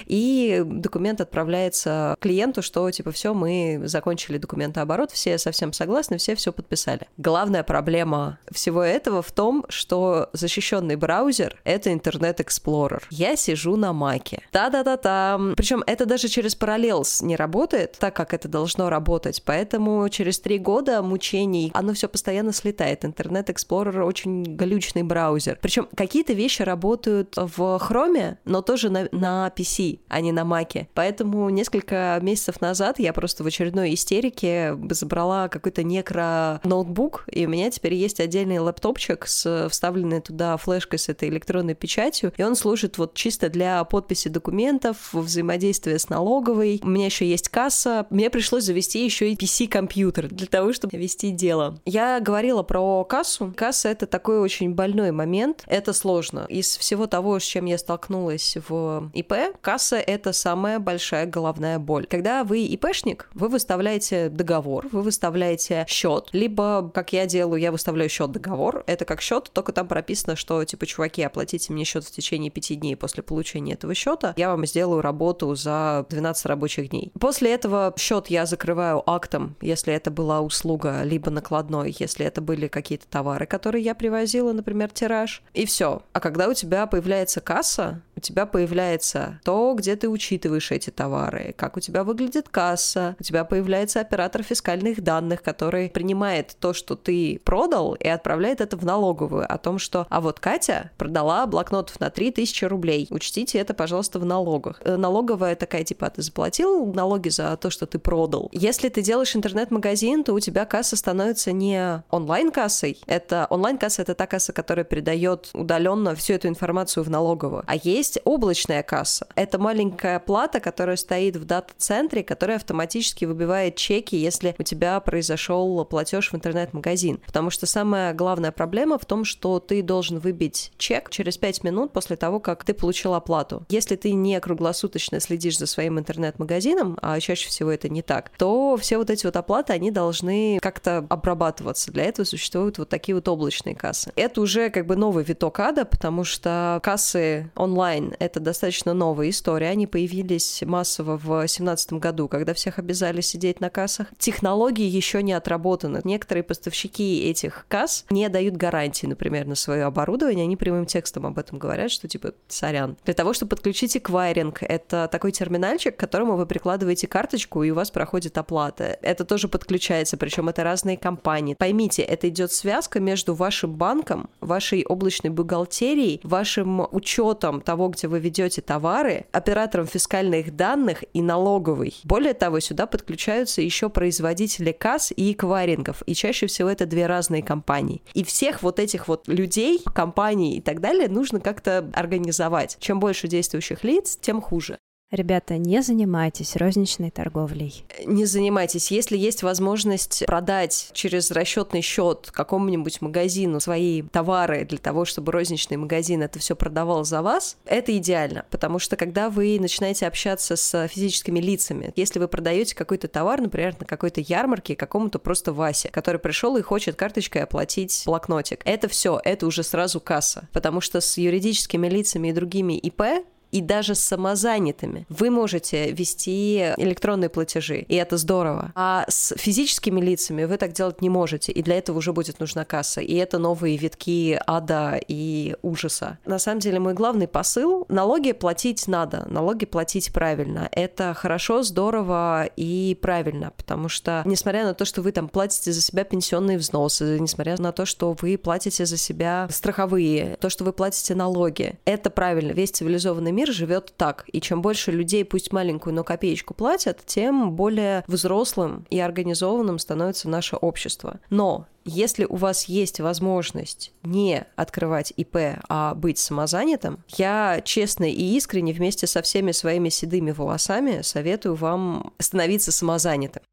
и 0.06 0.64
документ 0.66 1.22
отправляется 1.22 2.16
клиенту, 2.20 2.62
что 2.62 2.90
типа 2.92 3.12
все, 3.12 3.34
мы 3.34 3.82
закончили 3.86 4.38
документооборот, 4.38 5.12
все 5.12 5.38
совсем 5.38 5.74
согласны, 5.74 6.18
все 6.18 6.36
все 6.36 6.52
подписали. 6.52 7.08
Главная 7.18 7.64
проблема 7.64 8.40
всего 8.52 8.84
этого 8.84 9.22
в 9.22 9.32
том, 9.32 9.66
что 9.70 10.30
защищенный 10.34 10.96
браузер— 10.96 11.58
это 11.64 11.90
Internet 11.92 12.38
Explorer. 12.38 13.04
Я 13.10 13.36
сижу 13.36 13.76
на 13.76 13.94
Маке. 13.94 14.42
Та-да-да-та. 14.52 15.40
Причем 15.56 15.84
это 15.86 16.06
даже 16.06 16.28
через 16.28 16.58
Parallels 16.58 17.24
не 17.24 17.36
работает, 17.36 17.98
так 18.00 18.16
как 18.16 18.34
это 18.34 18.48
должно 18.48 18.90
работать. 18.90 19.44
Поэтому 19.46 20.08
через 20.10 20.40
три 20.40 20.58
года 20.58 21.02
мучений 21.02 21.72
оно 21.74 21.94
все 21.94 22.08
постоянно 22.08 22.54
слетает. 22.54 23.04
Internet 23.04 23.48
Explorer 23.48 24.04
очень 24.04 24.44
глючный 24.44 25.04
браузер. 25.04 25.58
Причем 25.62 25.88
какие-то 25.96 26.34
вещи 26.34 26.62
работают 26.62 27.36
в 27.36 27.60
Chrome, 27.60 28.38
но 28.46 28.62
тоже 28.62 28.90
на, 28.90 29.08
на 29.36 29.52
PC, 29.56 30.00
а 30.08 30.22
не 30.22 30.32
на 30.32 30.46
Маке. 30.46 30.88
Поэтому 30.94 31.50
несколько 31.50 32.18
месяцев 32.22 32.62
назад 32.62 33.00
я 33.00 33.14
просто 33.14 33.44
в 33.44 33.48
очередной 33.48 33.94
истерике 33.94 34.78
забрала 34.90 35.50
какой-то 35.50 35.84
некро 35.84 36.62
ноутбук, 36.64 37.26
и 37.32 37.46
у 37.46 37.50
меня 37.50 37.70
теперь 37.70 37.96
есть 37.96 38.20
отдельный 38.20 38.60
лэптопчик 38.60 39.28
с 39.28 39.68
вставленной 39.70 40.22
туда 40.22 40.58
флешкой 40.58 41.00
с 41.00 41.10
этой 41.10 41.30
электронной 41.30 41.76
печатью, 41.76 42.34
и 42.38 42.44
он 42.44 42.56
служит 42.56 42.98
вот 42.98 43.14
чисто 43.14 43.50
для 43.50 43.84
подписи 43.84 44.30
документов, 44.30 45.14
взаимодействия 45.14 46.00
с 46.00 46.10
налоговой. 46.10 46.80
У 46.84 46.88
меня 46.88 47.06
еще 47.06 47.28
есть 47.28 47.50
касса. 47.50 48.08
Мне 48.10 48.30
пришлось 48.30 48.64
завести 48.64 49.04
еще 49.04 49.32
и 49.32 49.36
PC-компьютер 49.36 50.30
для 50.30 50.48
того, 50.48 50.74
чтобы 50.74 50.98
вести 50.98 51.32
дело. 51.32 51.80
Я 51.86 52.20
говорила 52.20 52.64
про 52.64 53.04
кассу. 53.04 53.54
Касса— 53.56 53.90
это 53.90 54.06
такой 54.06 54.40
очень 54.40 54.74
больной 54.74 55.12
момент. 55.12 55.64
Это 55.68 55.94
сложно. 55.94 56.46
Из 56.50 56.78
всего 56.78 57.08
того, 57.08 57.40
с 57.40 57.44
чем 57.44 57.66
я 57.66 57.78
столкнулась 57.78 58.58
в 58.68 59.12
ИП, 59.16 59.34
касса— 59.62 59.96
это 60.08 60.34
самая 60.34 60.80
большая 60.80 61.26
головная 61.26 61.80
боль. 61.80 62.06
Когда 62.06 62.44
вы 62.44 62.66
ИПшник, 62.66 63.30
вы 63.34 63.48
выставляете 63.48 64.28
договор, 64.30 64.88
вы 64.92 65.02
выставляете 65.02 65.86
счет, 65.88 66.30
либо, 66.34 66.92
как 66.94 67.14
я 67.14 67.26
делаю, 67.26 67.62
я 67.62 67.72
выставляю 67.72 68.10
счет 68.10 68.32
договор. 68.32 68.84
Это 68.88 69.06
как 69.06 69.22
счет, 69.22 69.50
только 69.54 69.72
там 69.72 69.88
прописано, 69.88 70.36
что, 70.36 70.64
типа, 70.66 70.86
чуваки, 70.86 71.24
оплатите 71.24 71.72
мне 71.72 71.86
счет 71.86 72.04
в 72.04 72.12
течение 72.12 72.52
пяти 72.52 72.76
дней 72.76 72.98
после 72.98 73.24
получения 73.24 73.74
этого 73.74 73.96
счета, 73.96 74.34
я 74.36 74.50
вам 74.50 74.66
сделаю 74.66 75.02
работу 75.02 75.56
за 75.56 76.06
12 76.10 76.46
рабочих 76.48 76.90
дней. 76.90 77.12
После 77.20 77.54
этого 77.54 77.94
счет 77.98 78.28
я 78.28 78.46
закрываю 78.46 79.02
актом, 79.10 79.56
если 79.62 79.94
это 79.94 80.12
была 80.12 80.42
услуга, 80.42 81.04
либо 81.04 81.32
накладной, 81.32 81.96
если 81.98 82.26
это 82.26 82.42
были 82.42 82.68
какие-то 82.68 83.08
товары, 83.08 83.46
которые 83.46 83.84
я 83.84 83.96
привозила, 83.96 84.52
например, 84.52 84.90
тираж, 84.92 85.42
и 85.54 85.66
все. 85.66 86.02
А 86.12 86.20
когда 86.20 86.50
у 86.50 86.54
тебя 86.54 86.86
появляется 86.86 87.40
касса, 87.40 88.02
у 88.18 88.20
тебя 88.20 88.46
появляется 88.46 89.05
то, 89.44 89.74
где 89.76 89.96
ты 89.96 90.10
учитываешь 90.10 90.72
эти 90.72 90.90
товары, 90.90 91.54
как 91.58 91.78
у 91.78 91.80
тебя 91.80 92.04
выглядит 92.04 92.50
касса, 92.50 93.16
у 93.20 93.24
тебя 93.24 93.44
появляется 93.44 94.00
оператор 94.00 94.44
фискальных 94.44 95.02
данных, 95.02 95.42
который 95.44 95.90
принимает 95.90 96.56
то, 96.60 96.74
что 96.74 96.96
ты 96.96 97.40
продал, 97.44 97.94
и 97.94 98.08
отправляет 98.08 98.62
это 98.62 98.78
в 98.78 98.86
налоговую 98.86 99.52
о 99.52 99.58
том, 99.58 99.80
что 99.80 100.08
а 100.10 100.22
вот 100.22 100.40
Катя 100.40 100.92
продала 100.98 101.46
блокнотов 101.46 102.00
на 102.00 102.10
3000 102.10 102.66
рублей. 102.66 103.08
Учтите 103.10 103.60
это, 103.60 103.74
пожалуйста, 103.74 104.20
в 104.20 104.26
налогах. 104.26 104.82
Э, 104.84 104.96
налоговая 104.96 105.56
такая, 105.56 105.84
типа, 105.84 106.08
«А 106.08 106.10
ты 106.10 106.22
заплатил 106.22 106.86
налоги 106.94 107.30
за 107.30 107.58
то, 107.58 107.70
что 107.70 107.86
ты 107.86 108.00
продал. 108.00 108.50
Если 108.52 108.90
ты 108.90 109.02
делаешь 109.02 109.36
интернет-магазин, 109.36 110.24
то 110.24 110.34
у 110.34 110.40
тебя 110.40 110.66
касса 110.66 110.96
становится 110.96 111.52
не 111.52 112.04
онлайн-кассой. 112.10 113.00
Это 113.08 113.48
онлайн-касса— 113.50 114.02
это 114.04 114.16
та 114.16 114.28
касса, 114.28 114.54
которая 114.54 114.86
передает 114.86 115.50
удаленно 115.54 116.16
всю 116.16 116.34
эту 116.34 116.48
информацию 116.48 117.04
в 117.04 117.10
налоговую. 117.10 117.64
А 117.68 117.76
есть 117.76 118.20
облачная 118.24 118.84
касса. 118.84 118.95
Это 119.36 119.60
маленькая 119.60 120.20
плата, 120.20 120.60
которая 120.60 120.96
стоит 120.96 121.36
в 121.36 121.46
дата-центре, 121.46 122.24
которая 122.24 122.58
автоматически 122.58 123.26
выбивает 123.26 123.76
чеки, 123.76 124.16
если 124.16 124.56
у 124.58 124.64
тебя 124.64 125.00
произошел 125.00 125.84
платеж 125.86 126.32
в 126.32 126.36
интернет-магазин. 126.36 127.20
Потому 127.26 127.50
что 127.50 127.66
самая 127.66 128.14
главная 128.14 128.52
проблема 128.52 128.98
в 128.98 129.06
том, 129.06 129.26
что 129.26 129.60
ты 129.60 129.82
должен 129.82 130.20
выбить 130.20 130.72
чек 130.78 131.10
через 131.10 131.38
5 131.38 131.64
минут 131.64 131.94
после 131.94 132.16
того, 132.16 132.40
как 132.40 132.64
ты 132.64 132.74
получил 132.74 133.14
оплату. 133.14 133.66
Если 133.70 133.96
ты 133.96 134.14
не 134.14 134.40
круглосуточно 134.40 135.20
следишь 135.20 135.58
за 135.58 135.66
своим 135.66 136.00
интернет-магазином, 136.00 136.98
а 137.02 137.20
чаще 137.20 137.50
всего 137.50 137.72
это 137.72 137.90
не 137.90 138.02
так, 138.02 138.32
то 138.38 138.78
все 138.78 138.98
вот 138.98 139.10
эти 139.10 139.26
вот 139.26 139.36
оплаты, 139.36 139.74
они 139.74 139.92
должны 139.92 140.60
как-то 140.62 141.06
обрабатываться. 141.10 141.92
Для 141.92 142.04
этого 142.04 142.26
существуют 142.26 142.78
вот 142.78 142.90
такие 142.90 143.16
вот 143.16 143.28
облачные 143.28 143.76
кассы. 143.76 144.12
Это 144.16 144.42
уже 144.42 144.70
как 144.70 144.86
бы 144.86 144.96
новый 144.96 145.24
виток 145.24 145.60
ада, 145.60 145.86
потому 145.86 146.24
что 146.24 146.80
кассы 146.84 147.52
онлайн— 147.56 148.16
это 148.20 148.40
достаточно 148.40 148.85
новая 148.94 149.30
история. 149.30 149.70
Они 149.70 149.88
появились 149.88 150.64
массово 150.66 151.18
в 151.18 151.26
2017 151.26 151.94
году, 151.94 152.28
когда 152.28 152.54
всех 152.54 152.80
обязали 152.80 153.22
сидеть 153.22 153.62
на 153.62 153.70
кассах. 153.70 154.08
Технологии 154.18 154.86
еще 154.86 155.24
не 155.24 155.34
отработаны. 155.34 156.02
Некоторые 156.04 156.44
поставщики 156.44 157.24
этих 157.30 157.66
касс 157.68 158.06
не 158.10 158.30
дают 158.30 158.56
гарантии, 158.56 159.08
например, 159.08 159.46
на 159.46 159.56
свое 159.56 159.84
оборудование. 159.84 160.44
Они 160.44 160.56
прямым 160.56 160.86
текстом 160.86 161.26
об 161.26 161.38
этом 161.38 161.60
говорят, 161.60 161.92
что 161.92 162.08
типа, 162.08 162.34
сорян. 162.48 162.98
Для 163.06 163.14
того, 163.14 163.34
чтобы 163.34 163.52
подключить 163.52 163.98
эквайринг, 163.98 164.62
это 164.62 165.10
такой 165.12 165.32
терминальчик, 165.32 165.96
к 165.96 166.00
которому 166.00 166.36
вы 166.36 166.46
прикладываете 166.46 167.08
карточку, 167.08 167.64
и 167.64 167.72
у 167.72 167.76
вас 167.76 167.92
проходит 167.92 168.38
оплата. 168.38 168.98
Это 169.02 169.26
тоже 169.26 169.48
подключается, 169.48 170.18
причем 170.18 170.50
это 170.50 170.64
разные 170.64 170.98
компании. 170.98 171.56
Поймите, 171.58 172.02
это 172.02 172.30
идет 172.30 172.52
связка 172.52 173.00
между 173.00 173.34
вашим 173.34 173.74
банком, 173.74 174.30
вашей 174.42 174.84
облачной 174.86 175.32
бухгалтерией, 175.32 176.20
вашим 176.24 176.88
учетом 176.92 177.62
того, 177.62 177.90
где 177.90 178.08
вы 178.08 178.20
ведете 178.20 178.62
товары, 178.76 179.26
оператором 179.32 179.88
фискальных 179.88 180.54
данных 180.54 181.06
и 181.14 181.22
налоговой. 181.22 181.96
Более 182.04 182.34
того, 182.34 182.60
сюда 182.60 182.88
подключаются 182.88 183.62
еще 183.62 183.90
производители 183.90 184.74
касс 184.74 185.14
и 185.16 185.32
эквайрингов, 185.32 186.04
и 186.06 186.14
чаще 186.14 186.48
всего 186.48 186.70
это 186.70 186.86
две 186.86 187.08
разные 187.08 187.42
компании. 187.42 188.02
И 188.14 188.26
всех 188.26 188.64
вот 188.64 188.80
этих 188.80 189.08
вот 189.08 189.30
людей, 189.30 189.82
компаний 189.94 190.58
и 190.58 190.62
так 190.62 190.82
далее 190.82 191.08
нужно 191.08 191.40
как-то 191.40 191.90
организовать. 191.94 192.76
Чем 192.82 193.00
больше 193.00 193.30
действующих 193.30 193.86
лиц, 193.86 194.18
тем 194.22 194.42
хуже. 194.42 194.78
Ребята, 195.12 195.58
не 195.58 195.82
занимайтесь 195.84 196.56
розничной 196.56 197.12
торговлей. 197.12 197.86
Не 198.06 198.26
занимайтесь. 198.26 198.90
Если 198.90 199.16
есть 199.16 199.44
возможность 199.44 200.26
продать 200.26 200.90
через 200.94 201.30
расчетный 201.30 201.82
счет 201.82 202.32
какому-нибудь 202.34 203.02
магазину 203.02 203.60
свои 203.60 204.02
товары 204.02 204.66
для 204.66 204.80
того, 204.80 205.06
чтобы 205.06 205.32
розничный 205.32 205.78
магазин 205.78 206.24
это 206.24 206.40
все 206.40 206.56
продавал 206.56 207.06
за 207.06 207.22
вас, 207.22 207.56
это 207.66 207.96
идеально. 207.96 208.46
Потому 208.50 208.80
что 208.80 208.98
когда 208.98 209.30
вы 209.30 209.60
начинаете 209.60 210.08
общаться 210.08 210.56
с 210.56 210.88
физическими 210.88 211.40
лицами, 211.40 211.94
если 211.96 212.18
вы 212.18 212.28
продаете 212.28 212.76
какой-то 212.76 213.08
товар, 213.08 213.40
например, 213.42 213.76
на 213.80 213.86
какой-то 213.86 214.22
ярмарке 214.22 214.76
какому-то 214.76 215.20
просто 215.20 215.54
Васе, 215.54 215.90
который 215.90 216.20
пришел 216.20 216.58
и 216.58 216.64
хочет 216.64 216.96
карточкой 216.96 217.44
оплатить 217.44 218.02
блокнотик, 218.08 218.62
это 218.66 218.88
все, 218.88 219.22
это 219.24 219.46
уже 219.46 219.62
сразу 219.62 220.02
касса. 220.02 220.50
Потому 220.52 220.82
что 220.82 221.00
с 221.00 221.18
юридическими 221.20 221.88
лицами 221.88 222.30
и 222.30 222.34
другими 222.34 222.74
ИП 222.74 223.24
и 223.56 223.62
даже 223.62 223.96
с 223.96 224.02
самозанятыми 224.02 225.06
вы 225.08 225.30
можете 225.30 225.90
вести 225.92 226.74
электронные 226.76 227.30
платежи, 227.30 227.86
и 227.88 227.96
это 227.96 228.18
здорово. 228.18 228.74
А 228.76 229.06
с 229.08 229.34
физическими 229.38 230.02
лицами 230.02 230.44
вы 230.44 230.58
так 230.58 230.74
делать 230.74 231.02
не 231.02 231.10
можете, 231.10 231.54
и 231.54 231.64
для 231.64 231.78
этого 231.78 232.00
уже 232.00 232.12
будет 232.12 232.42
нужна 232.42 232.66
касса. 232.66 233.00
И 233.00 233.16
это 233.16 233.38
новые 233.38 233.78
витки 233.78 234.38
ада 234.46 235.00
и 235.08 235.56
ужаса. 235.62 236.18
На 236.26 236.38
самом 236.38 236.60
деле 236.60 236.80
мой 236.80 236.94
главный 236.94 237.30
посыл— 237.30 237.86
налоги 237.90 238.34
платить 238.34 238.90
надо, 238.90 239.26
налоги 239.30 239.66
платить 239.66 240.12
правильно. 240.12 240.68
Это 240.74 241.14
хорошо, 241.14 241.64
здорово 241.64 242.50
и 242.58 242.98
правильно, 243.02 243.54
потому 243.56 243.88
что, 243.88 244.22
несмотря 244.26 244.66
на 244.66 244.74
то, 244.74 244.84
что 244.84 245.02
вы 245.02 245.14
там 245.14 245.30
платите 245.30 245.72
за 245.72 245.80
себя 245.80 246.04
пенсионные 246.04 246.58
взносы, 246.58 247.18
несмотря 247.22 247.58
на 247.58 247.72
то, 247.72 247.86
что 247.86 248.18
вы 248.20 248.38
платите 248.38 248.86
за 248.86 248.98
себя 248.98 249.48
страховые, 249.50 250.36
то, 250.42 250.50
что 250.50 250.66
вы 250.66 250.74
платите 250.74 251.16
налоги, 251.16 251.80
это 251.86 252.10
правильно. 252.10 252.52
Весь 252.52 252.72
цивилизованный 252.72 253.32
мир 253.32 253.45
мир 253.46 253.54
живет 253.54 253.94
так. 253.96 254.26
И 254.32 254.42
чем 254.42 254.62
больше 254.62 254.92
людей, 254.92 255.24
пусть 255.24 255.54
маленькую, 255.54 255.94
но 255.94 256.04
копеечку 256.04 256.54
платят, 256.54 257.02
тем 257.06 257.52
более 257.52 258.04
взрослым 258.08 258.86
и 258.90 259.00
организованным 259.00 259.78
становится 259.78 260.28
наше 260.30 260.56
общество. 260.56 261.20
Но 261.30 261.68
если 261.84 262.26
у 262.26 262.38
вас 262.38 262.66
есть 262.66 263.00
возможность 263.00 263.92
не 264.02 264.46
открывать 264.56 265.14
ИП, 265.16 265.60
а 265.70 265.94
быть 265.94 266.18
самозанятым, 266.18 267.04
я 267.18 267.62
честно 267.64 268.06
и 268.06 268.36
искренне 268.36 268.74
вместе 268.74 269.06
со 269.06 269.22
всеми 269.22 269.52
своими 269.52 269.90
седыми 269.90 270.32
волосами 270.32 271.02
советую 271.04 271.54
вам 271.54 272.14
становиться 272.18 272.72
самозанятым. 272.72 273.44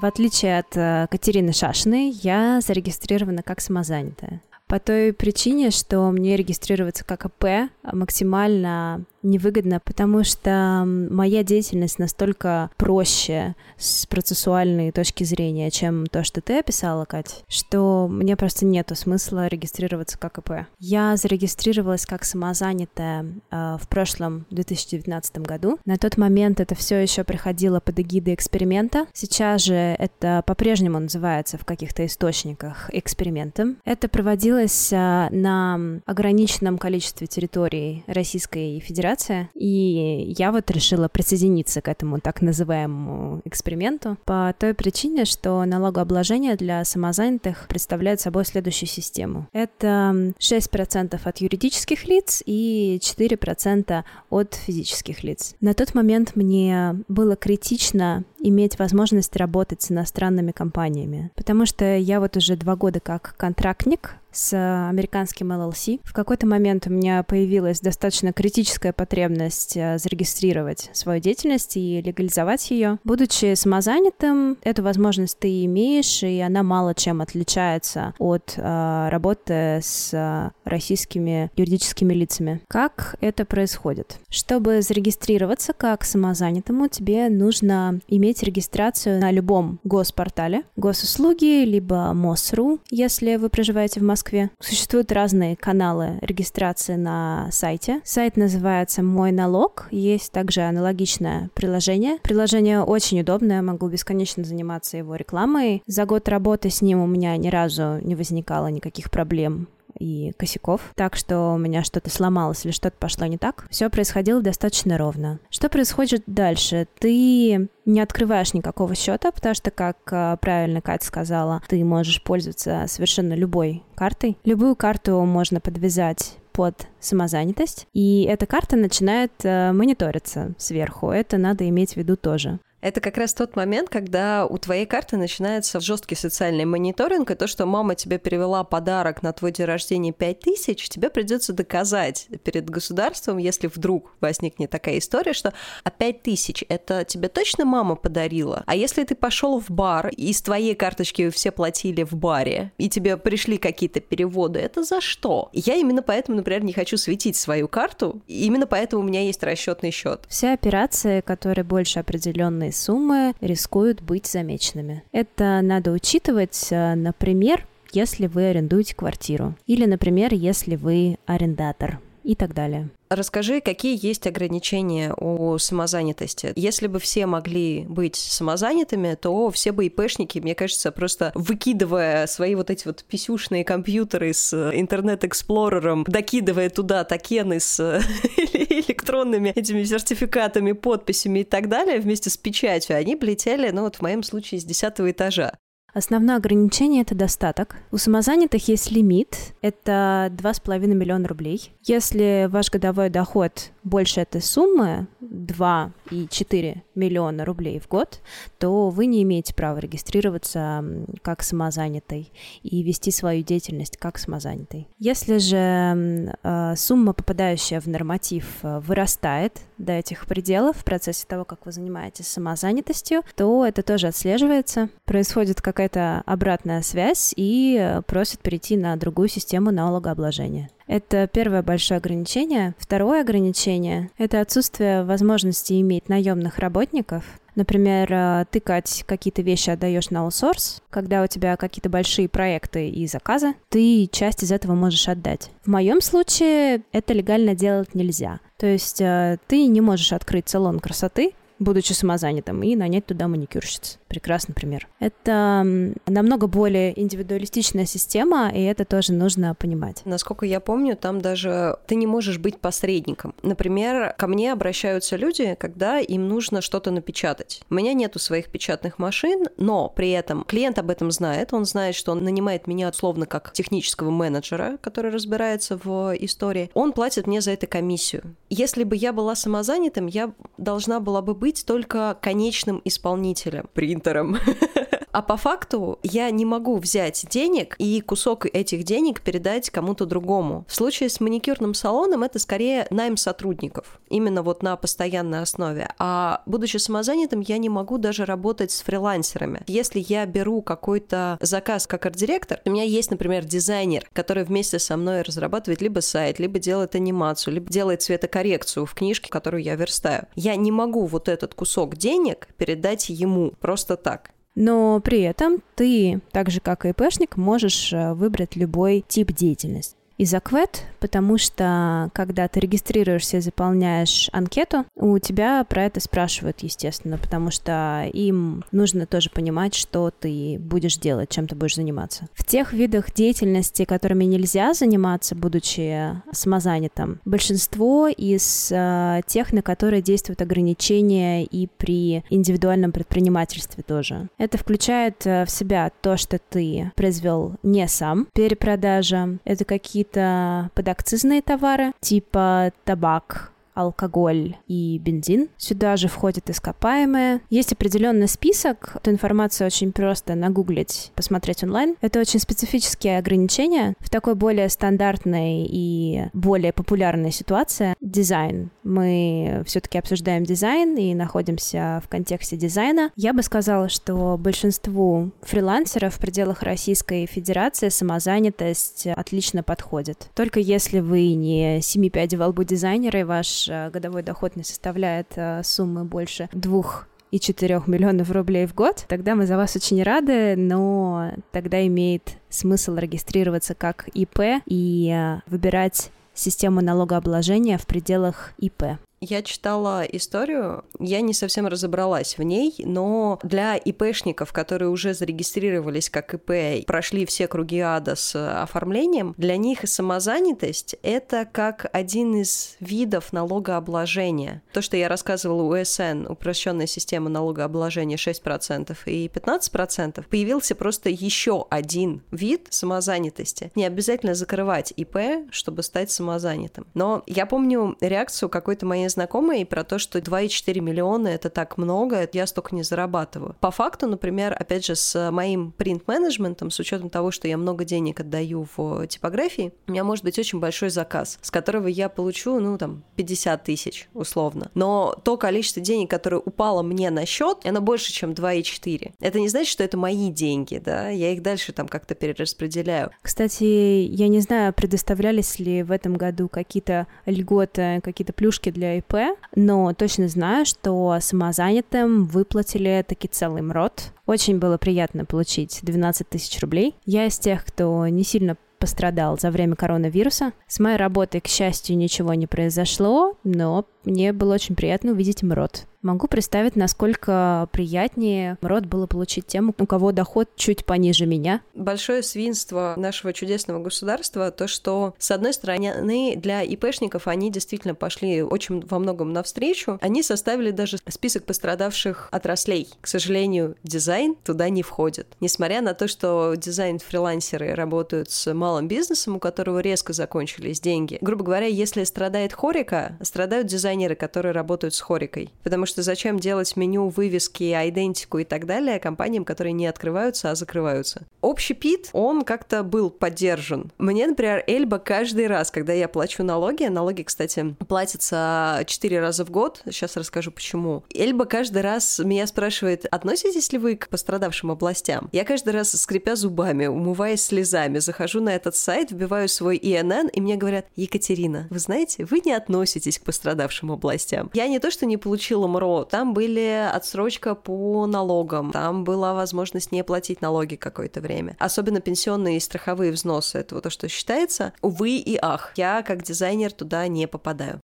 В 0.00 0.06
отличие 0.06 0.58
от 0.58 0.74
э, 0.76 1.06
Катерины 1.10 1.52
Шашиной, 1.52 2.08
я 2.08 2.60
зарегистрирована 2.62 3.42
как 3.42 3.60
самозанятая. 3.60 4.40
По 4.70 4.78
той 4.78 5.12
причине, 5.12 5.72
что 5.72 6.08
мне 6.12 6.36
регистрироваться 6.36 7.04
как 7.04 7.26
АП 7.26 7.70
максимально 7.82 9.02
невыгодно, 9.22 9.80
потому 9.80 10.24
что 10.24 10.84
моя 10.86 11.42
деятельность 11.42 11.98
настолько 11.98 12.70
проще 12.76 13.54
с 13.76 14.06
процессуальной 14.06 14.92
точки 14.92 15.24
зрения, 15.24 15.70
чем 15.70 16.06
то, 16.06 16.24
что 16.24 16.40
ты 16.40 16.58
описала, 16.58 17.04
Кать, 17.04 17.44
что 17.48 18.08
мне 18.08 18.36
просто 18.36 18.66
нету 18.66 18.94
смысла 18.94 19.46
регистрироваться 19.46 20.18
как 20.18 20.38
ИП. 20.38 20.66
Я 20.78 21.16
зарегистрировалась 21.16 22.06
как 22.06 22.24
самозанятая 22.24 23.26
э, 23.50 23.76
в 23.80 23.88
прошлом 23.88 24.46
2019 24.50 25.38
году. 25.38 25.78
На 25.84 25.96
тот 25.96 26.16
момент 26.16 26.60
это 26.60 26.74
все 26.74 26.96
еще 26.96 27.24
приходило 27.24 27.80
под 27.80 27.98
эгидой 28.00 28.34
эксперимента. 28.34 29.06
Сейчас 29.12 29.62
же 29.62 29.74
это 29.74 30.42
по-прежнему 30.46 30.98
называется 30.98 31.58
в 31.58 31.64
каких-то 31.64 32.06
источниках 32.06 32.90
экспериментом. 32.92 33.76
Это 33.84 34.08
проводилось 34.08 34.92
э, 34.92 35.28
на 35.30 36.00
ограниченном 36.06 36.78
количестве 36.78 37.26
территорий 37.26 38.04
Российской 38.06 38.80
Федерации 38.80 39.09
Федерация, 39.10 39.50
и 39.54 40.32
я 40.38 40.52
вот 40.52 40.70
решила 40.70 41.08
присоединиться 41.08 41.80
к 41.80 41.88
этому 41.88 42.20
так 42.20 42.42
называемому 42.42 43.42
эксперименту 43.44 44.16
по 44.24 44.54
той 44.58 44.72
причине, 44.72 45.24
что 45.24 45.64
налогообложение 45.64 46.54
для 46.54 46.84
самозанятых 46.84 47.66
представляет 47.68 48.20
собой 48.20 48.44
следующую 48.44 48.88
систему. 48.88 49.48
Это 49.52 50.32
6% 50.38 51.20
от 51.24 51.38
юридических 51.38 52.06
лиц 52.06 52.42
и 52.46 53.00
4% 53.02 54.04
от 54.30 54.54
физических 54.54 55.24
лиц. 55.24 55.56
На 55.60 55.74
тот 55.74 55.94
момент 55.94 56.36
мне 56.36 56.96
было 57.08 57.34
критично 57.34 58.24
иметь 58.38 58.78
возможность 58.78 59.36
работать 59.36 59.82
с 59.82 59.90
иностранными 59.90 60.52
компаниями, 60.52 61.30
потому 61.34 61.66
что 61.66 61.96
я 61.96 62.20
вот 62.20 62.36
уже 62.36 62.56
два 62.56 62.76
года 62.76 63.00
как 63.00 63.34
контрактник 63.36 64.19
с 64.32 64.54
американским 64.88 65.52
LLC. 65.52 66.00
В 66.04 66.12
какой-то 66.12 66.46
момент 66.46 66.86
у 66.86 66.90
меня 66.90 67.22
появилась 67.22 67.80
достаточно 67.80 68.32
критическая 68.32 68.92
потребность 68.92 69.76
э, 69.76 69.98
зарегистрировать 69.98 70.90
свою 70.92 71.20
деятельность 71.20 71.76
и 71.76 72.00
легализовать 72.00 72.70
ее. 72.70 72.98
Будучи 73.04 73.54
самозанятым, 73.54 74.56
эту 74.62 74.82
возможность 74.82 75.38
ты 75.38 75.64
имеешь, 75.64 76.22
и 76.22 76.40
она 76.40 76.62
мало 76.62 76.94
чем 76.94 77.20
отличается 77.20 78.14
от 78.18 78.54
э, 78.56 79.08
работы 79.10 79.80
с 79.82 80.10
э, 80.12 80.50
российскими 80.64 81.50
юридическими 81.56 82.14
лицами. 82.14 82.60
Как 82.68 83.16
это 83.20 83.44
происходит? 83.44 84.18
Чтобы 84.28 84.82
зарегистрироваться 84.82 85.72
как 85.72 86.04
самозанятому, 86.04 86.88
тебе 86.88 87.28
нужно 87.28 88.00
иметь 88.08 88.42
регистрацию 88.42 89.20
на 89.20 89.30
любом 89.30 89.80
госпортале, 89.84 90.64
госуслуги, 90.76 91.64
либо 91.64 92.12
МОСРУ, 92.12 92.80
если 92.90 93.36
вы 93.36 93.48
проживаете 93.48 94.00
в 94.00 94.04
Москве, 94.04 94.19
Москве. 94.20 94.50
Существуют 94.60 95.12
разные 95.12 95.56
каналы 95.56 96.18
регистрации 96.20 96.96
на 96.96 97.48
сайте. 97.52 98.02
Сайт 98.04 98.36
называется 98.36 99.02
«Мой 99.02 99.32
налог». 99.32 99.88
Есть 99.90 100.30
также 100.30 100.60
аналогичное 100.60 101.48
приложение. 101.54 102.18
Приложение 102.22 102.82
очень 102.82 103.22
удобное, 103.22 103.62
могу 103.62 103.88
бесконечно 103.88 104.44
заниматься 104.44 104.98
его 104.98 105.16
рекламой. 105.16 105.82
За 105.86 106.04
год 106.04 106.28
работы 106.28 106.68
с 106.68 106.82
ним 106.82 107.00
у 107.00 107.06
меня 107.06 107.34
ни 107.38 107.48
разу 107.48 107.98
не 108.02 108.14
возникало 108.14 108.66
никаких 108.66 109.10
проблем 109.10 109.68
и 110.00 110.32
косяков, 110.36 110.80
так 110.96 111.14
что 111.14 111.52
у 111.52 111.58
меня 111.58 111.84
что-то 111.84 112.10
сломалось 112.10 112.64
или 112.64 112.72
что-то 112.72 112.96
пошло 112.98 113.26
не 113.26 113.38
так. 113.38 113.66
Все 113.70 113.88
происходило 113.88 114.42
достаточно 114.42 114.98
ровно. 114.98 115.38
Что 115.50 115.68
происходит 115.68 116.24
дальше? 116.26 116.88
Ты 116.98 117.68
не 117.84 118.00
открываешь 118.00 118.54
никакого 118.54 118.94
счета, 118.94 119.30
потому 119.30 119.54
что, 119.54 119.70
как 119.70 119.96
э, 120.10 120.36
правильно 120.40 120.80
Катя 120.80 121.06
сказала, 121.06 121.62
ты 121.68 121.84
можешь 121.84 122.22
пользоваться 122.22 122.84
совершенно 122.88 123.34
любой 123.34 123.82
картой. 123.94 124.38
Любую 124.44 124.76
карту 124.76 125.20
можно 125.24 125.60
подвязать 125.60 126.36
под 126.52 126.88
самозанятость, 126.98 127.86
и 127.92 128.24
эта 128.24 128.46
карта 128.46 128.76
начинает 128.76 129.32
э, 129.44 129.72
мониториться 129.72 130.54
сверху. 130.58 131.10
Это 131.10 131.38
надо 131.38 131.68
иметь 131.68 131.94
в 131.94 131.96
виду 131.96 132.16
тоже. 132.16 132.58
Это 132.80 133.00
как 133.00 133.18
раз 133.18 133.34
тот 133.34 133.56
момент, 133.56 133.90
когда 133.90 134.46
у 134.46 134.56
твоей 134.56 134.86
карты 134.86 135.16
начинается 135.16 135.80
жесткий 135.80 136.14
социальный 136.14 136.64
мониторинг, 136.64 137.30
и 137.30 137.34
то, 137.34 137.46
что 137.46 137.66
мама 137.66 137.94
тебе 137.94 138.18
перевела 138.18 138.64
подарок 138.64 139.22
на 139.22 139.32
твой 139.32 139.52
день 139.52 139.66
рождения 139.66 140.12
5000, 140.12 140.88
тебе 140.88 141.10
придется 141.10 141.52
доказать 141.52 142.28
перед 142.42 142.70
государством, 142.70 143.36
если 143.38 143.66
вдруг 143.66 144.14
возникнет 144.20 144.70
такая 144.70 144.98
история, 144.98 145.34
что 145.34 145.52
а 145.84 145.90
5000 145.90 146.64
это 146.68 147.04
тебе 147.04 147.28
точно 147.28 147.64
мама 147.64 147.96
подарила? 147.96 148.62
А 148.66 148.74
если 148.74 149.04
ты 149.04 149.14
пошел 149.14 149.60
в 149.60 149.70
бар, 149.70 150.08
и 150.08 150.32
с 150.32 150.40
твоей 150.40 150.74
карточки 150.74 151.28
все 151.30 151.50
платили 151.50 152.02
в 152.02 152.14
баре, 152.14 152.72
и 152.78 152.88
тебе 152.88 153.16
пришли 153.16 153.58
какие-то 153.58 154.00
переводы, 154.00 154.58
это 154.58 154.84
за 154.84 155.00
что? 155.00 155.50
Я 155.52 155.74
именно 155.74 156.02
поэтому, 156.02 156.38
например, 156.38 156.64
не 156.64 156.72
хочу 156.72 156.96
светить 156.96 157.36
свою 157.36 157.68
карту, 157.68 158.22
именно 158.26 158.66
поэтому 158.66 159.02
у 159.02 159.06
меня 159.06 159.20
есть 159.22 159.42
расчетный 159.42 159.90
счет. 159.90 160.22
Все 160.28 160.52
операции, 160.52 161.20
которые 161.20 161.64
больше 161.64 161.98
определенные 161.98 162.69
огромные 162.70 162.72
суммы 162.72 163.34
рискуют 163.40 164.00
быть 164.00 164.26
замеченными. 164.26 165.02
Это 165.12 165.60
надо 165.62 165.92
учитывать, 165.92 166.68
э, 166.70 166.94
например, 166.94 167.66
если 167.92 168.26
вы 168.28 168.50
арендуете 168.50 168.94
квартиру 168.94 169.54
или, 169.66 169.84
например, 169.84 170.32
если 170.32 170.76
вы 170.76 171.16
арендатор 171.26 171.98
и 172.22 172.34
так 172.34 172.54
далее. 172.54 172.90
Расскажи, 173.08 173.60
какие 173.60 173.98
есть 174.00 174.26
ограничения 174.26 175.12
у 175.14 175.58
самозанятости? 175.58 176.52
Если 176.54 176.86
бы 176.86 177.00
все 177.00 177.26
могли 177.26 177.84
быть 177.88 178.14
самозанятыми, 178.14 179.16
то 179.20 179.50
все 179.50 179.72
бы 179.72 179.86
ИПшники, 179.86 180.38
мне 180.38 180.54
кажется, 180.54 180.92
просто 180.92 181.32
выкидывая 181.34 182.28
свои 182.28 182.54
вот 182.54 182.70
эти 182.70 182.86
вот 182.86 183.02
писюшные 183.04 183.64
компьютеры 183.64 184.32
с 184.32 184.54
интернет-эксплорером, 184.72 186.04
докидывая 186.06 186.70
туда 186.70 187.02
токены 187.02 187.58
с 187.58 187.80
электронными 188.36 189.50
этими 189.50 189.82
сертификатами, 189.82 190.72
подписями 190.72 191.40
и 191.40 191.44
так 191.44 191.68
далее, 191.68 191.98
вместе 191.98 192.30
с 192.30 192.36
печатью, 192.36 192.96
они 192.96 193.16
бы 193.16 193.26
летели, 193.26 193.70
ну 193.70 193.82
вот 193.82 193.96
в 193.96 194.02
моем 194.02 194.22
случае, 194.22 194.60
с 194.60 194.64
десятого 194.64 195.10
этажа. 195.10 195.54
Основное 195.92 196.36
ограничение– 196.36 197.02
это 197.02 197.14
достаток. 197.14 197.76
У 197.90 197.96
самозанятых 197.96 198.68
есть 198.68 198.90
лимит– 198.90 199.36
это 199.62 200.32
2,5 200.36 200.86
миллиона 200.86 201.28
рублей. 201.28 201.72
Если 201.82 202.48
ваш 202.50 202.70
годовой 202.70 203.10
доход 203.10 203.70
больше 203.82 204.20
этой 204.20 204.42
суммы, 204.42 205.06
2,4 205.20 206.82
миллиона 206.94 207.44
рублей 207.44 207.78
в 207.80 207.88
год, 207.88 208.20
то 208.58 208.90
вы 208.90 209.06
не 209.06 209.22
имеете 209.22 209.54
права 209.54 209.78
регистрироваться 209.78 210.84
как 211.22 211.42
самозанятый 211.42 212.32
и 212.62 212.82
вести 212.82 213.10
свою 213.10 213.42
деятельность 213.42 213.96
как 213.96 214.18
самозанятый. 214.18 214.88
Если 214.98 215.38
же 215.38 216.36
э, 216.42 216.74
сумма, 216.76 217.12
попадающая 217.12 217.80
в 217.80 217.86
норматив, 217.86 218.46
э, 218.62 218.80
вырастает 218.80 219.60
до 219.78 219.92
этих 219.92 220.26
пределов 220.26 220.78
в 220.78 220.84
процессе 220.84 221.26
того, 221.26 221.44
как 221.44 221.64
вы 221.64 221.72
занимаетесь 221.72 222.26
самозанятостью, 222.26 223.22
то 223.36 223.64
это 223.64 223.82
тоже 223.82 224.08
отслеживается. 224.08 224.88
Происходит 225.04 225.62
какая-то 225.80 226.22
обратная 226.26 226.82
связь 226.82 227.32
и 227.36 227.78
э, 227.80 228.02
просят 228.02 228.40
перейти 228.40 228.76
на 228.76 228.96
другую 228.96 229.28
систему 229.28 229.70
налогообложения. 229.70 230.68
Это 230.86 231.26
первое 231.26 231.62
большое 231.62 231.96
ограничение. 231.96 232.74
Второе 232.76 233.22
ограничение— 233.22 234.10
это 234.18 234.42
отсутствие 234.42 235.04
возможности 235.04 235.80
иметь 235.80 236.10
наемных 236.10 236.58
работников. 236.58 237.24
Например, 237.54 238.12
э, 238.12 238.44
ты, 238.50 238.60
Кать, 238.60 239.04
какие-то 239.06 239.40
вещи 239.40 239.70
отдаешь 239.70 240.10
на 240.10 240.20
аутсорс, 240.20 240.82
когда 240.90 241.22
у 241.22 241.26
тебя 241.26 241.56
какие-то 241.56 241.88
большие 241.88 242.28
проекты 242.28 242.90
и 242.90 243.06
заказы, 243.06 243.54
ты 243.70 244.06
часть 244.12 244.42
из 244.42 244.52
этого 244.52 244.74
можешь 244.74 245.08
отдать. 245.08 245.50
В 245.64 245.68
моем 245.68 246.02
случае 246.02 246.82
это 246.92 247.14
легально 247.14 247.54
делать 247.54 247.94
нельзя. 247.94 248.40
То 248.58 248.66
есть 248.66 249.00
э, 249.00 249.38
ты 249.46 249.66
не 249.66 249.80
можешь 249.80 250.12
открыть 250.12 250.50
салон 250.50 250.78
красоты, 250.78 251.32
будучи 251.58 251.94
самозанятым, 251.94 252.62
и 252.62 252.76
нанять 252.76 253.06
туда 253.06 253.28
маникюрщиц. 253.28 253.99
Прекрасный 254.10 254.56
пример. 254.56 254.88
Это 254.98 255.64
намного 256.06 256.48
более 256.48 257.00
индивидуалистичная 257.00 257.86
система, 257.86 258.50
и 258.52 258.60
это 258.60 258.84
тоже 258.84 259.12
нужно 259.12 259.54
понимать. 259.54 260.02
Насколько 260.04 260.46
я 260.46 260.58
помню, 260.58 260.96
там 260.96 261.20
даже 261.20 261.76
ты 261.86 261.94
не 261.94 262.08
можешь 262.08 262.38
быть 262.38 262.58
посредником. 262.58 263.36
Например, 263.42 264.12
ко 264.18 264.26
мне 264.26 264.52
обращаются 264.52 265.14
люди, 265.14 265.56
когда 265.60 266.00
им 266.00 266.28
нужно 266.28 266.60
что-то 266.60 266.90
напечатать. 266.90 267.62
У 267.70 267.74
меня 267.74 267.92
нету 267.92 268.18
своих 268.18 268.50
печатных 268.50 268.98
машин, 268.98 269.44
но 269.58 269.88
при 269.88 270.10
этом 270.10 270.42
клиент 270.42 270.80
об 270.80 270.90
этом 270.90 271.12
знает, 271.12 271.52
он 271.52 271.64
знает, 271.64 271.94
что 271.94 272.10
он 272.10 272.24
нанимает 272.24 272.66
меня 272.66 272.88
условно 272.88 273.26
как 273.26 273.52
технического 273.52 274.10
менеджера, 274.10 274.76
который 274.80 275.12
разбирается 275.12 275.78
в 275.84 276.16
истории. 276.18 276.68
Он 276.74 276.92
платит 276.92 277.28
мне 277.28 277.40
за 277.40 277.52
это 277.52 277.68
комиссию. 277.68 278.34
Если 278.48 278.82
бы 278.82 278.96
я 278.96 279.12
была 279.12 279.36
самозанятым, 279.36 280.08
я 280.08 280.32
должна 280.58 280.98
была 280.98 281.22
бы 281.22 281.36
быть 281.36 281.64
только 281.64 282.18
конечным 282.20 282.82
исполнителем, 282.84 283.68
принтером. 284.00 284.38
А 285.12 285.22
по 285.22 285.36
факту 285.36 285.98
я 286.02 286.30
не 286.30 286.44
могу 286.44 286.76
взять 286.76 287.26
денег 287.28 287.74
и 287.78 288.00
кусок 288.00 288.46
этих 288.46 288.84
денег 288.84 289.20
передать 289.20 289.70
кому-то 289.70 290.06
другому. 290.06 290.64
В 290.68 290.74
случае 290.74 291.08
с 291.08 291.20
маникюрным 291.20 291.74
салоном 291.74 292.22
это 292.22 292.38
скорее 292.38 292.86
найм 292.90 293.16
сотрудников, 293.16 294.00
именно 294.08 294.42
вот 294.42 294.62
на 294.62 294.76
постоянной 294.76 295.42
основе. 295.42 295.88
А 295.98 296.42
будучи 296.46 296.76
самозанятым, 296.76 297.40
я 297.40 297.58
не 297.58 297.68
могу 297.68 297.98
даже 297.98 298.24
работать 298.24 298.70
с 298.70 298.82
фрилансерами. 298.82 299.62
Если 299.66 300.04
я 300.06 300.26
беру 300.26 300.62
какой-то 300.62 301.38
заказ 301.40 301.86
как 301.86 302.06
арт-директор, 302.06 302.60
у 302.64 302.70
меня 302.70 302.84
есть, 302.84 303.10
например, 303.10 303.44
дизайнер, 303.44 304.08
который 304.12 304.44
вместе 304.44 304.78
со 304.78 304.96
мной 304.96 305.22
разрабатывает 305.22 305.80
либо 305.80 306.00
сайт, 306.00 306.38
либо 306.38 306.58
делает 306.58 306.94
анимацию, 306.94 307.54
либо 307.54 307.70
делает 307.70 308.02
цветокоррекцию 308.02 308.86
в 308.86 308.94
книжке, 308.94 309.28
которую 309.30 309.62
я 309.62 309.74
верстаю. 309.74 310.26
Я 310.36 310.56
не 310.56 310.70
могу 310.70 311.06
вот 311.06 311.28
этот 311.28 311.54
кусок 311.54 311.96
денег 311.96 312.48
передать 312.56 313.08
ему 313.08 313.52
просто 313.60 313.96
так. 313.96 314.30
Но 314.54 315.00
при 315.00 315.20
этом 315.20 315.62
ты, 315.74 316.20
так 316.32 316.50
же 316.50 316.60
как 316.60 316.84
и 316.84 316.90
ИПшник, 316.90 317.36
можешь 317.36 317.92
э, 317.92 318.14
выбрать 318.14 318.56
любой 318.56 319.04
тип 319.06 319.32
деятельности 319.32 319.99
из 320.20 320.34
Аквет, 320.34 320.82
потому 320.98 321.38
что 321.38 322.10
когда 322.12 322.46
ты 322.46 322.60
регистрируешься 322.60 323.38
и 323.38 323.40
заполняешь 323.40 324.28
анкету, 324.34 324.84
у 324.94 325.18
тебя 325.18 325.64
про 325.64 325.84
это 325.84 325.98
спрашивают, 325.98 326.60
естественно, 326.60 327.16
потому 327.16 327.50
что 327.50 328.06
им 328.12 328.62
нужно 328.70 329.06
тоже 329.06 329.30
понимать, 329.30 329.74
что 329.74 330.10
ты 330.10 330.58
будешь 330.60 330.98
делать, 330.98 331.30
чем 331.30 331.48
ты 331.48 331.56
будешь 331.56 331.76
заниматься. 331.76 332.28
В 332.34 332.44
тех 332.44 332.74
видах 332.74 333.14
деятельности, 333.14 333.86
которыми 333.86 334.24
нельзя 334.24 334.74
заниматься, 334.74 335.34
будучи 335.34 336.10
самозанятым, 336.32 337.18
большинство 337.24 338.06
из 338.06 338.70
э, 338.70 339.22
тех, 339.26 339.54
на 339.54 339.62
которые 339.62 340.02
действуют 340.02 340.42
ограничения 340.42 341.46
и 341.46 341.66
при 341.66 342.24
индивидуальном 342.28 342.92
предпринимательстве 342.92 343.82
тоже. 343.82 344.28
Это 344.36 344.58
включает 344.58 345.26
э, 345.26 345.46
в 345.46 345.50
себя 345.50 345.90
то, 346.02 346.18
что 346.18 346.38
ты 346.38 346.92
произвел 346.94 347.54
не 347.62 347.88
сам, 347.88 348.28
перепродажа, 348.34 349.38
это 349.46 349.64
какие-то 349.64 350.09
какие-то 350.10 350.70
подакцизные 350.74 351.42
товары, 351.42 351.92
типа 352.00 352.72
табак, 352.84 353.52
алкоголь 353.80 354.56
и 354.66 354.98
бензин. 354.98 355.48
Сюда 355.56 355.96
же 355.96 356.08
входят 356.08 356.50
ископаемые. 356.50 357.40
Есть 357.50 357.72
определенный 357.72 358.28
список. 358.28 358.96
Эту 358.96 359.10
информацию 359.10 359.66
очень 359.66 359.92
просто 359.92 360.34
нагуглить, 360.34 361.12
посмотреть 361.14 361.62
онлайн. 361.64 361.96
Это 362.00 362.20
очень 362.20 362.40
специфические 362.40 363.18
ограничения. 363.18 363.94
В 364.00 364.10
такой 364.10 364.34
более 364.34 364.68
стандартной 364.68 365.66
и 365.68 366.24
более 366.32 366.72
популярной 366.72 367.32
ситуации 367.32 367.94
дизайн. 368.00 368.70
Мы 368.82 369.62
все-таки 369.66 369.98
обсуждаем 369.98 370.44
дизайн 370.44 370.96
и 370.96 371.14
находимся 371.14 372.02
в 372.04 372.08
контексте 372.08 372.56
дизайна. 372.56 373.10
Я 373.16 373.32
бы 373.32 373.42
сказала, 373.42 373.88
что 373.88 374.36
большинству 374.38 375.30
фрилансеров 375.42 376.14
в 376.14 376.18
пределах 376.18 376.62
Российской 376.62 377.26
Федерации 377.26 377.88
самозанятость 377.88 379.06
отлично 379.06 379.62
подходит. 379.62 380.28
Только 380.34 380.60
если 380.60 381.00
вы 381.00 381.34
не 381.34 381.80
семи 381.80 382.10
пядей 382.10 382.36
во 382.36 382.48
лбу 382.48 382.64
дизайнера 382.64 383.20
и 383.20 383.24
ваш 383.24 383.69
годовой 383.92 384.22
доход 384.22 384.56
не 384.56 384.64
составляет 384.64 385.32
э, 385.36 385.62
суммы 385.62 386.04
больше 386.04 386.48
двух 386.52 387.06
и 387.30 387.38
4 387.38 387.82
миллионов 387.86 388.30
рублей 388.30 388.66
в 388.66 388.74
год, 388.74 389.04
тогда 389.08 389.34
мы 389.34 389.46
за 389.46 389.56
вас 389.56 389.76
очень 389.76 390.02
рады, 390.02 390.56
но 390.56 391.32
тогда 391.52 391.86
имеет 391.86 392.36
смысл 392.48 392.96
регистрироваться 392.96 393.74
как 393.74 394.08
ИП 394.14 394.62
и 394.66 395.10
э, 395.12 395.40
выбирать 395.46 396.10
систему 396.34 396.80
налогообложения 396.80 397.78
в 397.78 397.86
пределах 397.86 398.52
ИП. 398.58 398.98
Я 399.22 399.42
читала 399.42 400.02
историю, 400.04 400.86
я 400.98 401.20
не 401.20 401.34
совсем 401.34 401.66
разобралась 401.66 402.38
в 402.38 402.42
ней, 402.42 402.74
но 402.78 403.38
для 403.42 403.76
ИПшников, 403.76 404.50
которые 404.50 404.88
уже 404.88 405.12
зарегистрировались 405.12 406.08
как 406.08 406.32
ИП, 406.32 406.86
прошли 406.86 407.26
все 407.26 407.46
круги 407.46 407.80
ада 407.80 408.16
с 408.16 408.62
оформлением, 408.62 409.34
для 409.36 409.58
них 409.58 409.80
самозанятость— 409.84 410.96
это 411.02 411.44
как 411.44 411.90
один 411.92 412.34
из 412.34 412.78
видов 412.80 413.34
налогообложения. 413.34 414.62
То, 414.72 414.80
что 414.80 414.96
я 414.96 415.06
рассказывала 415.06 415.64
УСН, 415.64 416.24
упрощенная 416.26 416.86
система 416.86 417.28
налогообложения 417.28 418.16
6% 418.16 418.96
и 419.04 419.28
15%, 419.28 420.24
появился 420.30 420.74
просто 420.74 421.10
еще 421.10 421.66
один 421.68 422.22
вид 422.30 422.68
самозанятости. 422.70 423.70
Не 423.74 423.84
обязательно 423.84 424.34
закрывать 424.34 424.94
ИП, 424.96 425.18
чтобы 425.50 425.82
стать 425.82 426.10
самозанятым. 426.10 426.86
Но 426.94 427.22
я 427.26 427.44
помню 427.44 427.98
реакцию 428.00 428.48
какой-то 428.48 428.86
моей 428.86 429.09
знакомые 429.10 429.66
про 429.66 429.84
то, 429.84 429.98
что 429.98 430.18
2,4 430.18 430.80
миллиона— 430.80 431.28
это 431.28 431.50
так 431.50 431.76
много, 431.76 432.28
я 432.32 432.46
столько 432.46 432.74
не 432.74 432.82
зарабатываю. 432.82 433.56
По 433.60 433.70
факту, 433.70 434.06
например, 434.06 434.56
опять 434.58 434.86
же, 434.86 434.94
с 434.94 435.30
моим 435.30 435.72
принт-менеджментом, 435.72 436.70
с 436.70 436.78
учетом 436.78 437.10
того, 437.10 437.30
что 437.30 437.48
я 437.48 437.58
много 437.58 437.84
денег 437.84 438.20
отдаю 438.20 438.66
в 438.76 439.06
типографии, 439.06 439.72
у 439.86 439.92
меня 439.92 440.04
может 440.04 440.24
быть 440.24 440.38
очень 440.38 440.60
большой 440.60 440.90
заказ, 440.90 441.38
с 441.42 441.50
которого 441.50 441.88
я 441.88 442.08
получу, 442.08 442.58
ну, 442.60 442.78
там, 442.78 443.02
50 443.16 443.64
тысяч, 443.64 444.08
условно. 444.14 444.70
Но 444.74 445.14
то 445.24 445.36
количество 445.36 445.82
денег, 445.82 446.10
которое 446.10 446.38
упало 446.38 446.82
мне 446.82 447.10
на 447.10 447.26
счет, 447.26 447.58
оно 447.64 447.80
больше, 447.80 448.12
чем 448.12 448.32
2,4. 448.32 449.12
Это 449.20 449.40
не 449.40 449.48
значит, 449.48 449.70
что 449.70 449.84
это 449.84 449.96
мои 449.96 450.30
деньги, 450.30 450.78
да, 450.78 451.08
я 451.08 451.32
их 451.32 451.42
дальше 451.42 451.72
там 451.72 451.88
как-то 451.88 452.14
перераспределяю. 452.14 453.10
Кстати, 453.22 453.64
я 453.64 454.28
не 454.28 454.40
знаю, 454.40 454.72
предоставлялись 454.72 455.58
ли 455.58 455.82
в 455.82 455.90
этом 455.90 456.14
году 456.14 456.48
какие-то 456.48 457.06
льготы, 457.26 458.00
какие-то 458.02 458.32
плюшки 458.32 458.70
для 458.70 458.99
ИП, 459.00 459.36
но 459.54 459.92
точно 459.94 460.28
знаю, 460.28 460.64
что 460.64 461.18
самозанятым 461.20 462.24
выплатили 462.26 463.04
таки 463.06 463.28
целый 463.28 463.62
МРОД. 463.62 464.12
Очень 464.26 464.58
было 464.58 464.78
приятно 464.78 465.24
получить 465.24 465.80
12 465.82 466.28
тысяч 466.28 466.60
рублей. 466.60 466.94
Я 467.04 467.26
из 467.26 467.38
тех, 467.38 467.64
кто 467.64 468.06
не 468.08 468.22
сильно 468.22 468.56
пострадал 468.80 469.38
за 469.38 469.50
время 469.50 469.76
коронавируса. 469.76 470.52
С 470.66 470.80
моей 470.80 470.96
работой, 470.96 471.40
к 471.40 471.46
счастью, 471.46 471.96
ничего 471.98 472.34
не 472.34 472.46
произошло, 472.46 473.36
но 473.44 473.84
мне 474.04 474.32
было 474.32 474.54
очень 474.54 474.74
приятно 474.76 475.12
увидеть 475.12 475.42
МРОД. 475.42 475.86
Могу 476.02 476.28
представить, 476.28 476.76
насколько 476.76 477.68
приятнее 477.72 478.56
МРОД 478.62 478.86
было 478.86 479.06
получить 479.06 479.46
тем, 479.46 479.74
у 479.78 479.86
кого 479.86 480.12
доход 480.12 480.48
чуть 480.56 480.86
пониже 480.86 481.26
меня. 481.26 481.60
Большое 481.74 482.22
свинство 482.22 482.94
нашего 482.96 483.34
чудесного 483.34 483.82
государства 483.82 484.50
то, 484.50 484.66
что, 484.66 485.14
с 485.18 485.30
одной 485.30 485.52
стороны, 485.52 486.36
для 486.36 486.62
ИПшников 486.62 487.28
они 487.28 487.50
действительно 487.50 487.94
пошли 487.94 488.42
очень 488.42 488.80
во 488.86 488.98
многом 488.98 489.34
навстречу. 489.34 489.98
Они 490.00 490.22
составили 490.22 490.70
даже 490.70 490.96
список 491.06 491.44
пострадавших 491.44 492.28
отраслей. 492.32 492.88
К 493.02 493.06
сожалению, 493.06 493.76
дизайн 493.82 494.36
туда 494.42 494.70
не 494.70 494.82
входит. 494.82 495.26
Несмотря 495.40 495.82
на 495.82 495.92
то, 495.92 496.08
что 496.08 496.54
дизайн-фрилансеры 496.56 497.74
работают 497.74 498.30
с 498.30 498.54
малым 498.54 498.88
бизнесом, 498.88 499.36
у 499.36 499.38
которого 499.38 499.80
резко 499.80 500.14
закончились 500.14 500.80
деньги. 500.80 501.18
Грубо 501.20 501.44
говоря, 501.44 501.66
если 501.66 502.04
страдает 502.04 502.54
хорика, 502.54 503.18
страдают 503.22 503.66
дизайн 503.66 503.89
дизайнеры, 503.90 504.14
которые 504.14 504.52
работают 504.52 504.94
с 504.94 505.00
хорикой. 505.00 505.50
Потому 505.64 505.84
что 505.86 506.02
зачем 506.02 506.38
делать 506.38 506.76
меню, 506.76 507.08
вывески, 507.08 507.64
идентику 507.64 508.38
и 508.38 508.44
так 508.44 508.66
далее 508.66 509.00
компаниям, 509.00 509.44
которые 509.44 509.72
не 509.72 509.86
открываются, 509.86 510.50
а 510.50 510.54
закрываются. 510.54 511.26
Общий 511.40 511.74
пит, 511.74 512.10
он 512.12 512.44
как-то 512.44 512.82
был 512.82 513.10
поддержан. 513.10 513.90
Мне, 513.98 514.26
например, 514.26 514.62
Эльба 514.66 514.98
каждый 514.98 515.48
раз, 515.48 515.70
когда 515.70 515.92
я 515.92 516.08
плачу 516.08 516.44
налоги, 516.44 516.84
налоги, 516.84 517.22
кстати, 517.22 517.74
платятся 517.88 518.84
4 518.86 519.20
раза 519.20 519.44
в 519.44 519.50
год, 519.50 519.82
сейчас 519.86 520.16
расскажу 520.16 520.52
почему. 520.52 521.02
Эльба 521.12 521.46
каждый 521.46 521.82
раз 521.82 522.20
меня 522.20 522.46
спрашивает, 522.46 523.06
относитесь 523.06 523.72
ли 523.72 523.78
вы 523.78 523.96
к 523.96 524.08
пострадавшим 524.08 524.70
областям? 524.70 525.28
Я 525.32 525.44
каждый 525.44 525.72
раз, 525.72 525.90
скрипя 525.90 526.36
зубами, 526.36 526.86
умываясь 526.86 527.42
слезами, 527.42 527.98
захожу 527.98 528.40
на 528.40 528.54
этот 528.54 528.76
сайт, 528.76 529.10
вбиваю 529.10 529.48
свой 529.48 529.76
ИНН, 529.76 530.28
и 530.28 530.40
мне 530.40 530.56
говорят, 530.56 530.86
Екатерина, 530.94 531.66
вы 531.70 531.78
знаете, 531.78 532.24
вы 532.24 532.40
не 532.44 532.52
относитесь 532.52 533.18
к 533.18 533.24
пострадавшим 533.24 533.79
нашим 533.80 533.92
областям. 533.92 534.50
Я 534.54 534.68
не 534.68 534.78
то, 534.78 534.90
что 534.90 535.06
не 535.06 535.16
получила 535.16 535.66
МРО, 535.66 536.04
там 536.04 536.34
были 536.34 536.88
отсрочка 536.92 537.54
по 537.54 538.06
налогам, 538.06 538.72
там 538.72 539.04
была 539.04 539.34
возможность 539.34 539.92
не 539.92 540.04
платить 540.04 540.40
налоги 540.40 540.76
какое-то 540.76 541.20
время. 541.20 541.56
Особенно 541.58 542.00
пенсионные 542.00 542.56
и 542.56 542.60
страховые 542.60 543.12
взносы, 543.12 543.58
это 543.58 543.74
вот 543.74 543.84
то, 543.84 543.90
что 543.90 544.08
считается. 544.08 544.72
Увы 544.82 545.16
и 545.16 545.38
ах, 545.40 545.72
я 545.76 546.02
как 546.02 546.22
дизайнер 546.22 546.72
туда 546.72 547.06
не 547.08 547.26
попадаю. 547.26 547.80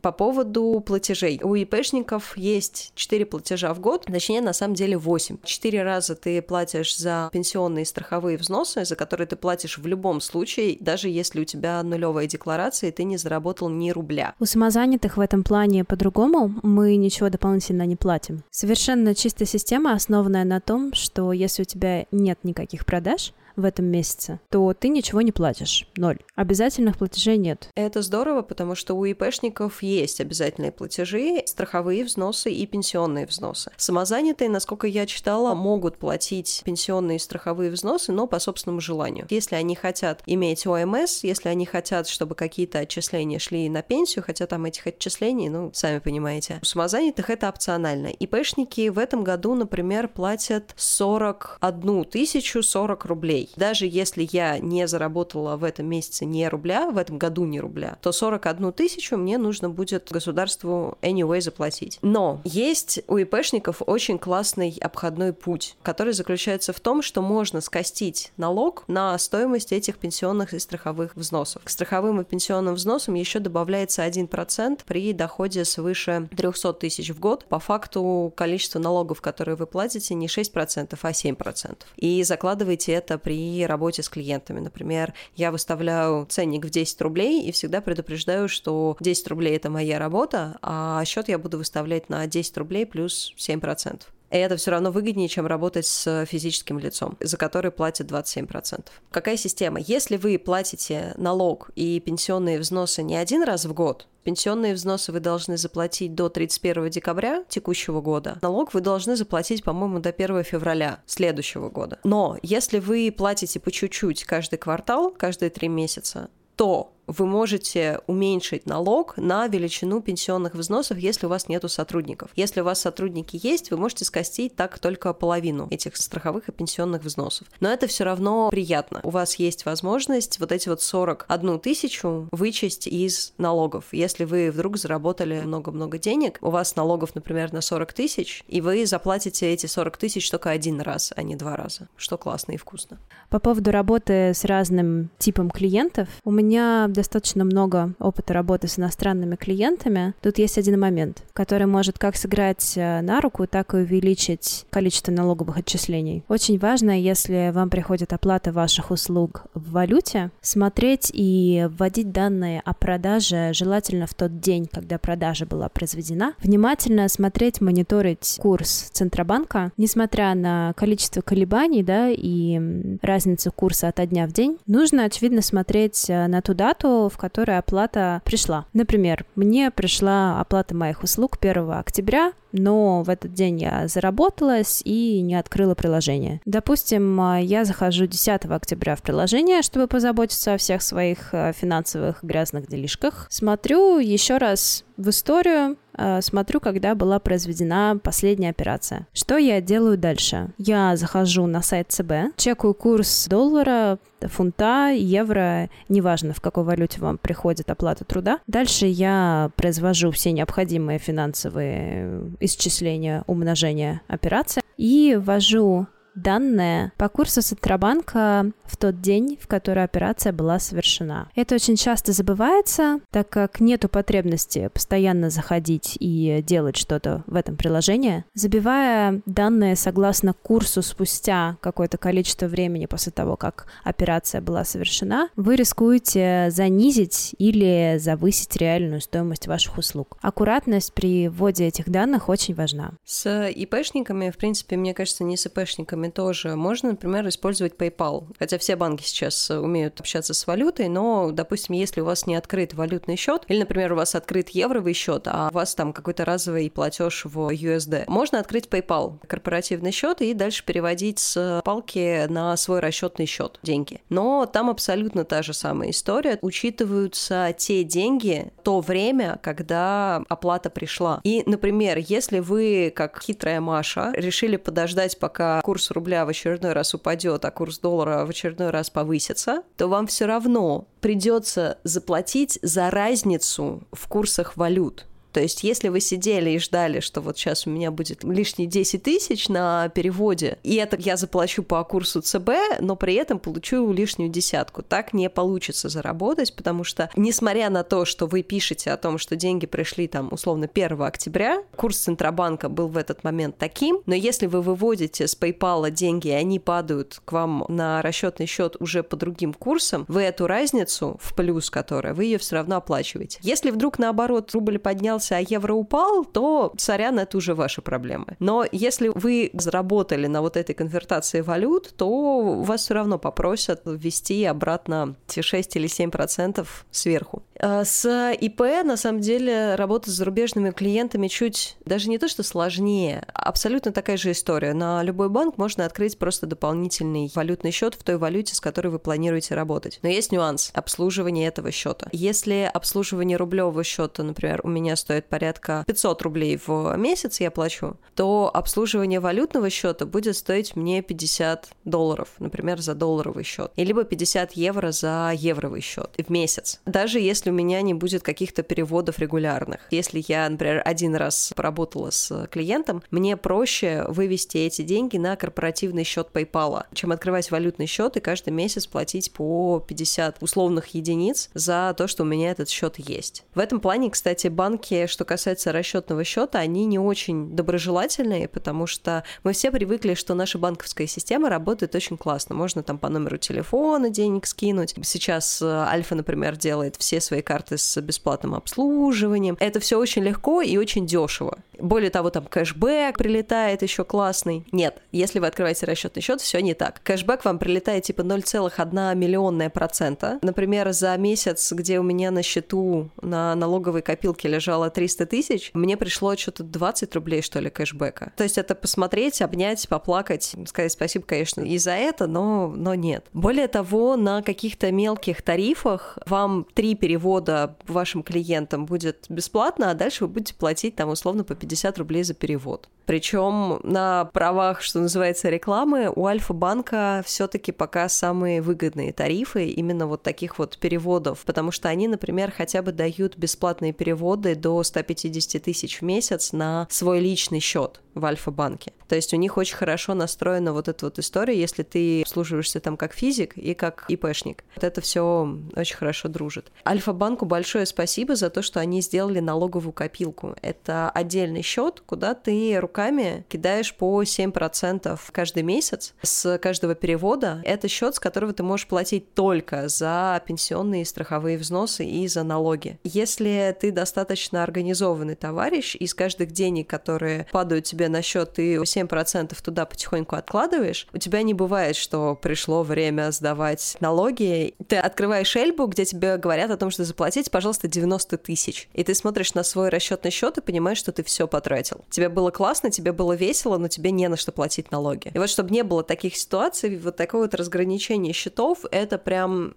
По 0.00 0.12
поводу 0.12 0.82
платежей. 0.84 1.40
У 1.42 1.54
ИПшников 1.54 2.36
есть 2.36 2.92
4 2.94 3.26
платежа 3.26 3.74
в 3.74 3.80
год, 3.80 4.06
точнее, 4.06 4.40
на 4.40 4.52
самом 4.52 4.74
деле 4.74 4.96
8. 4.96 5.38
4 5.44 5.82
раза 5.82 6.14
ты 6.14 6.40
платишь 6.42 6.96
за 6.96 7.28
пенсионные 7.32 7.84
страховые 7.84 8.36
взносы, 8.38 8.84
за 8.84 8.96
которые 8.96 9.26
ты 9.26 9.36
платишь 9.36 9.78
в 9.78 9.86
любом 9.86 10.20
случае, 10.20 10.76
даже 10.80 11.08
если 11.08 11.40
у 11.40 11.44
тебя 11.44 11.82
нулевая 11.82 12.26
декларация, 12.26 12.88
и 12.88 12.92
ты 12.92 13.04
не 13.04 13.16
заработал 13.16 13.68
ни 13.68 13.90
рубля. 13.90 14.34
У 14.40 14.44
самозанятых 14.44 15.16
в 15.16 15.20
этом 15.20 15.44
плане 15.44 15.84
по-другому. 15.84 16.54
Мы 16.62 16.96
ничего 16.96 17.28
дополнительно 17.28 17.84
не 17.86 17.96
платим. 17.96 18.42
Совершенно 18.50 19.14
чистая 19.14 19.46
система, 19.46 19.92
основанная 19.92 20.44
на 20.44 20.60
том, 20.60 20.92
что 20.94 21.32
если 21.32 21.62
у 21.62 21.66
тебя 21.66 22.06
нет 22.10 22.38
никаких 22.42 22.86
продаж, 22.86 23.32
в 23.56 23.64
этом 23.64 23.86
месяце, 23.86 24.40
то 24.50 24.72
ты 24.74 24.88
ничего 24.88 25.20
не 25.22 25.32
платишь. 25.32 25.86
Ноль. 25.96 26.18
Обязательных 26.34 26.98
платежей 26.98 27.36
нет. 27.36 27.68
Это 27.74 28.02
здорово, 28.02 28.42
потому 28.42 28.74
что 28.74 28.94
у 28.94 29.04
ИПшников 29.04 29.82
есть 29.82 30.20
обязательные 30.20 30.72
платежи, 30.72 31.42
страховые 31.46 32.04
взносы 32.04 32.52
и 32.52 32.66
пенсионные 32.66 33.26
взносы. 33.26 33.70
Самозанятые, 33.76 34.50
насколько 34.50 34.86
я 34.86 35.06
читала, 35.06 35.54
могут 35.54 35.98
платить 35.98 36.62
пенсионные 36.64 37.16
и 37.16 37.20
страховые 37.20 37.70
взносы, 37.70 38.12
но 38.12 38.26
по 38.26 38.38
собственному 38.38 38.80
желанию. 38.80 39.26
Если 39.30 39.56
они 39.56 39.74
хотят 39.74 40.22
иметь 40.26 40.66
ОМС, 40.66 41.24
если 41.24 41.48
они 41.48 41.66
хотят, 41.66 42.08
чтобы 42.08 42.34
какие-то 42.34 42.78
отчисления 42.80 43.38
шли 43.38 43.68
на 43.68 43.82
пенсию, 43.82 44.24
хотя 44.24 44.46
там 44.46 44.64
этих 44.64 44.86
отчислений, 44.86 45.48
ну, 45.48 45.70
сами 45.74 45.98
понимаете. 45.98 46.58
У 46.62 46.64
самозанятых 46.64 47.30
это 47.30 47.48
опционально. 47.48 48.08
ИПшники 48.08 48.88
в 48.88 48.98
этом 48.98 49.24
году, 49.24 49.54
например, 49.54 50.08
платят 50.08 50.72
41 50.76 52.04
тысячу 52.04 52.62
40 52.62 53.04
рублей 53.04 53.41
рублей. 53.42 53.54
Даже 53.56 53.86
если 53.86 54.28
я 54.30 54.58
не 54.58 54.86
заработала 54.86 55.56
в 55.56 55.64
этом 55.64 55.86
месяце 55.86 56.24
ни 56.24 56.44
рубля, 56.44 56.90
в 56.90 56.98
этом 56.98 57.18
году 57.18 57.44
ни 57.44 57.58
рубля, 57.58 57.96
то 58.00 58.12
41 58.12 58.72
тысячу 58.72 59.16
мне 59.16 59.38
нужно 59.38 59.70
будет 59.70 60.10
государству 60.10 60.98
anyway 61.02 61.40
заплатить. 61.40 61.98
Но 62.02 62.40
есть 62.44 63.00
у 63.08 63.16
ИПшников 63.16 63.82
очень 63.86 64.18
классный 64.18 64.76
обходной 64.80 65.32
путь, 65.32 65.76
который 65.82 66.12
заключается 66.12 66.72
в 66.72 66.80
том, 66.80 67.02
что 67.02 67.22
можно 67.22 67.60
скостить 67.60 68.32
налог 68.36 68.84
на 68.88 69.16
стоимость 69.18 69.72
этих 69.72 69.98
пенсионных 69.98 70.54
и 70.54 70.58
страховых 70.58 71.16
взносов. 71.16 71.62
К 71.64 71.68
страховым 71.68 72.20
и 72.20 72.24
пенсионным 72.24 72.74
взносам 72.74 73.14
еще 73.14 73.38
добавляется 73.38 74.06
1% 74.06 74.80
при 74.86 75.12
доходе 75.12 75.64
свыше 75.64 76.28
300 76.36 76.72
тысяч 76.74 77.10
в 77.10 77.20
год. 77.20 77.44
По 77.46 77.58
факту 77.58 78.32
количество 78.36 78.78
налогов, 78.78 79.20
которые 79.20 79.56
вы 79.56 79.66
платите, 79.66 80.14
не 80.14 80.26
6%, 80.26 80.98
а 81.00 81.10
7%. 81.10 81.76
И 81.96 82.22
закладываете 82.22 82.92
это 82.92 83.18
при 83.18 83.31
при 83.32 83.64
работе 83.64 84.02
с 84.02 84.10
клиентами. 84.10 84.60
Например, 84.60 85.14
я 85.36 85.50
выставляю 85.50 86.26
ценник 86.26 86.66
в 86.66 86.70
10 86.70 87.00
рублей 87.00 87.42
и 87.42 87.50
всегда 87.50 87.80
предупреждаю, 87.80 88.46
что 88.46 88.94
10 89.00 89.26
рублей– 89.28 89.56
это 89.56 89.70
моя 89.70 89.98
работа, 89.98 90.58
а 90.60 91.02
счет 91.06 91.28
я 91.28 91.38
буду 91.38 91.56
выставлять 91.56 92.10
на 92.10 92.26
10 92.26 92.58
рублей 92.58 92.84
плюс 92.84 93.34
7%. 93.38 94.02
И 94.32 94.36
это 94.36 94.56
все 94.56 94.70
равно 94.70 94.90
выгоднее, 94.90 95.28
чем 95.28 95.46
работать 95.46 95.86
с 95.86 96.24
физическим 96.26 96.78
лицом, 96.78 97.16
за 97.20 97.36
который 97.36 97.70
платят 97.70 98.10
27%. 98.10 98.86
Какая 99.10 99.36
система? 99.36 99.78
Если 99.78 100.16
вы 100.16 100.38
платите 100.38 101.12
налог 101.16 101.70
и 101.76 102.00
пенсионные 102.00 102.58
взносы 102.58 103.02
не 103.02 103.16
один 103.16 103.42
раз 103.42 103.66
в 103.66 103.72
год, 103.72 104.08
Пенсионные 104.24 104.74
взносы 104.74 105.10
вы 105.10 105.18
должны 105.18 105.56
заплатить 105.56 106.14
до 106.14 106.28
31 106.28 106.90
декабря 106.90 107.42
текущего 107.48 108.00
года. 108.00 108.38
Налог 108.40 108.72
вы 108.72 108.80
должны 108.80 109.16
заплатить, 109.16 109.64
по-моему, 109.64 109.98
до 109.98 110.10
1 110.10 110.44
февраля 110.44 111.00
следующего 111.06 111.70
года. 111.70 111.98
Но 112.04 112.38
если 112.40 112.78
вы 112.78 113.12
платите 113.16 113.58
по 113.58 113.72
чуть-чуть 113.72 114.22
каждый 114.22 114.58
квартал, 114.60 115.10
каждые 115.10 115.50
три 115.50 115.66
месяца, 115.66 116.30
то 116.54 116.92
вы 117.06 117.26
можете 117.26 118.00
уменьшить 118.06 118.66
налог 118.66 119.16
на 119.16 119.46
величину 119.46 120.00
пенсионных 120.00 120.54
взносов, 120.54 120.98
если 120.98 121.26
у 121.26 121.28
вас 121.28 121.48
нету 121.48 121.68
сотрудников. 121.68 122.30
Если 122.36 122.60
у 122.60 122.64
вас 122.64 122.80
сотрудники 122.80 123.38
есть, 123.42 123.70
вы 123.70 123.76
можете 123.76 124.04
скостить 124.04 124.56
так 124.56 124.78
только 124.78 125.12
половину 125.12 125.68
этих 125.70 125.96
страховых 125.96 126.48
и 126.48 126.52
пенсионных 126.52 127.02
взносов. 127.02 127.48
Но 127.60 127.70
это 127.70 127.86
все 127.86 128.04
равно 128.04 128.50
приятно. 128.50 129.00
У 129.02 129.10
вас 129.10 129.36
есть 129.36 129.64
возможность 129.64 130.38
вот 130.40 130.52
эти 130.52 130.68
вот 130.68 130.82
41 130.82 131.60
тысячу 131.60 132.28
вычесть 132.30 132.86
из 132.86 133.32
налогов. 133.38 133.86
Если 133.92 134.24
вы 134.24 134.50
вдруг 134.50 134.76
заработали 134.76 135.40
много-много 135.40 135.98
денег, 135.98 136.38
у 136.40 136.50
вас 136.50 136.76
налогов, 136.76 137.14
например, 137.14 137.52
на 137.52 137.60
40 137.60 137.92
тысяч, 137.92 138.44
и 138.48 138.60
вы 138.60 138.86
заплатите 138.86 139.50
эти 139.52 139.66
40 139.66 139.96
тысяч 139.96 140.30
только 140.30 140.50
один 140.50 140.80
раз, 140.80 141.12
а 141.16 141.22
не 141.22 141.36
два 141.36 141.56
раза, 141.56 141.88
что 141.96 142.16
классно 142.16 142.52
и 142.52 142.56
вкусно. 142.56 142.98
По 143.28 143.38
поводу 143.38 143.70
работы 143.70 144.34
с 144.34 144.44
разным 144.44 145.10
типом 145.18 145.50
клиентов, 145.50 146.08
у 146.24 146.30
меня 146.30 146.88
достаточно 146.92 147.44
много 147.44 147.94
опыта 147.98 148.34
работы 148.34 148.68
с 148.68 148.78
иностранными 148.78 149.36
клиентами, 149.36 150.14
тут 150.20 150.38
есть 150.38 150.58
один 150.58 150.78
момент, 150.78 151.22
который 151.32 151.66
может 151.66 151.98
как 151.98 152.16
сыграть 152.16 152.74
э, 152.76 153.00
на 153.00 153.20
руку, 153.20 153.46
так 153.46 153.74
и 153.74 153.78
увеличить 153.78 154.66
количество 154.70 155.12
налоговых 155.12 155.58
отчислений. 155.58 156.24
Очень 156.28 156.58
важно, 156.58 156.98
если 157.00 157.50
вам 157.52 157.70
приходит 157.70 158.12
оплата 158.12 158.52
ваших 158.52 158.90
услуг 158.90 159.44
в 159.54 159.72
валюте, 159.72 160.30
смотреть 160.40 161.10
и 161.12 161.68
вводить 161.70 162.12
данные 162.12 162.62
о 162.64 162.74
продаже 162.74 163.50
желательно 163.52 164.06
в 164.06 164.14
тот 164.14 164.40
день, 164.40 164.66
когда 164.70 164.98
продажа 164.98 165.46
была 165.46 165.68
произведена. 165.68 166.34
Внимательно 166.38 167.08
смотреть, 167.08 167.60
мониторить 167.60 168.38
курс 168.40 168.90
Центробанка, 168.92 169.72
несмотря 169.76 170.34
на 170.34 170.72
количество 170.76 171.20
колебаний, 171.20 171.82
да, 171.82 172.08
и 172.10 172.98
разницу 173.02 173.52
курса 173.52 173.88
от 173.88 174.08
дня 174.08 174.26
в 174.26 174.32
день, 174.32 174.58
нужно, 174.66 175.04
очевидно, 175.04 175.42
смотреть 175.42 176.08
э, 176.08 176.26
на 176.26 176.42
ту 176.42 176.54
дату, 176.54 176.81
дату, 176.82 177.08
в 177.08 177.16
которой 177.16 177.58
оплата 177.58 178.20
пришла. 178.24 178.66
Например, 178.72 179.24
мне 179.34 179.70
пришла 179.70 180.40
оплата 180.40 180.74
моих 180.74 181.02
услуг 181.02 181.38
1 181.40 181.70
октября, 181.72 182.32
но 182.52 183.02
в 183.02 183.10
этот 183.10 183.32
день 183.32 183.60
я 183.60 183.88
заработалась 183.88 184.82
и 184.84 185.20
не 185.20 185.34
открыла 185.34 185.74
приложение. 185.74 186.40
Допустим, 186.44 187.38
я 187.38 187.64
захожу 187.64 188.06
10 188.06 188.44
октября 188.46 188.96
в 188.96 189.02
приложение, 189.02 189.62
чтобы 189.62 189.86
позаботиться 189.86 190.54
о 190.54 190.58
всех 190.58 190.82
своих 190.82 191.32
э, 191.32 191.52
финансовых 191.52 192.22
грязных 192.22 192.68
делишках. 192.68 193.26
Смотрю 193.30 193.98
еще 193.98 194.38
раз 194.38 194.84
в 194.96 195.08
историю, 195.08 195.76
э, 195.96 196.20
смотрю, 196.20 196.60
когда 196.60 196.94
была 196.94 197.18
произведена 197.18 197.98
последняя 198.02 198.50
операция. 198.50 199.06
Что 199.12 199.36
я 199.36 199.60
делаю 199.60 199.98
дальше? 199.98 200.50
Я 200.58 200.96
захожу 200.96 201.46
на 201.46 201.62
сайт 201.62 201.90
ЦБ, 201.90 202.36
чекаю 202.36 202.74
курс 202.74 203.26
доллара, 203.28 203.98
фунта, 204.20 204.90
евро, 204.90 205.68
неважно, 205.88 206.32
в 206.32 206.40
какой 206.40 206.64
валюте 206.64 207.00
вам 207.00 207.18
приходит 207.18 207.70
оплата 207.70 208.04
труда. 208.04 208.38
Дальше 208.46 208.86
я 208.86 209.50
произвожу 209.56 210.10
все 210.10 210.32
необходимые 210.32 210.98
финансовые 210.98 212.30
исчисления, 212.44 213.24
умножения 213.26 214.02
операции. 214.08 214.62
И 214.76 215.16
ввожу 215.20 215.86
данные 216.14 216.92
по 216.96 217.08
курсу 217.08 217.42
Центробанка 217.42 218.52
в 218.64 218.76
тот 218.76 219.00
день, 219.00 219.38
в 219.40 219.46
который 219.46 219.84
операция 219.84 220.32
была 220.32 220.58
совершена. 220.58 221.28
Это 221.34 221.54
очень 221.54 221.76
часто 221.76 222.12
забывается, 222.12 223.00
так 223.10 223.28
как 223.28 223.60
нету 223.60 223.88
потребности 223.88 224.68
постоянно 224.72 225.30
заходить 225.30 225.96
и 226.00 226.42
делать 226.46 226.76
что-то 226.76 227.22
в 227.26 227.34
этом 227.36 227.56
приложении. 227.56 228.24
Забивая 228.34 229.20
данные 229.26 229.76
согласно 229.76 230.32
курсу 230.32 230.82
спустя 230.82 231.56
какое-то 231.60 231.98
количество 231.98 232.46
времени 232.46 232.86
после 232.86 233.12
того, 233.12 233.36
как 233.36 233.66
операция 233.84 234.40
была 234.40 234.64
совершена, 234.64 235.28
вы 235.36 235.56
рискуете 235.56 236.48
занизить 236.50 237.34
или 237.38 237.96
завысить 237.98 238.56
реальную 238.56 239.00
стоимость 239.00 239.46
ваших 239.46 239.78
услуг. 239.78 240.16
Аккуратность 240.20 240.92
при 240.94 241.28
вводе 241.28 241.66
этих 241.66 241.88
данных 241.88 242.28
очень 242.28 242.54
важна. 242.54 242.92
С 243.04 243.48
ИПшниками, 243.48 244.30
в 244.30 244.36
принципе, 244.36 244.76
мне 244.76 244.94
кажется, 244.94 245.24
не 245.24 245.36
с 245.36 245.46
ИПшниками, 245.46 246.01
банками 246.02 246.08
тоже 246.10 246.56
можно, 246.56 246.90
например, 246.90 247.28
использовать 247.28 247.74
PayPal. 247.74 248.26
Хотя 248.38 248.58
все 248.58 248.76
банки 248.76 249.02
сейчас 249.02 249.50
умеют 249.50 250.00
общаться 250.00 250.34
с 250.34 250.46
валютой, 250.46 250.88
но, 250.88 251.30
допустим, 251.32 251.74
если 251.74 252.00
у 252.00 252.04
вас 252.04 252.26
не 252.26 252.34
открыт 252.34 252.74
валютный 252.74 253.16
счет, 253.16 253.44
или, 253.48 253.60
например, 253.60 253.92
у 253.92 253.96
вас 253.96 254.14
открыт 254.14 254.50
евровый 254.50 254.94
счет, 254.94 255.26
а 255.26 255.48
у 255.50 255.54
вас 255.54 255.74
там 255.74 255.92
какой-то 255.92 256.24
разовый 256.24 256.70
платеж 256.70 257.24
в 257.24 257.52
USD, 257.52 258.04
можно 258.08 258.40
открыть 258.40 258.66
PayPal, 258.66 259.18
корпоративный 259.26 259.92
счет, 259.92 260.20
и 260.20 260.34
дальше 260.34 260.64
переводить 260.64 261.18
с 261.18 261.62
палки 261.64 262.26
на 262.28 262.56
свой 262.56 262.80
расчетный 262.80 263.26
счет 263.26 263.58
деньги. 263.62 264.00
Но 264.08 264.46
там 264.46 264.70
абсолютно 264.70 265.24
та 265.24 265.42
же 265.42 265.52
самая 265.52 265.90
история. 265.90 266.38
Учитываются 266.42 267.54
те 267.56 267.84
деньги, 267.84 268.52
то 268.62 268.80
время, 268.80 269.38
когда 269.42 270.22
оплата 270.28 270.70
пришла. 270.70 271.20
И, 271.24 271.42
например, 271.46 271.98
если 271.98 272.40
вы, 272.40 272.92
как 272.94 273.22
хитрая 273.22 273.60
Маша, 273.60 274.12
решили 274.14 274.56
подождать, 274.56 275.18
пока 275.18 275.60
курс 275.62 275.91
рубля 275.92 276.24
в 276.24 276.28
очередной 276.28 276.72
раз 276.72 276.94
упадет, 276.94 277.44
а 277.44 277.50
курс 277.50 277.78
доллара 277.78 278.24
в 278.26 278.30
очередной 278.30 278.70
раз 278.70 278.90
повысится, 278.90 279.62
то 279.76 279.88
вам 279.88 280.06
все 280.06 280.26
равно 280.26 280.88
придется 281.00 281.78
заплатить 281.84 282.58
за 282.62 282.90
разницу 282.90 283.82
в 283.92 284.08
курсах 284.08 284.56
валют. 284.56 285.06
То 285.32 285.40
есть, 285.40 285.64
если 285.64 285.88
вы 285.88 286.00
сидели 286.00 286.50
и 286.50 286.58
ждали, 286.58 287.00
что 287.00 287.20
вот 287.20 287.38
сейчас 287.38 287.66
у 287.66 287.70
меня 287.70 287.90
будет 287.90 288.24
лишние 288.24 288.68
10 288.68 289.02
тысяч 289.02 289.48
на 289.48 289.88
переводе, 289.88 290.58
и 290.62 290.76
это 290.76 290.96
я 290.98 291.16
заплачу 291.16 291.62
по 291.62 291.82
курсу 291.84 292.20
ЦБ, 292.20 292.50
но 292.80 292.96
при 292.96 293.14
этом 293.14 293.38
получу 293.38 293.90
лишнюю 293.92 294.30
десятку, 294.30 294.82
так 294.82 295.12
не 295.12 295.28
получится 295.30 295.88
заработать, 295.88 296.54
потому 296.54 296.84
что, 296.84 297.10
несмотря 297.16 297.70
на 297.70 297.82
то, 297.82 298.04
что 298.04 298.26
вы 298.26 298.42
пишете 298.42 298.90
о 298.90 298.96
том, 298.96 299.18
что 299.18 299.36
деньги 299.36 299.66
пришли 299.66 300.06
там 300.06 300.28
условно 300.30 300.68
1 300.72 301.02
октября, 301.02 301.62
курс 301.76 301.98
Центробанка 301.98 302.68
был 302.68 302.88
в 302.88 302.96
этот 302.96 303.24
момент 303.24 303.56
таким, 303.58 304.00
но 304.06 304.14
если 304.14 304.46
вы 304.46 304.60
выводите 304.62 305.26
с 305.26 305.36
PayPal 305.36 305.90
деньги, 305.90 306.28
и 306.28 306.32
они 306.32 306.58
падают 306.58 307.20
к 307.24 307.32
вам 307.32 307.64
на 307.68 308.02
расчетный 308.02 308.46
счет 308.46 308.76
уже 308.80 309.02
по 309.02 309.16
другим 309.16 309.54
курсам, 309.54 310.04
вы 310.08 310.22
эту 310.22 310.46
разницу 310.46 311.18
в 311.20 311.34
плюс, 311.34 311.70
которая, 311.70 312.14
вы 312.14 312.24
ее 312.24 312.38
все 312.38 312.56
равно 312.56 312.76
оплачиваете. 312.76 313.38
Если 313.42 313.70
вдруг 313.70 313.98
наоборот 313.98 314.52
рубль 314.52 314.78
поднялся, 314.78 315.21
а 315.30 315.38
евро 315.38 315.74
упал, 315.74 316.24
то, 316.24 316.72
сорян, 316.76 317.18
это 317.18 317.36
уже 317.36 317.54
ваши 317.54 317.82
проблемы. 317.82 318.36
Но 318.38 318.64
если 318.72 319.08
вы 319.14 319.50
заработали 319.52 320.26
на 320.26 320.40
вот 320.40 320.56
этой 320.56 320.74
конвертации 320.74 321.40
валют, 321.40 321.94
то 321.96 322.54
вас 322.62 322.82
все 322.82 322.94
равно 322.94 323.18
попросят 323.18 323.82
ввести 323.84 324.44
обратно 324.44 325.14
те 325.26 325.42
6 325.42 325.76
или 325.76 325.86
7 325.86 326.10
процентов 326.10 326.86
сверху. 326.90 327.42
А 327.60 327.84
с 327.84 328.32
ИП, 328.40 328.60
на 328.84 328.96
самом 328.96 329.20
деле, 329.20 329.76
работа 329.76 330.10
с 330.10 330.14
зарубежными 330.14 330.70
клиентами 330.70 331.28
чуть, 331.28 331.76
даже 331.84 332.08
не 332.08 332.18
то, 332.18 332.26
что 332.26 332.42
сложнее, 332.42 333.24
абсолютно 333.34 333.92
такая 333.92 334.16
же 334.16 334.32
история. 334.32 334.74
На 334.74 335.02
любой 335.02 335.28
банк 335.28 335.58
можно 335.58 335.84
открыть 335.84 336.18
просто 336.18 336.46
дополнительный 336.46 337.30
валютный 337.34 337.70
счет 337.70 337.94
в 337.94 338.02
той 338.02 338.16
валюте, 338.16 338.54
с 338.54 338.60
которой 338.60 338.88
вы 338.88 338.98
планируете 338.98 339.54
работать. 339.54 340.00
Но 340.02 340.08
есть 340.08 340.32
нюанс 340.32 340.70
обслуживания 340.74 341.46
этого 341.46 341.70
счета. 341.70 342.08
Если 342.12 342.68
обслуживание 342.72 343.36
рублевого 343.36 343.84
счета, 343.84 344.22
например, 344.22 344.60
у 344.64 344.68
меня 344.68 344.96
стоит 344.96 345.11
порядка 345.20 345.84
500 345.86 346.22
рублей 346.22 346.58
в 346.64 346.96
месяц, 346.96 347.40
я 347.40 347.50
плачу, 347.50 347.96
то 348.14 348.50
обслуживание 348.52 349.20
валютного 349.20 349.70
счета 349.70 350.06
будет 350.06 350.36
стоить 350.36 350.76
мне 350.76 351.02
50 351.02 351.70
долларов, 351.84 352.30
например, 352.38 352.80
за 352.80 352.94
долларовый 352.94 353.44
счет, 353.44 353.72
и 353.76 353.84
либо 353.84 354.04
50 354.04 354.52
евро 354.52 354.92
за 354.92 355.32
евровый 355.34 355.80
счет 355.80 356.10
в 356.16 356.30
месяц. 356.30 356.80
Даже 356.86 357.20
если 357.20 357.50
у 357.50 357.54
меня 357.54 357.82
не 357.82 357.94
будет 357.94 358.22
каких-то 358.22 358.62
переводов 358.62 359.18
регулярных. 359.18 359.80
Если 359.90 360.24
я, 360.28 360.48
например, 360.48 360.82
один 360.84 361.14
раз 361.14 361.52
поработала 361.54 362.10
с 362.10 362.46
клиентом, 362.50 363.02
мне 363.10 363.36
проще 363.36 364.04
вывести 364.08 364.58
эти 364.58 364.82
деньги 364.82 365.16
на 365.16 365.36
корпоративный 365.36 366.04
счет 366.04 366.28
PayPal, 366.32 366.84
чем 366.94 367.12
открывать 367.12 367.50
валютный 367.50 367.86
счет 367.86 368.16
и 368.16 368.20
каждый 368.20 368.50
месяц 368.50 368.86
платить 368.86 369.32
по 369.32 369.84
50 369.86 370.42
условных 370.42 370.88
единиц 370.88 371.50
за 371.54 371.94
то, 371.96 372.06
что 372.06 372.22
у 372.22 372.26
меня 372.26 372.50
этот 372.50 372.68
счет 372.68 372.98
есть. 372.98 373.44
В 373.54 373.58
этом 373.58 373.80
плане, 373.80 374.10
кстати, 374.10 374.48
банки, 374.48 375.01
что 375.06 375.24
касается 375.24 375.72
расчетного 375.72 376.24
счета, 376.24 376.58
они 376.58 376.86
не 376.86 376.98
очень 376.98 377.54
доброжелательные, 377.54 378.48
потому 378.48 378.86
что 378.86 379.24
мы 379.44 379.52
все 379.52 379.70
привыкли, 379.70 380.14
что 380.14 380.34
наша 380.34 380.58
банковская 380.58 381.06
система 381.06 381.48
работает 381.48 381.94
очень 381.94 382.16
классно. 382.16 382.54
Можно 382.54 382.82
там 382.82 382.98
по 382.98 383.08
номеру 383.08 383.36
телефона 383.38 384.10
денег 384.10 384.46
скинуть. 384.46 384.94
Сейчас 385.02 385.60
э, 385.62 385.66
Альфа, 385.66 386.14
например, 386.14 386.56
делает 386.56 386.96
все 386.96 387.20
свои 387.20 387.42
карты 387.42 387.78
с 387.78 388.00
бесплатным 388.00 388.54
обслуживанием. 388.54 389.56
Это 389.60 389.80
все 389.80 389.98
очень 389.98 390.22
легко 390.22 390.62
и 390.62 390.76
очень 390.76 391.06
дешево. 391.06 391.58
Более 391.78 392.10
того, 392.10 392.30
там 392.30 392.46
кэшбэк 392.46 393.18
прилетает 393.18 393.82
еще 393.82 394.04
классный. 394.04 394.64
Нет, 394.70 395.02
если 395.10 395.40
вы 395.40 395.48
открываете 395.48 395.86
расчетный 395.86 396.22
счет, 396.22 396.40
все 396.40 396.60
не 396.60 396.74
так. 396.74 397.02
Кэшбэк 397.02 397.44
вам 397.44 397.58
прилетает 397.58 398.04
типа 398.04 398.20
0,1 398.20 399.14
миллионная 399.16 399.68
процента. 399.68 400.38
Например, 400.42 400.92
за 400.92 401.16
месяц, 401.16 401.72
где 401.72 401.98
у 401.98 402.02
меня 402.02 402.30
на 402.30 402.42
счету 402.42 403.10
на 403.20 403.54
налоговой 403.54 404.02
копилке 404.02 404.48
лежало 404.48 404.90
300 404.92 405.26
тысяч, 405.26 405.70
мне 405.74 405.96
пришло 405.96 406.36
что-то 406.36 406.62
20 406.62 407.14
рублей, 407.14 407.42
что 407.42 407.58
ли, 407.58 407.70
кэшбэка. 407.70 408.32
То 408.36 408.44
есть 408.44 408.58
это 408.58 408.74
посмотреть, 408.74 409.42
обнять, 409.42 409.88
поплакать, 409.88 410.54
сказать 410.66 410.92
спасибо, 410.92 411.24
конечно, 411.24 411.62
и 411.62 411.78
за 411.78 411.92
это, 411.92 412.26
но, 412.26 412.68
но 412.68 412.94
нет. 412.94 413.26
Более 413.32 413.68
того, 413.68 414.16
на 414.16 414.42
каких-то 414.42 414.92
мелких 414.92 415.42
тарифах 415.42 416.18
вам 416.26 416.66
три 416.74 416.94
перевода 416.94 417.76
вашим 417.86 418.22
клиентам 418.22 418.86
будет 418.86 419.26
бесплатно, 419.28 419.90
а 419.90 419.94
дальше 419.94 420.24
вы 420.24 420.28
будете 420.28 420.54
платить 420.54 420.96
там 420.96 421.08
условно 421.08 421.44
по 421.44 421.54
50 421.54 421.98
рублей 421.98 422.22
за 422.22 422.34
перевод. 422.34 422.88
Причем 423.06 423.80
на 423.82 424.26
правах, 424.26 424.80
что 424.80 425.00
называется, 425.00 425.48
рекламы 425.48 426.10
у 426.14 426.26
Альфа-банка 426.26 427.22
все-таки 427.26 427.72
пока 427.72 428.08
самые 428.08 428.62
выгодные 428.62 429.12
тарифы 429.12 429.66
именно 429.66 430.06
вот 430.06 430.22
таких 430.22 430.58
вот 430.58 430.78
переводов, 430.78 431.44
потому 431.44 431.72
что 431.72 431.88
они, 431.88 432.08
например, 432.08 432.52
хотя 432.56 432.82
бы 432.82 432.92
дают 432.92 433.36
бесплатные 433.36 433.92
переводы 433.92 434.54
до 434.54 434.81
150 434.82 435.62
тысяч 435.62 436.00
в 436.00 436.02
месяц 436.02 436.52
на 436.52 436.86
свой 436.90 437.20
личный 437.20 437.60
счет 437.60 438.01
в 438.14 438.24
Альфа-банке. 438.24 438.92
То 439.08 439.16
есть 439.16 439.34
у 439.34 439.36
них 439.36 439.56
очень 439.56 439.76
хорошо 439.76 440.14
настроена 440.14 440.72
вот 440.72 440.88
эта 440.88 441.06
вот 441.06 441.18
история, 441.18 441.58
если 441.58 441.82
ты 441.82 442.22
обслуживаешься 442.22 442.80
там 442.80 442.96
как 442.96 443.12
физик 443.12 443.56
и 443.56 443.74
как 443.74 444.04
ИПшник. 444.08 444.64
Вот 444.74 444.84
это 444.84 445.00
все 445.00 445.58
очень 445.76 445.96
хорошо 445.96 446.28
дружит. 446.28 446.72
Альфа-банку 446.86 447.44
большое 447.44 447.86
спасибо 447.86 448.36
за 448.36 448.50
то, 448.50 448.62
что 448.62 448.80
они 448.80 449.00
сделали 449.02 449.40
налоговую 449.40 449.92
копилку. 449.92 450.56
Это 450.62 451.10
отдельный 451.10 451.62
счет, 451.62 452.02
куда 452.06 452.34
ты 452.34 452.78
руками 452.80 453.44
кидаешь 453.48 453.94
по 453.94 454.22
7% 454.22 455.20
каждый 455.30 455.62
месяц 455.62 456.14
с 456.22 456.58
каждого 456.58 456.94
перевода. 456.94 457.60
Это 457.64 457.88
счет, 457.88 458.14
с 458.14 458.20
которого 458.20 458.52
ты 458.52 458.62
можешь 458.62 458.86
платить 458.86 459.34
только 459.34 459.88
за 459.88 460.42
пенсионные 460.46 461.04
страховые 461.04 461.58
взносы 461.58 462.04
и 462.04 462.26
за 462.28 462.42
налоги. 462.44 462.98
Если 463.04 463.76
ты 463.80 463.90
достаточно 463.90 464.62
организованный 464.62 465.34
товарищ, 465.34 465.96
из 465.96 466.14
каждых 466.14 466.52
денег, 466.52 466.88
которые 466.88 467.46
падают 467.52 467.84
тебе 467.84 468.01
на 468.08 468.22
счет, 468.22 468.54
ты 468.54 468.76
7% 468.76 469.56
туда 469.62 469.86
потихоньку 469.86 470.36
откладываешь, 470.36 471.06
у 471.12 471.18
тебя 471.18 471.42
не 471.42 471.54
бывает, 471.54 471.96
что 471.96 472.34
пришло 472.34 472.82
время 472.82 473.30
сдавать 473.32 473.96
налоги. 474.00 474.74
Ты 474.86 474.96
открываешь 474.96 475.54
Эльбу, 475.56 475.86
где 475.86 476.04
тебе 476.04 476.36
говорят 476.36 476.70
о 476.70 476.76
том, 476.76 476.90
что 476.90 477.04
заплатить, 477.04 477.50
пожалуйста, 477.50 477.88
90 477.88 478.38
тысяч. 478.38 478.88
И 478.92 479.04
ты 479.04 479.14
смотришь 479.14 479.54
на 479.54 479.62
свой 479.62 479.88
расчетный 479.88 480.30
счет 480.30 480.58
и 480.58 480.60
понимаешь, 480.60 480.98
что 480.98 481.12
ты 481.12 481.22
все 481.22 481.46
потратил. 481.46 482.04
Тебе 482.10 482.28
было 482.28 482.50
классно, 482.50 482.90
тебе 482.90 483.12
было 483.12 483.32
весело, 483.32 483.78
но 483.78 483.88
тебе 483.88 484.10
не 484.10 484.28
на 484.28 484.36
что 484.36 484.52
платить 484.52 484.90
налоги. 484.90 485.30
И 485.34 485.38
вот 485.38 485.48
чтобы 485.48 485.70
не 485.70 485.82
было 485.82 486.02
таких 486.02 486.36
ситуаций, 486.36 486.96
вот 486.96 487.16
такое 487.16 487.42
вот 487.42 487.54
разграничение 487.54 488.32
счетов, 488.32 488.84
это 488.90 489.18
прям 489.18 489.74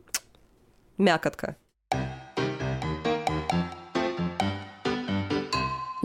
мякотка. 0.98 1.56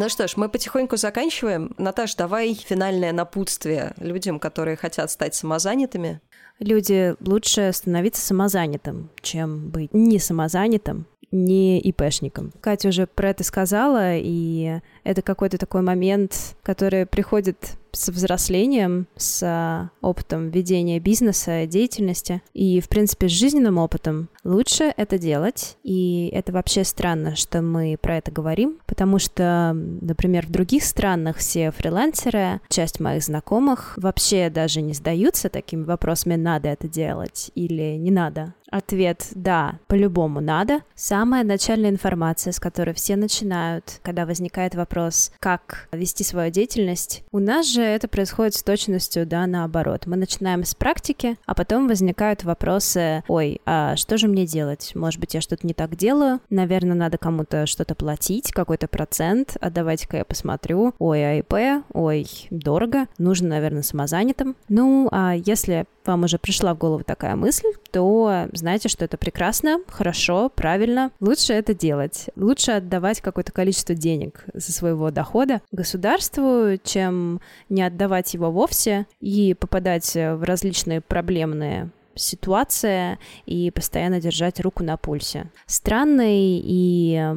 Ну 0.01 0.09
что 0.09 0.27
ж, 0.27 0.39
мы 0.39 0.49
потихоньку 0.49 0.97
заканчиваем. 0.97 1.75
Наташ, 1.77 2.15
давай 2.15 2.55
финальное 2.55 3.13
напутствие 3.13 3.93
людям, 3.99 4.41
которые 4.41 4.79
хотят 4.79 5.11
стать 5.11 5.35
самозанятыми. 5.35 6.23
Люди 6.59 7.15
лучше 7.21 7.71
становиться 7.75 8.23
самозанятым, 8.23 9.11
чем 9.21 9.69
быть 9.69 9.93
не 9.93 10.19
самозанятым, 10.19 11.05
не 11.31 11.79
ИПшником. 11.81 12.51
Катя 12.63 12.89
уже 12.89 13.07
про 13.07 13.29
это 13.29 13.45
сказала, 13.45 14.17
и 14.17 14.81
это 15.05 15.21
какой-то 15.21 15.59
такой 15.59 15.83
момент, 15.83 16.57
который 16.63 17.05
приходит 17.05 17.73
с 17.93 18.09
взрослением, 18.09 19.07
с 19.17 19.91
опытом 20.01 20.51
ведения 20.51 21.01
бизнеса, 21.01 21.67
деятельности 21.67 22.43
и, 22.55 22.81
в 22.81 22.89
принципе, 22.89 23.29
с 23.29 23.33
жизненным 23.33 23.79
опытом. 23.79 24.29
Лучше 24.45 24.93
это 24.97 25.19
делать, 25.19 25.77
и 25.83 26.31
это 26.33 26.53
вообще 26.53 26.85
странно, 26.85 27.37
что 27.37 27.63
мы 27.63 27.99
про 28.01 28.19
это 28.19 28.31
говорим, 28.31 28.79
потому 28.87 29.19
что, 29.19 29.73
например, 29.75 30.47
в 30.47 30.51
других 30.51 30.85
странах 30.85 31.37
все 31.37 31.71
фрилансеры, 31.71 32.61
часть 32.69 33.01
моих 33.01 33.23
знакомых 33.23 33.95
вообще 33.97 34.51
даже 34.51 34.81
не 34.81 34.95
сдаются 34.95 35.49
такими 35.49 35.85
вопросами, 35.85 36.37
надо 36.37 36.69
это 36.69 36.89
делать 36.89 37.51
или 37.55 37.97
не 37.97 38.11
надо. 38.11 38.55
Ответ 38.71 39.29
«да», 39.35 39.79
по-любому 39.89 40.41
надо. 40.41 40.81
Самая 40.95 41.45
начальная 41.45 41.91
информация, 41.91 42.53
с 42.53 42.61
которой 42.61 42.95
все 42.95 43.17
начинают, 43.17 43.99
когда 44.03 44.27
возникает 44.27 44.75
вопрос, 44.75 45.33
как 45.41 45.89
вести 45.93 46.25
свою 46.25 46.51
деятельность, 46.51 47.25
у 47.33 47.39
нас 47.39 47.67
же 47.67 47.83
это 47.83 48.07
происходит 48.09 48.55
с 48.55 48.63
точностью, 48.63 49.27
да, 49.27 49.47
наоборот. 49.47 50.07
Мы 50.07 50.17
начинаем 50.17 50.65
с 50.65 50.75
практики, 50.75 51.37
а 51.47 51.55
потом 51.55 51.89
возникают 51.89 52.45
вопросы, 52.45 53.25
ой, 53.29 53.61
а 53.67 53.97
что 53.97 54.17
же 54.19 54.29
мне 54.29 54.47
делать? 54.47 54.93
Может 54.95 55.21
быть, 55.21 55.35
я 55.35 55.41
что-то 55.41 55.67
не 55.67 55.75
так 55.75 55.97
делаю? 55.97 56.41
Наверное, 56.49 56.95
надо 56.95 57.19
кому-то 57.19 57.67
что-то 57.67 57.95
платить, 57.95 58.53
какой-то 58.53 58.89
процент, 58.89 59.57
а 59.61 59.71
давайте-ка 59.71 60.19
я 60.19 60.25
посмотрю. 60.25 60.95
Ой, 60.99 61.39
АИП, 61.39 61.85
ой, 61.93 62.27
дорого, 62.51 63.07
нужно, 63.19 63.49
наверное, 63.49 63.83
самозанятым. 63.83 64.57
Ну, 64.69 65.09
а 65.11 65.35
если 65.35 65.87
вам 66.05 66.25
уже 66.25 66.39
пришла 66.39 66.75
в 66.75 66.79
голову 66.79 67.05
такая 67.05 67.37
мысль, 67.37 67.69
то 67.91 68.47
знаете, 68.61 68.89
что 68.89 69.05
это 69.05 69.17
прекрасно, 69.17 69.81
хорошо, 69.89 70.49
правильно. 70.49 71.11
Лучше 71.21 71.53
это 71.53 71.75
делать. 71.75 72.31
Лучше 72.37 72.73
отдавать 72.73 73.21
какое-то 73.21 73.53
количество 73.53 73.95
денег 73.95 74.45
со 74.57 74.73
своего 74.73 75.11
дохода 75.11 75.61
государству, 75.73 76.77
чем 76.85 77.41
не 77.69 77.83
отдавать 77.83 78.33
его 78.35 78.51
вовсе 78.51 79.07
и 79.21 79.55
попадать 79.55 80.15
в 80.15 80.45
различные 80.45 81.01
проблемные 81.01 81.91
ситуации 82.15 83.19
и 83.47 83.71
постоянно 83.71 84.21
держать 84.21 84.61
руку 84.61 84.85
на 84.85 84.97
пульсе. 84.97 85.51
Странный 85.67 86.61
и 86.63 87.35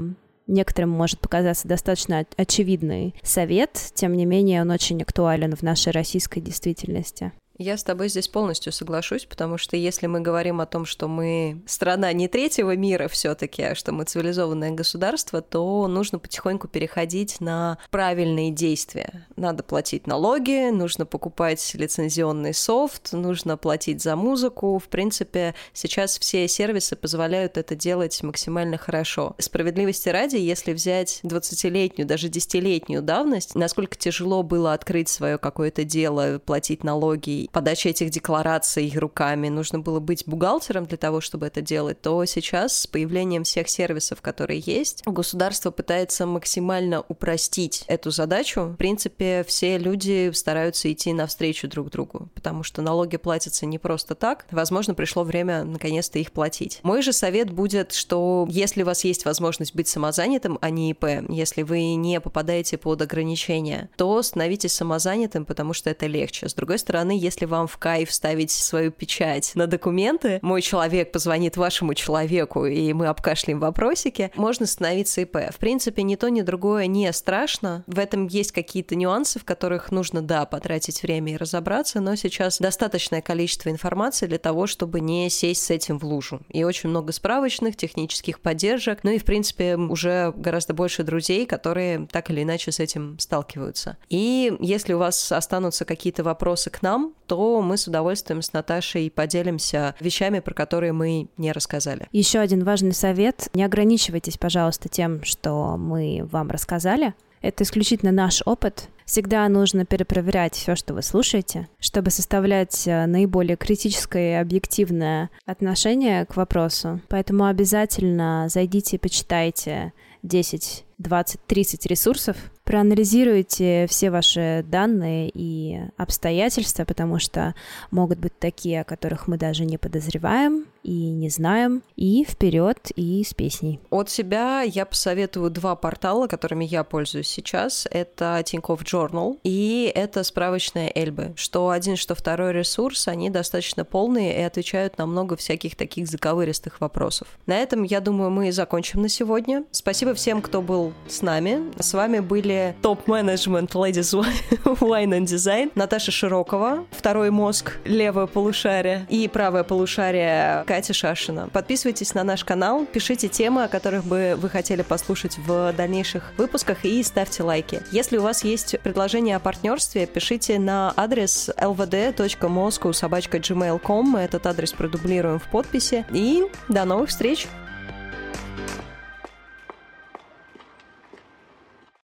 некоторым 0.47 0.89
может 0.89 1.19
показаться 1.19 1.67
достаточно 1.67 2.25
очевидный 2.37 3.15
совет, 3.23 3.91
тем 3.93 4.13
не 4.13 4.25
менее 4.25 4.61
он 4.61 4.71
очень 4.71 5.01
актуален 5.01 5.55
в 5.55 5.61
нашей 5.61 5.91
российской 5.93 6.41
действительности. 6.41 7.31
Я 7.59 7.77
с 7.77 7.83
тобой 7.83 8.09
здесь 8.09 8.27
полностью 8.27 8.73
соглашусь, 8.73 9.25
потому 9.25 9.59
что 9.59 9.77
если 9.77 10.07
мы 10.07 10.21
говорим 10.21 10.59
о 10.59 10.65
том, 10.65 10.85
что 10.85 11.07
мы 11.07 11.61
страна 11.67 12.11
не 12.11 12.27
третьего 12.27 12.75
мира 12.75 13.07
все-таки, 13.07 13.61
а 13.61 13.75
что 13.75 13.91
мы 13.91 14.05
цивилизованное 14.05 14.71
государство, 14.71 15.39
то 15.41 15.87
нужно 15.87 16.17
потихоньку 16.17 16.67
переходить 16.67 17.39
на 17.41 17.77
правильные 17.91 18.49
действия. 18.49 19.27
Надо 19.35 19.61
платить 19.61 20.07
налоги, 20.07 20.71
нужно 20.71 21.05
покупать 21.05 21.75
лицензионный 21.75 22.55
софт, 22.55 23.13
нужно 23.13 23.55
платить 23.55 24.01
за 24.01 24.15
музыку. 24.15 24.79
В 24.79 24.87
принципе, 24.87 25.53
сейчас 25.73 26.17
все 26.17 26.47
сервисы 26.47 26.95
позволяют 26.95 27.57
это 27.57 27.75
делать 27.75 28.23
максимально 28.23 28.79
хорошо. 28.79 29.35
Справедливости 29.37 30.09
ради, 30.09 30.37
если 30.37 30.73
взять 30.73 31.19
20-летнюю, 31.23 32.07
даже 32.07 32.29
10-летнюю 32.29 33.03
давность, 33.03 33.53
насколько 33.53 33.95
тяжело 33.95 34.41
было 34.41 34.73
открыть 34.73 35.09
свое 35.09 35.37
какое-то 35.37 35.83
дело, 35.83 36.39
платить 36.39 36.83
налоги 36.83 37.42
подача 37.51 37.89
этих 37.89 38.09
деклараций 38.09 38.91
руками, 38.95 39.49
нужно 39.49 39.79
было 39.79 39.99
быть 39.99 40.23
бухгалтером 40.25 40.85
для 40.85 40.97
того, 40.97 41.21
чтобы 41.21 41.47
это 41.47 41.61
делать, 41.61 42.01
то 42.01 42.23
сейчас 42.25 42.81
с 42.81 42.87
появлением 42.87 43.43
всех 43.43 43.69
сервисов, 43.69 44.21
которые 44.21 44.59
есть, 44.59 45.03
государство 45.05 45.71
пытается 45.71 46.25
максимально 46.25 47.03
упростить 47.07 47.83
эту 47.87 48.11
задачу. 48.11 48.61
В 48.63 48.75
принципе, 48.75 49.43
все 49.47 49.77
люди 49.77 50.31
стараются 50.33 50.91
идти 50.91 51.13
навстречу 51.13 51.67
друг 51.67 51.89
другу, 51.89 52.29
потому 52.35 52.63
что 52.63 52.81
налоги 52.81 53.17
платятся 53.17 53.65
не 53.65 53.77
просто 53.77 54.15
так. 54.15 54.45
Возможно, 54.51 54.93
пришло 54.93 55.23
время 55.23 55.63
наконец-то 55.63 56.19
их 56.19 56.31
платить. 56.31 56.79
Мой 56.83 57.01
же 57.01 57.13
совет 57.13 57.51
будет, 57.51 57.93
что 57.93 58.47
если 58.49 58.83
у 58.83 58.85
вас 58.85 59.03
есть 59.03 59.25
возможность 59.25 59.75
быть 59.75 59.87
самозанятым, 59.87 60.59
а 60.61 60.69
не 60.69 60.91
ИП, 60.91 61.05
если 61.29 61.63
вы 61.63 61.95
не 61.95 62.19
попадаете 62.19 62.77
под 62.77 63.01
ограничения, 63.01 63.89
то 63.97 64.21
становитесь 64.21 64.73
самозанятым, 64.73 65.45
потому 65.45 65.73
что 65.73 65.89
это 65.89 66.05
легче. 66.07 66.47
С 66.49 66.53
другой 66.53 66.79
стороны, 66.79 67.17
если 67.17 67.32
если 67.33 67.45
вам 67.45 67.65
в 67.67 67.77
кайф 67.77 68.13
ставить 68.13 68.51
свою 68.51 68.91
печать 68.91 69.53
на 69.55 69.65
документы, 69.65 70.37
мой 70.43 70.61
человек 70.61 71.11
позвонит 71.11 71.57
вашему 71.57 71.95
человеку, 71.95 72.65
и 72.65 72.93
мы 72.93 73.07
обкашляем 73.07 73.59
вопросики, 73.59 74.31
можно 74.35 74.67
становиться 74.67 75.21
ИП. 75.21 75.37
В 75.51 75.57
принципе, 75.57 76.03
ни 76.03 76.15
то, 76.15 76.29
ни 76.29 76.41
другое 76.41 76.85
не 76.85 77.11
страшно. 77.11 77.83
В 77.87 77.97
этом 77.97 78.27
есть 78.27 78.51
какие-то 78.51 78.95
нюансы, 78.95 79.39
в 79.39 79.45
которых 79.45 79.91
нужно, 79.91 80.21
да, 80.21 80.45
потратить 80.45 81.01
время 81.01 81.33
и 81.33 81.37
разобраться, 81.37 82.01
но 82.01 82.15
сейчас 82.15 82.59
достаточное 82.59 83.21
количество 83.21 83.69
информации 83.69 84.27
для 84.27 84.37
того, 84.37 84.67
чтобы 84.67 84.99
не 84.99 85.27
сесть 85.31 85.63
с 85.63 85.71
этим 85.71 85.97
в 85.97 86.03
лужу. 86.03 86.41
И 86.49 86.63
очень 86.63 86.89
много 86.89 87.13
справочных, 87.13 87.75
технических 87.75 88.41
поддержек, 88.41 88.99
ну 89.01 89.09
и, 89.09 89.17
в 89.17 89.25
принципе, 89.25 89.75
уже 89.75 90.33
гораздо 90.35 90.75
больше 90.75 91.01
друзей, 91.01 91.47
которые 91.47 92.07
так 92.11 92.29
или 92.29 92.43
иначе 92.43 92.71
с 92.71 92.79
этим 92.79 93.17
сталкиваются. 93.17 93.97
И 94.09 94.55
если 94.59 94.93
у 94.93 94.99
вас 94.99 95.31
останутся 95.31 95.83
какие-то 95.83 96.23
вопросы 96.23 96.69
к 96.69 96.83
нам, 96.83 97.13
то 97.33 97.63
мы 97.63 97.77
с 97.77 97.87
удовольствием 97.87 98.43
с 98.43 98.53
Наташей 98.53 99.09
поделимся 99.09 99.95
вещами, 99.99 100.37
про 100.37 100.53
которые 100.53 100.93
мы 100.93 101.29
не 101.37 101.51
рассказали. 101.51 102.07
Еще 102.11 102.37
один 102.37 102.63
важный 102.63 102.93
совет. 102.93 103.49
Не 103.55 103.63
ограничивайтесь, 103.63 104.37
пожалуйста, 104.37 104.87
тем, 104.87 105.23
что 105.23 105.75
мы 105.75 106.27
вам 106.31 106.51
рассказали. 106.51 107.15
Это 107.41 107.63
исключительно 107.63 108.11
наш 108.11 108.43
опыт. 108.45 108.87
Всегда 109.05 109.49
нужно 109.49 109.83
перепроверять 109.83 110.53
все, 110.53 110.75
что 110.75 110.93
вы 110.93 111.01
слушаете, 111.01 111.67
чтобы 111.79 112.11
составлять 112.11 112.87
э, 112.87 113.07
наиболее 113.07 113.57
критическое 113.57 114.33
и 114.33 114.41
объективное 114.41 115.31
отношение 115.47 116.27
к 116.27 116.35
вопросу. 116.35 117.01
Поэтому 117.09 117.45
обязательно 117.45 118.45
зайдите 118.47 118.97
и 118.97 118.99
почитайте 118.99 119.91
10, 120.21 120.85
20, 120.99 121.39
30 121.47 121.85
ресурсов, 121.87 122.37
проанализируйте 122.63 123.87
все 123.89 124.09
ваши 124.11 124.63
данные 124.67 125.29
и 125.33 125.81
обстоятельства, 125.97 126.85
потому 126.85 127.19
что 127.19 127.55
могут 127.91 128.19
быть 128.19 128.37
такие, 128.39 128.81
о 128.81 128.85
которых 128.85 129.27
мы 129.27 129.37
даже 129.37 129.65
не 129.65 129.77
подозреваем 129.77 130.65
и 130.83 131.09
не 131.11 131.29
знаем, 131.29 131.83
и 131.95 132.25
вперед, 132.25 132.91
и 132.95 133.23
с 133.23 133.33
песней. 133.33 133.79
От 133.89 134.09
себя 134.09 134.61
я 134.61 134.85
посоветую 134.85 135.49
два 135.49 135.75
портала, 135.75 136.27
которыми 136.27 136.65
я 136.65 136.83
пользуюсь 136.83 137.27
сейчас. 137.27 137.87
Это 137.89 138.41
Тинькофф 138.45 138.81
Journal 138.83 139.39
и 139.43 139.91
это 139.93 140.23
справочная 140.23 140.91
Эльбы. 140.93 141.33
Что 141.35 141.69
один, 141.69 141.95
что 141.95 142.15
второй 142.15 142.53
ресурс, 142.53 143.07
они 143.07 143.29
достаточно 143.29 143.85
полные 143.85 144.39
и 144.39 144.41
отвечают 144.41 144.97
на 144.97 145.05
много 145.05 145.35
всяких 145.35 145.75
таких 145.75 146.07
заковыристых 146.07 146.81
вопросов. 146.81 147.27
На 147.45 147.57
этом, 147.57 147.83
я 147.83 147.99
думаю, 147.99 148.29
мы 148.29 148.51
закончим 148.51 149.01
на 149.01 149.09
сегодня. 149.09 149.63
Спасибо 149.71 150.13
всем, 150.13 150.41
кто 150.41 150.61
был 150.61 150.93
с 151.07 151.21
нами. 151.21 151.71
С 151.79 151.93
вами 151.93 152.19
были 152.19 152.75
топ-менеджмент 152.81 153.73
Ladies 153.73 154.13
Wine 154.63 155.19
and 155.19 155.25
Design, 155.25 155.71
Наташа 155.75 156.11
Широкова, 156.11 156.85
второй 156.91 157.31
мозг, 157.31 157.79
левое 157.85 158.27
полушарие 158.27 159.05
и 159.09 159.27
правое 159.27 159.63
полушарие 159.63 160.63
Катя 160.73 160.93
Шашина. 160.93 161.49
Подписывайтесь 161.49 162.15
на 162.15 162.23
наш 162.23 162.43
канал, 162.43 162.87
пишите 162.87 163.27
темы, 163.27 163.65
о 163.65 163.67
которых 163.67 164.05
бы 164.05 164.33
вы 164.35 164.49
хотели 164.49 164.81
послушать 164.81 165.37
в 165.37 165.71
дальнейших 165.71 166.33
выпусках 166.35 166.83
и 166.83 167.03
ставьте 167.03 167.43
лайки. 167.43 167.83
Если 167.91 168.17
у 168.17 168.23
вас 168.23 168.43
есть 168.43 168.79
предложение 168.79 169.35
о 169.35 169.39
партнерстве, 169.39 170.07
пишите 170.07 170.57
на 170.57 170.91
адрес 170.97 171.51
lvd.moscow.gmail.com. 171.57 174.09
Мы 174.09 174.21
этот 174.21 174.47
адрес 174.47 174.71
продублируем 174.71 175.37
в 175.37 175.43
подписи. 175.43 176.07
И 176.11 176.43
до 176.69 176.85
новых 176.85 177.09
встреч! 177.09 177.47